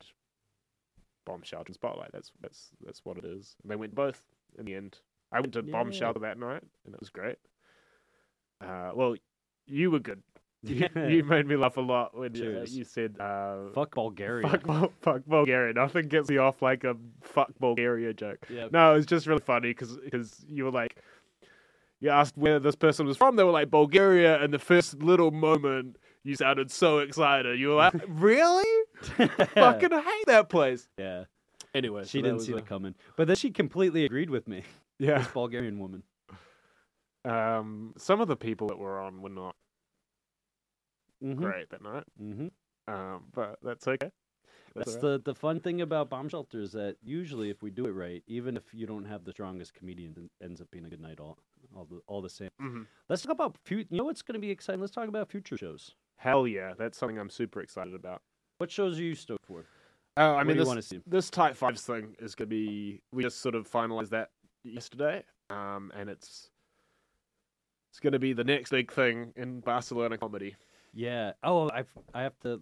Bomb 1.26 1.42
Shelter 1.44 1.68
and 1.70 1.76
Spotlight. 1.76 2.12
That's 2.14 2.32
that's 2.42 2.70
that's 2.86 3.04
what 3.04 3.18
it 3.18 3.26
is. 3.26 3.56
And 3.64 3.72
they 3.72 3.76
went 3.76 3.96
both 3.96 4.22
in 4.58 4.66
the 4.66 4.76
end. 4.76 5.00
I 5.32 5.42
went 5.42 5.54
to 5.54 5.64
Bomb 5.64 5.92
Yeah. 5.92 6.00
Shelter 6.00 6.20
that 6.22 6.40
night, 6.40 6.64
and 6.86 6.94
it 6.94 7.00
was 7.00 7.10
great. 7.10 7.38
Uh, 8.62 8.92
well, 8.96 9.16
you 9.68 9.92
were 9.92 10.00
good. 10.00 10.22
You, 10.96 11.08
you 11.08 11.24
made 11.24 11.46
me 11.48 11.56
laugh 11.56 11.78
a 11.78 11.82
lot 11.82 12.18
when 12.18 12.34
Cheers. 12.34 12.76
you 12.78 12.84
said, 12.84 13.16
uh, 13.20 13.70
Fuck 13.74 13.94
Bulgaria. 13.96 14.48
fuck, 14.48 14.92
fuck 15.02 15.22
Bulgaria. 15.28 15.74
Nothing 15.74 16.08
gets 16.08 16.30
me 16.30 16.38
off 16.38 16.62
like 16.62 16.84
a 16.84 16.96
fuck 17.22 17.52
Bulgaria 17.60 18.14
joke. 18.14 18.46
Yeah. 18.50 18.68
No, 18.72 18.94
it 18.94 18.98
was 18.98 19.06
just 19.06 19.28
really 19.28 19.42
funny 19.42 19.70
because 19.70 20.44
you 20.48 20.64
were 20.66 20.72
like, 20.72 20.96
you 22.00 22.10
asked 22.10 22.38
where 22.38 22.60
this 22.60 22.76
person 22.76 23.06
was 23.06 23.18
from. 23.18 23.36
They 23.36 23.44
were 23.44 23.52
like 23.52 23.70
Bulgaria, 23.70 24.42
and 24.44 24.54
the 24.54 24.60
first 24.60 25.02
little 25.02 25.32
moment 25.32 25.98
you 26.24 26.36
sounded 26.36 26.72
so 26.72 27.00
excited. 27.00 27.60
You 27.60 27.70
were 27.70 27.76
like, 27.76 27.94
really? 28.08 28.72
Fucking 29.02 29.92
hate 29.92 30.26
that 30.28 30.50
place. 30.50 30.88
yeah. 30.98 31.26
Anyway, 31.74 32.04
She 32.06 32.20
so 32.20 32.24
didn't 32.24 32.40
see 32.40 32.54
uh, 32.54 32.58
that 32.58 32.66
coming, 32.66 32.96
but 33.18 33.28
then 33.28 33.36
she 33.36 33.52
completely 33.52 34.06
agreed 34.06 34.30
with 34.30 34.48
me. 34.48 34.64
Yeah, 34.98 35.18
This 35.20 35.28
Bulgarian 35.28 35.78
woman. 35.78 36.04
Um, 37.26 37.94
some 37.98 38.22
of 38.22 38.28
the 38.30 38.36
people 38.38 38.68
that 38.70 38.78
were 38.78 39.00
on 39.02 39.22
were 39.22 39.30
not 39.30 39.56
Mm-hmm. 41.26 41.44
great 41.44 41.70
that 41.70 41.82
night, 41.82 42.04
Mm-hmm. 42.22 42.94
um, 42.94 43.24
but 43.34 43.58
that's 43.64 43.88
okay. 43.88 44.12
That's 44.76 44.96
all 44.96 45.02
the 45.02 45.22
the 45.24 45.34
fun 45.36 45.60
thing 45.60 45.82
about 45.82 46.10
bomb 46.10 46.30
shelter 46.30 46.60
is 46.60 46.72
that 46.74 46.98
usually 47.04 47.50
if 47.50 47.62
we 47.62 47.72
do 47.72 47.86
it 47.86 47.92
right, 47.92 48.24
even 48.28 48.58
if 48.58 48.74
you 48.74 48.86
don't 48.86 49.06
have 49.06 49.24
the 49.24 49.32
strongest 49.32 49.74
comedian, 49.74 50.14
it 50.40 50.44
ends 50.44 50.62
up 50.62 50.70
being 50.72 50.86
a 50.86 50.90
good 50.90 51.02
night 51.02 51.20
all 51.20 51.38
all 51.76 51.86
the 51.86 52.02
all 52.08 52.22
the 52.22 52.30
same. 52.30 52.50
hmm 52.60 52.84
Let's 53.10 53.22
talk 53.22 53.32
about 53.32 53.58
fu- 53.64 53.78
you 53.78 53.86
know 53.92 54.04
what's 54.06 54.22
going 54.22 54.34
to 54.34 54.40
be 54.40 54.52
exciting. 54.52 54.82
Let's 54.82 54.94
talk 54.94 55.08
about 55.08 55.30
future 55.30 55.58
shows. 55.58 55.96
Hell 56.18 56.48
yeah, 56.48 56.74
that's 56.78 56.98
something 56.98 57.18
I'm 57.20 57.30
super 57.30 57.62
excited 57.62 57.94
about. 57.94 58.22
What 58.58 58.72
shows 58.72 59.00
are 59.00 59.04
you 59.04 59.16
stoked 59.16 59.46
for? 59.46 59.66
Uh, 60.18 60.22
I 60.36 60.44
What 60.44 60.48
mean, 60.48 60.58
this, 60.58 60.88
see? 60.88 61.02
this 61.06 61.30
Tight 61.30 61.58
Fives 61.58 61.82
thing 61.82 62.16
is 62.20 62.36
going 62.36 62.50
to 62.50 62.56
be. 62.56 63.02
We 63.12 63.24
just 63.24 63.42
sort 63.42 63.56
of 63.56 63.70
finalized 63.70 64.10
that 64.10 64.30
yesterday, 64.64 65.24
um, 65.50 65.92
and 65.96 66.10
it's 66.10 66.50
it's 67.92 68.00
going 68.00 68.14
to 68.14 68.20
be 68.20 68.34
the 68.34 68.44
next 68.44 68.70
big 68.72 68.92
thing 68.92 69.34
in 69.36 69.60
Barcelona 69.62 70.18
comedy. 70.18 70.56
Yeah. 70.96 71.34
Oh, 71.44 71.70
I 71.70 71.84
I 72.14 72.24
have 72.24 72.40
to 72.40 72.62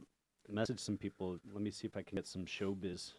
message 0.49 0.79
some 0.79 0.97
people. 0.97 1.37
Let 1.53 1.61
me 1.61 1.71
see 1.71 1.87
if 1.87 1.95
I 1.95 2.01
can 2.01 2.15
get 2.15 2.27
some 2.27 2.45
showbiz. 2.45 3.13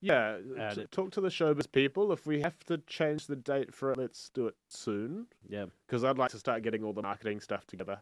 Yeah, 0.00 0.38
t- 0.74 0.86
talk 0.92 1.10
to 1.12 1.20
the 1.20 1.28
showbiz 1.28 1.72
people. 1.72 2.12
If 2.12 2.24
we 2.24 2.40
have 2.42 2.62
to 2.66 2.78
change 2.86 3.26
the 3.26 3.34
date 3.34 3.74
for 3.74 3.90
it, 3.90 3.98
let's 3.98 4.30
do 4.32 4.46
it 4.46 4.54
soon. 4.68 5.26
Yeah. 5.48 5.66
because 5.86 6.04
I'd 6.04 6.18
like 6.18 6.30
to 6.30 6.38
start 6.38 6.62
getting 6.62 6.84
all 6.84 6.92
the 6.92 7.02
marketing 7.02 7.40
stuff 7.40 7.66
together. 7.66 8.00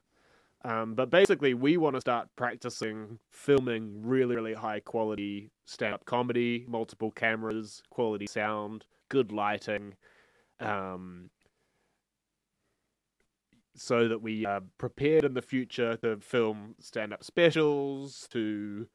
Um, 0.65 0.95
but 0.95 1.09
basically, 1.11 1.55
we 1.55 1.77
want 1.79 1.95
to 1.95 2.01
start 2.01 2.29
practicing 2.37 3.19
filming 3.31 4.03
really, 4.03 4.35
really 4.35 4.53
high 4.55 4.81
quality 4.81 5.51
stand 5.65 5.95
up 5.95 6.05
comedy, 6.05 6.67
multiple 6.69 7.13
cameras, 7.13 7.83
quality 7.91 8.27
sound, 8.27 8.85
good 9.09 9.33
lighting, 9.33 9.95
um, 10.61 11.31
so 13.77 14.09
that 14.09 14.21
we 14.23 14.45
are 14.47 14.63
prepared 14.79 15.25
in 15.25 15.35
the 15.35 15.43
future 15.43 15.97
to 15.99 16.17
film 16.19 16.75
stand 16.81 17.13
up 17.13 17.23
specials, 17.25 18.27
to 18.31 18.87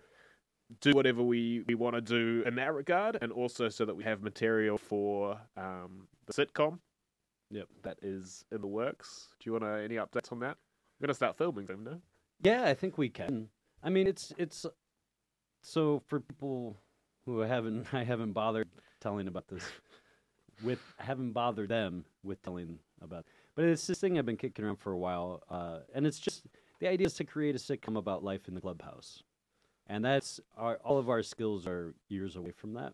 do 0.79 0.91
whatever 0.93 1.21
we, 1.21 1.63
we 1.67 1.75
want 1.75 1.95
to 1.95 2.01
do 2.01 2.43
in 2.45 2.55
that 2.55 2.73
regard, 2.73 3.17
and 3.21 3.32
also 3.32 3.69
so 3.69 3.86
that 3.86 3.95
we 3.95 4.03
have 4.03 4.21
material 4.21 4.77
for 4.77 5.39
um, 5.57 6.07
the 6.25 6.34
sitcom 6.34 6.79
Yep. 7.51 7.67
that 7.84 7.97
is 8.01 8.45
in 8.51 8.61
the 8.61 8.67
works. 8.67 9.27
Do 9.39 9.49
you 9.49 9.51
want 9.53 9.65
to, 9.65 9.84
any 9.84 9.95
updates 9.95 10.32
on 10.32 10.39
that? 10.39 10.57
We're 10.99 11.07
gonna 11.07 11.15
start 11.15 11.38
filming 11.38 11.65
them 11.65 11.84
now. 11.84 11.99
Yeah, 12.41 12.63
I 12.63 12.73
think 12.73 12.97
we 12.97 13.09
can. 13.09 13.49
I 13.84 13.89
mean, 13.89 14.07
it's 14.07 14.32
it's 14.38 14.65
so 15.61 16.01
for 16.07 16.19
people 16.19 16.77
who 17.25 17.39
haven't 17.39 17.88
I 17.93 18.03
haven't 18.03 18.34
bothered 18.34 18.69
telling 18.99 19.27
about 19.27 19.47
this 19.47 19.63
with 20.63 20.79
I 20.99 21.03
haven't 21.03 21.32
bothered 21.32 21.69
them 21.69 22.05
with 22.23 22.41
telling 22.41 22.79
about. 23.01 23.25
But 23.62 23.70
it's 23.70 23.86
this 23.86 23.99
thing 23.99 24.18
I've 24.18 24.26
been 24.26 24.38
kicking 24.38 24.66
around 24.66 24.78
for 24.78 24.91
a 24.91 24.97
while, 24.97 25.43
uh, 25.47 25.82
and 25.93 26.07
it's 26.07 26.18
just 26.18 26.47
the 26.80 26.88
idea 26.88 27.05
is 27.05 27.14
to 27.14 27.24
create 27.24 27.53
a 27.53 27.59
sitcom 27.59 27.95
about 27.95 28.24
life 28.24 28.47
in 28.47 28.55
the 28.55 28.59
clubhouse, 28.59 29.22
and 29.86 30.03
that's 30.03 30.39
our 30.57 30.80
all 30.84 30.97
of 30.97 31.12
our 31.12 31.22
skills 31.22 31.68
are 31.68 31.93
years 32.09 32.36
away 32.36 32.53
from 32.53 32.74
that. 32.74 32.93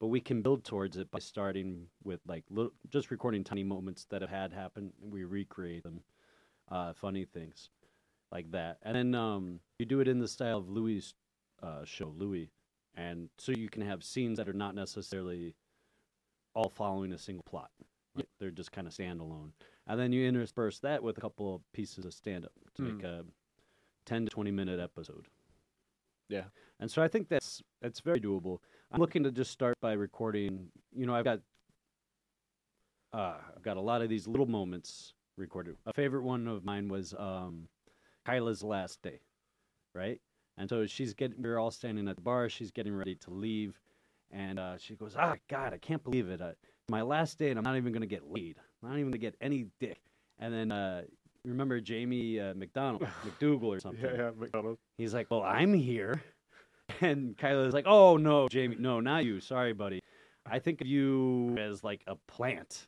But 0.00 0.06
we 0.06 0.22
can 0.22 0.40
build 0.40 0.64
towards 0.64 0.96
it 0.96 1.10
by 1.10 1.18
starting 1.18 1.88
with 2.04 2.20
like 2.26 2.44
little, 2.48 2.72
just 2.88 3.10
recording 3.10 3.44
tiny 3.44 3.64
moments 3.64 4.06
that 4.08 4.22
have 4.22 4.30
had 4.30 4.50
happen, 4.50 4.94
and 5.02 5.12
we 5.12 5.24
recreate 5.24 5.82
them, 5.82 6.00
uh, 6.70 6.94
funny 6.94 7.26
things 7.26 7.68
like 8.32 8.50
that. 8.52 8.78
And 8.82 8.96
then 8.96 9.14
um, 9.14 9.60
you 9.78 9.84
do 9.84 10.00
it 10.00 10.08
in 10.08 10.20
the 10.20 10.26
style 10.26 10.56
of 10.56 10.70
Louis' 10.70 11.12
uh, 11.62 11.84
show, 11.84 12.14
Louie, 12.16 12.48
and 12.94 13.28
so 13.36 13.52
you 13.52 13.68
can 13.68 13.82
have 13.82 14.02
scenes 14.02 14.38
that 14.38 14.48
are 14.48 14.54
not 14.54 14.74
necessarily 14.74 15.54
all 16.54 16.70
following 16.70 17.12
a 17.12 17.18
single 17.18 17.44
plot. 17.46 17.68
Right? 18.14 18.26
They're 18.40 18.50
just 18.50 18.72
kind 18.72 18.86
of 18.86 18.94
standalone, 18.94 19.50
and 19.88 19.98
then 19.98 20.12
you 20.12 20.26
intersperse 20.28 20.78
that 20.80 21.02
with 21.02 21.18
a 21.18 21.20
couple 21.20 21.54
of 21.56 21.62
pieces 21.72 22.04
of 22.04 22.12
stand-up 22.14 22.52
to 22.76 22.82
Hmm. 22.82 22.96
make 22.96 23.04
a 23.04 23.24
ten 24.04 24.24
to 24.26 24.30
twenty 24.30 24.50
minute 24.52 24.78
episode. 24.78 25.26
Yeah. 26.28 26.44
and 26.78 26.90
so 26.90 27.02
I 27.02 27.08
think 27.08 27.28
that's 27.28 27.62
that's 27.80 28.00
very 28.00 28.20
doable. 28.20 28.58
I'm 28.92 29.00
looking 29.00 29.24
to 29.24 29.32
just 29.32 29.50
start 29.50 29.74
by 29.80 29.94
recording. 29.94 30.70
You 30.94 31.06
know, 31.06 31.14
I've 31.14 31.24
got 31.24 31.40
uh, 33.12 33.36
I've 33.56 33.62
got 33.62 33.76
a 33.76 33.80
lot 33.80 34.02
of 34.02 34.08
these 34.08 34.26
little 34.28 34.46
moments 34.46 35.14
recorded. 35.36 35.76
A 35.86 35.92
favorite 35.92 36.22
one 36.22 36.46
of 36.46 36.64
mine 36.64 36.88
was 36.88 37.14
um, 37.18 37.68
Kyla's 38.26 38.62
last 38.62 39.00
day, 39.02 39.20
right? 39.94 40.20
And 40.58 40.68
so 40.68 40.86
she's 40.86 41.14
getting, 41.14 41.40
we're 41.40 41.58
all 41.58 41.70
standing 41.70 42.08
at 42.08 42.16
the 42.16 42.22
bar. 42.22 42.48
She's 42.48 42.70
getting 42.70 42.94
ready 42.94 43.14
to 43.16 43.30
leave, 43.30 43.80
and 44.30 44.58
uh, 44.58 44.76
she 44.76 44.94
goes, 44.96 45.14
"Ah, 45.16 45.36
God, 45.48 45.72
I 45.72 45.78
can't 45.78 46.02
believe 46.04 46.28
it! 46.28 46.40
Uh, 46.42 46.52
my 46.90 47.00
last 47.02 47.38
day, 47.38 47.50
and 47.50 47.58
I'm 47.58 47.64
not 47.64 47.76
even 47.76 47.92
gonna 47.92 48.06
get 48.06 48.28
laid. 48.30 48.56
I'm 48.82 48.90
not 48.90 48.98
even 48.98 49.10
gonna 49.10 49.18
get 49.18 49.34
any 49.40 49.66
dick." 49.80 50.00
And 50.38 50.52
then 50.54 50.70
uh, 50.72 51.02
remember 51.44 51.80
Jamie 51.80 52.40
uh, 52.40 52.54
McDonald, 52.54 53.06
McDougal 53.26 53.64
or 53.64 53.80
something? 53.80 54.04
Yeah, 54.04 54.16
yeah, 54.16 54.30
McDonald's. 54.36 54.80
He's 54.98 55.14
like, 55.14 55.30
"Well, 55.30 55.42
I'm 55.42 55.74
here," 55.74 56.22
and 57.00 57.36
Kyla's 57.36 57.74
like, 57.74 57.86
"Oh 57.86 58.16
no, 58.16 58.48
Jamie, 58.48 58.76
no, 58.78 59.00
not 59.00 59.24
you. 59.24 59.40
Sorry, 59.40 59.72
buddy. 59.72 60.00
I 60.46 60.58
think 60.58 60.80
of 60.80 60.86
you 60.86 61.56
as 61.58 61.82
like 61.84 62.02
a 62.06 62.16
plant." 62.26 62.86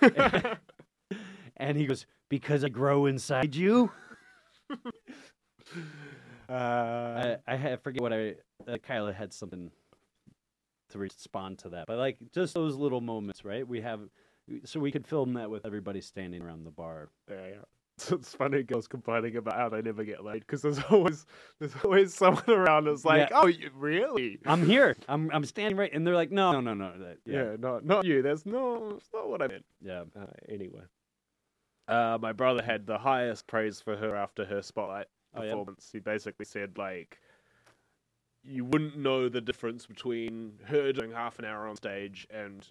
and 1.56 1.76
he 1.76 1.86
goes, 1.86 2.06
"Because 2.28 2.64
I 2.64 2.68
grow 2.68 3.06
inside 3.06 3.54
you." 3.54 3.90
uh, 6.48 6.52
I, 6.52 7.38
I 7.46 7.76
forget 7.76 8.02
what 8.02 8.12
I. 8.12 8.34
Uh, 8.66 8.76
Kyla 8.82 9.12
had 9.12 9.32
something 9.32 9.70
to 10.90 10.98
respond 10.98 11.58
to 11.60 11.70
that, 11.70 11.86
but 11.86 11.98
like 11.98 12.18
just 12.32 12.54
those 12.54 12.74
little 12.76 13.00
moments, 13.00 13.44
right? 13.44 13.66
We 13.66 13.80
have, 13.82 14.00
so 14.64 14.80
we 14.80 14.90
could 14.90 15.06
film 15.06 15.34
that 15.34 15.50
with 15.50 15.64
everybody 15.66 16.00
standing 16.00 16.42
around 16.42 16.64
the 16.64 16.70
bar. 16.70 17.08
yeah, 17.30 17.46
yeah. 17.48 17.54
It's 18.12 18.32
funny 18.32 18.62
girls 18.62 18.86
complaining 18.86 19.36
about 19.36 19.56
how 19.56 19.68
they 19.68 19.82
never 19.82 20.04
get 20.04 20.24
laid 20.24 20.40
because 20.40 20.62
there's 20.62 20.78
always 20.90 21.26
there's 21.58 21.74
always 21.84 22.14
someone 22.14 22.48
around 22.48 22.84
that's 22.84 23.04
like, 23.04 23.30
Yeah. 23.30 23.36
oh, 23.40 23.46
you, 23.46 23.70
really? 23.74 24.38
I'm 24.46 24.64
here. 24.74 24.96
I'm 25.08 25.30
I'm 25.32 25.44
standing 25.44 25.76
right, 25.76 25.92
and 25.92 26.06
they're 26.06 26.14
like, 26.14 26.30
"No, 26.30 26.52
no, 26.52 26.60
no, 26.60 26.74
no." 26.74 26.92
That, 26.98 27.18
Yeah, 27.26 27.50
yeah, 27.50 27.56
not 27.58 27.84
not 27.84 28.04
you. 28.04 28.22
That's 28.22 28.46
no, 28.46 28.92
that's 28.92 29.08
not 29.12 29.28
what 29.28 29.42
I 29.42 29.48
meant. 29.48 29.64
yeah. 29.80 30.04
Uh, 30.16 30.26
anyway, 30.48 30.82
uh, 31.88 32.18
my 32.20 32.32
brother 32.32 32.62
had 32.62 32.86
the 32.86 32.98
highest 32.98 33.46
praise 33.48 33.80
for 33.80 33.96
her 33.96 34.14
after 34.14 34.44
her 34.44 34.62
spotlight 34.62 35.06
Oh, 35.34 35.42
yeah? 35.42 35.50
performance. 35.50 35.88
He 35.92 35.98
basically 35.98 36.44
said 36.44 36.78
like, 36.78 37.18
you 38.44 38.64
wouldn't 38.64 38.96
know 38.96 39.28
the 39.28 39.40
difference 39.40 39.86
between 39.86 40.52
her 40.66 40.92
doing 40.92 41.10
half 41.10 41.38
an 41.40 41.44
hour 41.44 41.66
on 41.66 41.74
stage 41.76 42.26
and 42.30 42.66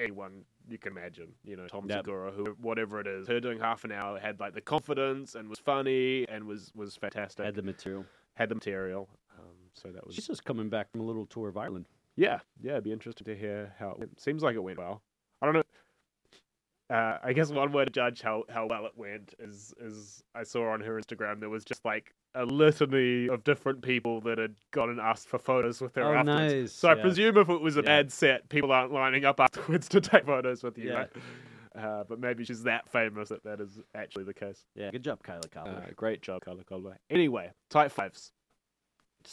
anyone 0.00 0.44
you 0.68 0.78
can 0.78 0.92
imagine. 0.92 1.28
You 1.44 1.56
know, 1.56 1.66
Tom 1.66 1.86
Yep. 1.88 2.04
Segura, 2.04 2.30
who 2.32 2.56
whatever 2.60 3.00
it 3.00 3.06
is, 3.06 3.28
her 3.28 3.40
doing 3.40 3.58
half 3.60 3.84
an 3.84 3.92
hour 3.92 4.18
had 4.18 4.40
like 4.40 4.54
the 4.54 4.60
confidence 4.60 5.34
and 5.34 5.48
was 5.48 5.58
funny 5.58 6.26
and 6.28 6.44
was 6.44 6.72
was 6.74 6.96
fantastic. 6.96 7.44
Had 7.44 7.54
the 7.54 7.62
material. 7.62 8.04
Had 8.34 8.48
the 8.48 8.54
material. 8.54 9.08
Um, 9.38 9.46
so 9.74 9.88
that 9.90 10.06
was 10.06 10.14
She's 10.14 10.26
just 10.26 10.44
coming 10.44 10.68
back 10.68 10.90
from 10.90 11.00
a 11.00 11.04
little 11.04 11.26
tour 11.26 11.48
of 11.48 11.56
Ireland. 11.56 11.86
yeah, 12.16 12.40
yeah, 12.60 12.72
it'd 12.72 12.84
be 12.84 12.92
interesting 12.92 13.24
to 13.26 13.36
hear 13.36 13.74
how 13.78 13.90
it 13.92 13.98
went. 13.98 14.20
Seems 14.20 14.42
like 14.42 14.54
it 14.56 14.62
went 14.62 14.78
well. 14.78 15.02
I 15.42 15.46
don't 15.46 15.54
know. 15.54 15.62
Uh, 16.90 17.18
I 17.22 17.32
guess 17.32 17.50
one 17.52 17.70
way 17.70 17.84
to 17.84 17.90
judge 17.90 18.20
how, 18.20 18.42
how 18.48 18.66
well 18.66 18.84
it 18.84 18.92
went 18.96 19.32
is 19.38 19.72
is 19.80 20.24
I 20.34 20.42
saw 20.42 20.70
on 20.72 20.80
her 20.80 21.00
Instagram 21.00 21.38
there 21.38 21.48
was 21.48 21.64
just 21.64 21.84
like 21.84 22.12
a 22.34 22.44
litany 22.44 23.28
of 23.28 23.44
different 23.44 23.80
people 23.82 24.20
that 24.22 24.38
had 24.38 24.54
gone 24.72 24.90
and 24.90 24.98
asked 25.00 25.28
for 25.28 25.38
photos 25.38 25.80
with 25.80 25.94
her 25.94 26.02
Oh, 26.02 26.14
afterwards. 26.18 26.52
nice, 26.52 26.72
So 26.72 26.88
I 26.88 26.94
presume 26.96 27.36
if 27.38 27.48
it 27.48 27.60
was 27.60 27.76
a 27.76 27.80
Yeah. 27.80 27.84
bad 27.86 28.12
set, 28.12 28.48
people 28.48 28.72
aren't 28.72 28.92
lining 28.92 29.24
up 29.24 29.38
afterwards 29.40 29.88
to 29.90 30.00
take 30.00 30.26
photos 30.26 30.62
with 30.64 30.78
you. 30.78 30.88
Yeah. 30.90 30.94
Right? 30.94 31.10
Uh, 31.76 32.04
but 32.08 32.18
maybe 32.18 32.44
she's 32.44 32.64
that 32.64 32.88
famous 32.88 33.28
that 33.28 33.44
that 33.44 33.60
is 33.60 33.78
actually 33.94 34.24
the 34.24 34.34
case. 34.34 34.64
Yeah, 34.74 34.90
good 34.90 35.04
job, 35.04 35.22
Kyla 35.22 35.48
Cobbler. 35.48 35.84
Uh, 35.86 35.92
great 35.94 36.20
job, 36.22 36.44
Carla 36.44 36.64
Colway. 36.64 36.96
Anyway, 37.08 37.52
Tight 37.68 37.92
Fives. 37.92 38.32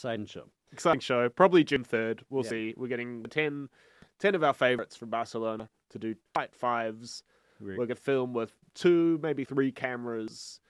And 0.04 0.28
show. 0.28 0.44
exciting 0.70 1.00
show. 1.00 1.28
Probably 1.28 1.64
June 1.64 1.82
3rd. 1.82 2.20
We'll 2.30 2.44
Yeah. 2.44 2.50
see. 2.50 2.74
We're 2.76 2.86
getting 2.88 3.24
10, 3.24 3.68
10 4.20 4.34
of 4.36 4.44
our 4.44 4.52
favorites 4.54 4.94
from 4.96 5.10
Barcelona 5.10 5.68
to 5.90 5.98
do 5.98 6.14
tight 6.34 6.54
fives. 6.54 7.24
We're, 7.60 7.86
to 7.86 7.94
film 7.94 8.32
with 8.32 8.52
two, 8.74 9.18
maybe 9.22 9.44
three 9.44 9.72
cameras. 9.72 10.60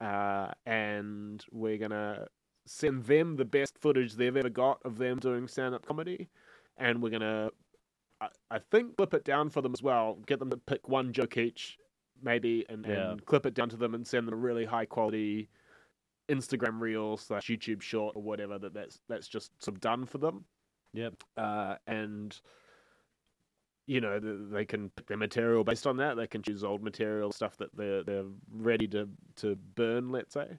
Uh, 0.00 0.52
and 0.66 1.44
we're 1.50 1.78
going 1.78 1.90
to 1.90 2.26
send 2.66 3.04
them 3.04 3.36
the 3.36 3.44
best 3.44 3.78
footage 3.78 4.14
they've 4.14 4.36
ever 4.36 4.48
got 4.48 4.80
of 4.84 4.98
them 4.98 5.18
doing 5.18 5.48
stand 5.48 5.74
up 5.74 5.86
comedy. 5.86 6.28
And 6.76 7.02
we're 7.02 7.10
going 7.10 7.22
to, 7.22 7.50
I, 8.20 8.28
I 8.50 8.58
think, 8.58 8.96
clip 8.96 9.14
it 9.14 9.24
down 9.24 9.50
for 9.50 9.62
them 9.62 9.72
as 9.72 9.82
well. 9.82 10.18
Get 10.26 10.38
them 10.38 10.50
to 10.50 10.56
pick 10.56 10.88
one 10.88 11.12
joke 11.12 11.36
each, 11.36 11.78
maybe, 12.22 12.64
and, 12.68 12.86
Yeah. 12.86 13.10
and 13.10 13.24
clip 13.26 13.46
it 13.46 13.54
down 13.54 13.68
to 13.70 13.76
them 13.76 13.94
and 13.94 14.06
send 14.06 14.26
them 14.28 14.34
a 14.34 14.38
really 14.38 14.64
high 14.64 14.86
quality 14.86 15.48
Instagram 16.28 16.80
reel 16.80 17.16
slash 17.16 17.46
YouTube 17.48 17.80
short 17.80 18.14
or 18.14 18.22
whatever 18.22 18.58
that 18.58 18.74
that's 18.74 19.00
that's 19.08 19.28
just 19.28 19.50
sort 19.62 19.76
of 19.76 19.80
done 19.80 20.04
for 20.04 20.18
them. 20.18 20.44
Yep. 20.92 21.14
Uh, 21.36 21.76
and 21.86 22.38
you 23.88 24.00
know 24.00 24.20
they 24.20 24.64
can 24.66 24.90
pick 24.90 25.06
their 25.06 25.16
material 25.16 25.64
based 25.64 25.86
on 25.86 25.96
that. 25.96 26.16
They 26.16 26.26
can 26.26 26.42
choose 26.42 26.62
old 26.62 26.82
material 26.82 27.32
stuff 27.32 27.56
that 27.56 27.74
they're 27.74 28.04
they're 28.04 28.26
ready 28.52 28.86
to 28.88 29.08
to 29.36 29.56
burn, 29.74 30.10
let's 30.10 30.34
say. 30.34 30.58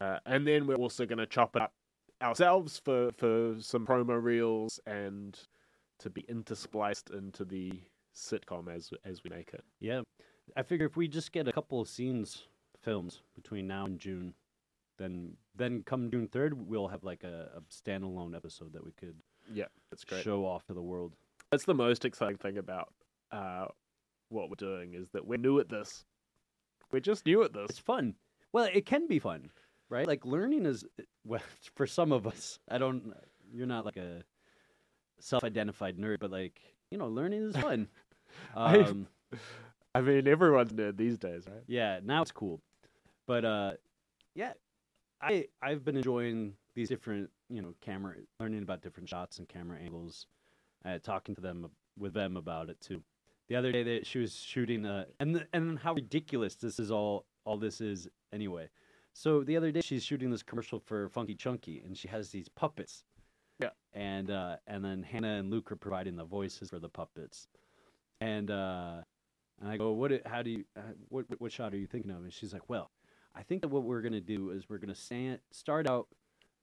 Uh, 0.00 0.18
and 0.26 0.46
then 0.46 0.66
we're 0.66 0.74
also 0.74 1.06
going 1.06 1.18
to 1.18 1.26
chop 1.26 1.54
it 1.54 1.62
up 1.62 1.72
ourselves 2.20 2.80
for 2.84 3.12
for 3.12 3.54
some 3.60 3.86
promo 3.86 4.20
reels 4.20 4.80
and 4.86 5.38
to 6.00 6.10
be 6.10 6.22
interspliced 6.22 7.16
into 7.16 7.44
the 7.44 7.72
sitcom 8.14 8.68
as 8.68 8.90
as 9.04 9.22
we 9.22 9.30
make 9.30 9.54
it. 9.54 9.64
Yeah. 9.80 10.02
I 10.56 10.62
figure 10.62 10.84
if 10.84 10.96
we 10.96 11.08
just 11.08 11.32
get 11.32 11.48
a 11.48 11.52
couple 11.52 11.80
of 11.80 11.88
scenes 11.88 12.42
films 12.82 13.22
between 13.34 13.66
now 13.68 13.86
and 13.86 13.98
June, 14.00 14.34
then 14.98 15.36
then 15.54 15.84
come 15.86 16.10
June 16.10 16.26
third, 16.26 16.68
we'll 16.68 16.88
have 16.88 17.04
like 17.04 17.22
a, 17.22 17.50
a 17.56 17.60
standalone 17.72 18.34
episode 18.34 18.72
that 18.72 18.84
we 18.84 18.90
could 18.92 19.14
Yeah, 19.52 19.66
that's 19.90 20.04
great. 20.04 20.24
show 20.24 20.44
off 20.44 20.66
to 20.66 20.74
the 20.74 20.82
world. 20.82 21.14
That's 21.54 21.66
the 21.66 21.72
most 21.74 22.04
exciting 22.04 22.38
thing 22.38 22.58
about 22.58 22.92
uh, 23.30 23.66
what 24.28 24.48
we're 24.50 24.56
doing 24.56 24.94
is 24.94 25.06
that 25.12 25.24
we're 25.24 25.38
new 25.38 25.60
at 25.60 25.68
this. 25.68 26.04
We're 26.90 26.98
just 26.98 27.24
new 27.26 27.44
at 27.44 27.52
It's 27.54 27.74
this. 27.74 27.78
fun. 27.78 28.16
Well, 28.52 28.68
it 28.74 28.86
can 28.86 29.06
be 29.06 29.20
fun, 29.20 29.50
right? 29.88 30.04
Like 30.04 30.26
learning 30.26 30.66
is 30.66 30.84
well 31.24 31.42
for 31.76 31.86
some 31.86 32.10
of 32.10 32.26
us. 32.26 32.58
I 32.68 32.78
don't. 32.78 33.12
You're 33.52 33.68
not 33.68 33.84
like 33.84 33.96
a 33.96 34.24
self-identified 35.20 35.96
nerd, 35.96 36.18
but 36.18 36.32
like 36.32 36.60
you 36.90 36.98
know, 36.98 37.06
learning 37.06 37.42
is 37.50 37.56
fun. 37.56 37.86
I- 38.56 38.78
Um, 38.78 39.06
I 39.94 40.00
mean, 40.00 40.26
everyone's 40.26 40.72
nerd 40.72 40.96
these 40.96 41.18
days, 41.18 41.44
right? 41.46 41.62
yeah, 41.68 42.00
now 42.02 42.22
it's 42.22 42.32
cool, 42.32 42.60
but 43.28 43.44
uh, 43.44 43.74
yeah, 44.34 44.54
I 45.22 45.46
I've 45.62 45.84
been 45.84 45.96
enjoying 45.98 46.54
these 46.74 46.88
different 46.88 47.30
you 47.48 47.62
know 47.62 47.74
camera 47.80 48.16
learning 48.40 48.64
about 48.64 48.82
different 48.82 49.08
shots 49.08 49.38
and 49.38 49.48
camera 49.48 49.78
angles, 49.78 50.26
uh, 50.84 50.98
talking 51.02 51.34
to 51.34 51.40
them 51.40 51.70
with 51.98 52.14
them 52.14 52.36
about 52.36 52.68
it 52.68 52.80
too. 52.80 53.02
The 53.48 53.56
other 53.56 53.72
day 53.72 53.82
that 53.82 54.06
she 54.06 54.18
was 54.18 54.34
shooting 54.34 54.86
uh 54.86 55.04
and 55.20 55.34
the, 55.34 55.46
and 55.52 55.78
how 55.78 55.94
ridiculous 55.94 56.54
this 56.54 56.78
is 56.78 56.90
all 56.90 57.26
all 57.44 57.58
this 57.58 57.80
is 57.80 58.08
anyway. 58.32 58.68
So 59.12 59.44
the 59.44 59.56
other 59.56 59.70
day 59.70 59.80
she's 59.82 60.02
shooting 60.02 60.30
this 60.30 60.42
commercial 60.42 60.80
for 60.80 61.08
Funky 61.10 61.34
Chunky 61.34 61.82
and 61.84 61.96
she 61.96 62.08
has 62.08 62.30
these 62.30 62.48
puppets. 62.48 63.04
Yeah. 63.60 63.70
And 63.92 64.30
uh 64.30 64.56
and 64.66 64.84
then 64.84 65.02
Hannah 65.02 65.38
and 65.38 65.50
Luke 65.50 65.70
are 65.70 65.76
providing 65.76 66.16
the 66.16 66.24
voices 66.24 66.70
for 66.70 66.78
the 66.78 66.88
puppets. 66.88 67.48
And 68.20 68.50
uh 68.50 69.02
and 69.60 69.68
I 69.70 69.76
go, 69.76 69.92
"What 69.92 70.26
how 70.26 70.42
do 70.42 70.50
you 70.50 70.64
uh, 70.76 70.80
what 71.10 71.26
what 71.38 71.52
shot 71.52 71.72
are 71.74 71.76
you 71.78 71.86
thinking 71.86 72.10
of?" 72.10 72.24
And 72.24 72.32
she's 72.32 72.52
like, 72.52 72.68
"Well, 72.68 72.90
I 73.34 73.42
think 73.42 73.62
that 73.62 73.68
what 73.68 73.84
we're 73.84 74.00
going 74.00 74.12
to 74.12 74.20
do 74.20 74.50
is 74.50 74.68
we're 74.68 74.78
going 74.78 74.94
to 74.94 75.00
stand 75.00 75.38
start 75.50 75.88
out 75.88 76.08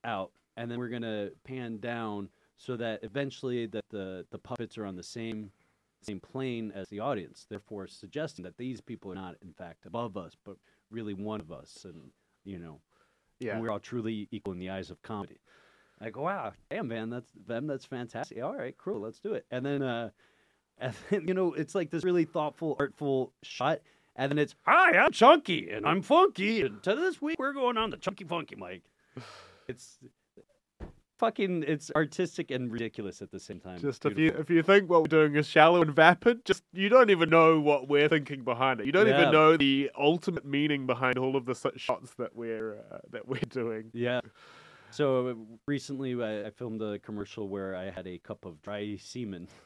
out 0.03 0.31
and 0.57 0.69
then 0.69 0.79
we're 0.79 0.89
going 0.89 1.01
to 1.03 1.31
pan 1.43 1.77
down 1.77 2.29
so 2.61 2.77
that 2.77 3.03
eventually 3.03 3.65
that 3.65 3.85
the 3.89 4.25
the 4.29 4.37
puppets 4.37 4.77
are 4.77 4.85
on 4.85 4.95
the 4.95 5.03
same 5.03 5.51
same 6.03 6.19
plane 6.19 6.71
as 6.75 6.87
the 6.89 6.99
audience 6.99 7.45
therefore 7.49 7.87
suggesting 7.87 8.43
that 8.43 8.57
these 8.57 8.79
people 8.81 9.11
are 9.11 9.15
not 9.15 9.35
in 9.41 9.51
fact 9.53 9.85
above 9.85 10.15
us 10.17 10.33
but 10.45 10.55
really 10.91 11.13
one 11.13 11.39
of 11.41 11.51
us 11.51 11.85
and 11.85 12.11
you 12.43 12.59
know 12.59 12.79
Yeah. 13.39 13.59
we're 13.59 13.71
all 13.71 13.79
truly 13.79 14.27
equal 14.31 14.53
in 14.53 14.59
the 14.59 14.69
eyes 14.69 14.89
of 14.91 15.01
comedy. 15.01 15.39
I 15.99 16.09
go 16.11 16.21
wow 16.23 16.53
damn 16.69 16.87
man 16.87 17.09
that's 17.09 17.31
them 17.47 17.65
that's 17.67 17.85
fantastic. 17.85 18.41
All 18.43 18.55
right 18.55 18.75
cool 18.77 18.99
let's 19.01 19.19
do 19.19 19.33
it. 19.33 19.45
And 19.51 19.65
then 19.65 19.81
uh 19.81 20.09
and 20.77 20.93
then 21.09 21.27
you 21.27 21.33
know 21.33 21.53
it's 21.53 21.75
like 21.75 21.89
this 21.91 22.03
really 22.03 22.25
thoughtful 22.25 22.75
artful 22.79 23.33
shot 23.43 23.79
and 24.15 24.31
then 24.31 24.39
it's 24.39 24.55
hi 24.65 24.97
i'm 24.97 25.11
chunky 25.11 25.69
and 25.69 25.85
i'm 25.85 26.01
funky 26.01 26.61
and 26.63 26.81
to 26.83 26.95
this 26.95 27.21
week 27.21 27.37
we're 27.39 27.53
going 27.53 27.77
on 27.77 27.89
the 27.91 27.97
chunky 27.97 28.23
funky 28.23 28.55
mic. 28.55 28.81
It's 29.67 29.99
fucking 31.21 31.63
it's 31.67 31.91
artistic 31.95 32.49
and 32.49 32.71
ridiculous 32.71 33.21
at 33.21 33.29
the 33.29 33.39
same 33.39 33.59
time 33.59 33.79
Just 33.79 34.03
if 34.07 34.17
you 34.17 34.29
if 34.37 34.49
you 34.49 34.63
think 34.63 34.89
what 34.89 35.01
we're 35.03 35.07
doing 35.19 35.35
is 35.35 35.45
shallow 35.47 35.81
and 35.83 35.93
vapid, 35.93 36.43
just 36.45 36.63
you 36.73 36.89
don't 36.89 37.11
even 37.11 37.29
know 37.29 37.59
what 37.59 37.87
we're 37.87 38.09
thinking 38.09 38.43
behind 38.43 38.79
it. 38.79 38.87
You 38.87 38.91
don't 38.91 39.07
Yeah. 39.07 39.21
even 39.21 39.31
know 39.31 39.55
the 39.55 39.91
ultimate 39.95 40.45
meaning 40.45 40.87
behind 40.87 41.19
all 41.19 41.35
of 41.35 41.45
the 41.45 41.55
shots 41.77 42.15
that 42.15 42.35
we're 42.35 42.79
uh, 42.91 42.97
that 43.11 43.27
we're 43.27 43.49
doing. 43.49 43.91
Yeah. 43.93 44.21
So 44.89 45.27
uh, 45.27 45.33
recently, 45.67 46.21
I, 46.21 46.47
I 46.47 46.49
filmed 46.49 46.81
a 46.81 46.97
commercial 46.99 47.47
where 47.47 47.75
I 47.75 47.91
had 47.91 48.07
a 48.07 48.17
cup 48.17 48.43
of 48.45 48.61
dry 48.61 48.97
semen. 48.97 49.47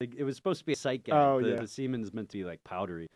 It 0.00 0.24
was 0.24 0.36
supposed 0.36 0.58
to 0.58 0.66
be 0.66 0.72
a 0.72 0.76
sight 0.76 1.04
gag. 1.04 1.14
Oh, 1.14 1.40
the, 1.40 1.50
yeah. 1.50 1.60
the 1.60 1.68
semen 1.68 2.02
is 2.02 2.12
meant 2.12 2.28
to 2.30 2.38
be 2.38 2.44
like 2.44 2.62
powdery. 2.64 3.08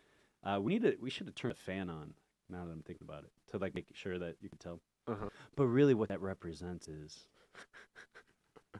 Uh, 0.43 0.59
we 0.61 0.73
need 0.73 0.83
to. 0.83 0.95
We 0.99 1.09
should 1.09 1.27
have 1.27 1.35
turned 1.35 1.53
a 1.53 1.57
fan 1.57 1.89
on. 1.89 2.13
Now 2.49 2.65
that 2.65 2.71
I'm 2.71 2.81
thinking 2.81 3.05
about 3.07 3.25
it, 3.25 3.31
to 3.51 3.57
like 3.57 3.75
make 3.75 3.87
sure 3.93 4.17
that 4.17 4.37
you 4.41 4.49
can 4.49 4.57
tell. 4.57 4.79
Uh-huh. 5.05 5.27
But 5.55 5.67
really, 5.67 5.93
what 5.93 6.07
that 6.09 6.21
represents 6.21 6.87
is 6.87 7.27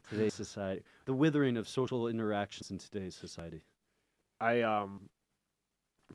today's 0.09 0.34
society, 0.34 0.84
the 1.05 1.13
withering 1.13 1.57
of 1.57 1.67
social 1.67 2.07
interactions 2.07 2.71
in 2.71 2.77
today's 2.77 3.15
society. 3.15 3.61
I 4.39 4.61
um 4.61 5.09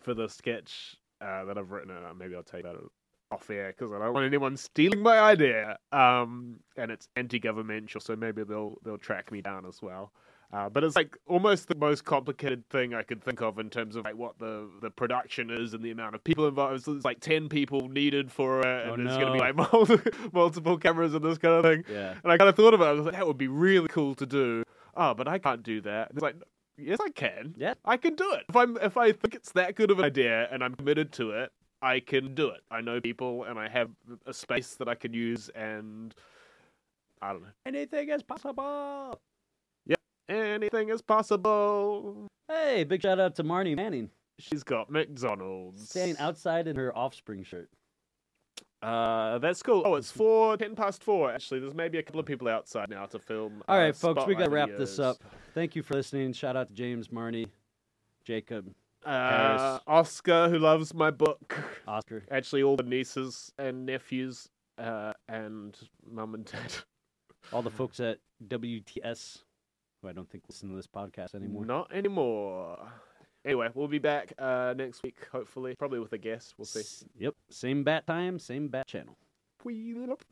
for 0.00 0.14
the 0.14 0.28
sketch 0.28 0.96
uh, 1.20 1.44
that 1.44 1.56
I've 1.56 1.70
written, 1.70 1.90
uh, 1.90 2.12
maybe 2.14 2.34
I'll 2.34 2.42
take 2.42 2.64
that 2.64 2.76
off 3.30 3.48
air 3.50 3.74
because 3.76 3.92
I 3.92 3.98
don't 3.98 4.14
want 4.14 4.26
anyone 4.26 4.56
stealing 4.56 5.00
my 5.00 5.18
idea. 5.18 5.78
Um, 5.92 6.60
and 6.76 6.90
it's 6.90 7.08
anti-governmental, 7.16 8.00
so 8.00 8.16
maybe 8.16 8.44
they'll 8.44 8.78
they'll 8.84 8.98
track 8.98 9.32
me 9.32 9.40
down 9.40 9.66
as 9.66 9.82
well. 9.82 10.12
Uh, 10.54 10.68
but 10.68 10.84
it's 10.84 10.94
like 10.94 11.16
almost 11.26 11.66
the 11.66 11.74
most 11.74 12.04
complicated 12.04 12.68
thing 12.70 12.94
I 12.94 13.02
could 13.02 13.20
think 13.24 13.42
of 13.42 13.58
in 13.58 13.70
terms 13.70 13.96
of 13.96 14.04
like 14.04 14.14
what 14.14 14.38
the, 14.38 14.70
the 14.80 14.88
production 14.88 15.50
is 15.50 15.74
and 15.74 15.82
the 15.82 15.90
amount 15.90 16.14
of 16.14 16.22
people 16.22 16.46
involved. 16.46 16.84
So 16.84 16.92
It's 16.92 17.04
like 17.04 17.18
ten 17.18 17.48
people 17.48 17.88
needed 17.88 18.30
for 18.30 18.60
it, 18.60 18.86
Oh, 18.88 18.94
and 18.94 19.02
it's 19.02 19.16
going 19.16 19.26
to 19.26 19.32
be 19.32 19.40
like 19.40 19.56
multiple, 19.72 20.12
multiple 20.32 20.78
cameras 20.78 21.12
and 21.12 21.24
this 21.24 21.38
kind 21.38 21.54
of 21.54 21.64
thing. 21.64 21.84
Yeah. 21.92 22.14
And 22.22 22.32
I 22.32 22.38
kind 22.38 22.48
of 22.48 22.54
thought 22.54 22.72
about 22.72 22.86
it. 22.86 22.90
I 22.90 22.92
was 22.92 23.06
like, 23.06 23.14
that 23.14 23.26
would 23.26 23.36
be 23.36 23.48
really 23.48 23.88
cool 23.88 24.14
to 24.14 24.26
do. 24.26 24.62
Oh, 24.96 25.12
but 25.12 25.26
I 25.26 25.38
can't 25.38 25.64
do 25.64 25.80
that. 25.80 26.12
It's 26.12 26.22
like, 26.22 26.36
yes, 26.76 26.98
I 27.02 27.10
can. 27.10 27.56
Yeah. 27.58 27.74
I 27.84 27.96
can 27.96 28.14
do 28.14 28.30
it. 28.34 28.44
If 28.48 28.54
I'm 28.54 28.76
if 28.76 28.96
I 28.96 29.10
think 29.10 29.34
it's 29.34 29.50
that 29.52 29.74
good 29.74 29.90
of 29.90 29.98
an 29.98 30.04
idea 30.04 30.48
and 30.52 30.62
I'm 30.62 30.76
committed 30.76 31.10
to 31.14 31.32
it, 31.32 31.50
I 31.82 31.98
can 31.98 32.32
do 32.36 32.50
it. 32.50 32.60
I 32.70 32.80
know 32.80 33.00
people 33.00 33.42
and 33.42 33.58
I 33.58 33.68
have 33.68 33.90
a 34.24 34.32
space 34.32 34.76
that 34.76 34.88
I 34.88 34.94
can 34.94 35.12
use 35.12 35.48
and 35.48 36.14
I 37.20 37.32
don't 37.32 37.42
know. 37.42 37.48
Anything 37.66 38.10
is 38.10 38.22
possible. 38.22 39.18
Anything 40.28 40.88
is 40.88 41.02
possible. 41.02 42.26
Hey, 42.48 42.84
big 42.84 43.02
shout 43.02 43.20
out 43.20 43.34
to 43.36 43.44
Marnie 43.44 43.76
Manning, 43.76 44.10
She's 44.38 44.62
got 44.62 44.90
McDonald's. 44.90 45.88
standing 45.88 46.16
outside 46.18 46.66
in 46.66 46.76
her 46.76 46.96
Offspring 46.96 47.42
shirt. 47.44 47.70
Uh, 48.82 49.38
that's 49.38 49.62
cool. 49.62 49.82
Oh, 49.86 49.94
it's 49.94 50.10
four, 50.10 50.56
ten 50.58 50.74
past 50.74 51.02
four. 51.02 51.32
Actually, 51.32 51.60
there's 51.60 51.74
maybe 51.74 51.96
a 51.98 52.02
couple 52.02 52.20
of 52.20 52.26
people 52.26 52.48
outside 52.48 52.90
now 52.90 53.06
to 53.06 53.18
film. 53.18 53.62
All 53.66 53.76
uh, 53.76 53.80
right, 53.80 53.96
folks, 53.96 54.26
we 54.26 54.34
got 54.34 54.44
to 54.44 54.50
wrap 54.50 54.70
this 54.76 54.98
up. 54.98 55.16
Thank 55.54 55.74
you 55.74 55.82
for 55.82 55.94
listening. 55.94 56.32
Shout 56.34 56.54
out 56.54 56.68
to 56.68 56.74
James, 56.74 57.08
Marnie, 57.08 57.48
Jacob, 58.26 58.74
Uh. 59.04 59.78
Oscar, 59.86 60.50
who 60.50 60.58
loves 60.58 60.92
my 60.92 61.10
book. 61.10 61.56
Oscar. 61.88 62.24
Actually, 62.30 62.62
all 62.62 62.76
the 62.76 62.82
nieces 62.82 63.50
and 63.58 63.86
nephews, 63.86 64.50
uh, 64.76 65.14
and 65.28 65.78
mum 66.06 66.34
and 66.34 66.44
dad. 66.44 66.74
all 67.54 67.62
the 67.62 67.70
folks 67.70 68.00
at 68.00 68.18
WTS, 68.48 69.43
who 70.04 70.10
I 70.10 70.12
don't 70.12 70.30
think 70.30 70.44
listen 70.48 70.68
to 70.70 70.76
this 70.76 70.86
podcast 70.86 71.34
anymore. 71.34 71.64
Not 71.64 71.92
anymore. 71.92 72.78
Anyway, 73.44 73.68
we'll 73.74 73.88
be 73.88 73.98
back 73.98 74.32
uh, 74.38 74.74
next 74.76 75.02
week, 75.02 75.26
hopefully. 75.30 75.74
Probably 75.78 75.98
with 75.98 76.12
a 76.12 76.18
guest. 76.18 76.54
We'll 76.56 76.64
see. 76.66 77.06
Yep, 77.18 77.34
same 77.50 77.84
bat 77.84 78.06
time, 78.06 78.38
same 78.38 78.68
bat 78.68 78.86
channel. 78.86 79.16
Wheel 79.64 80.04
it 80.04 80.10
up. 80.10 80.22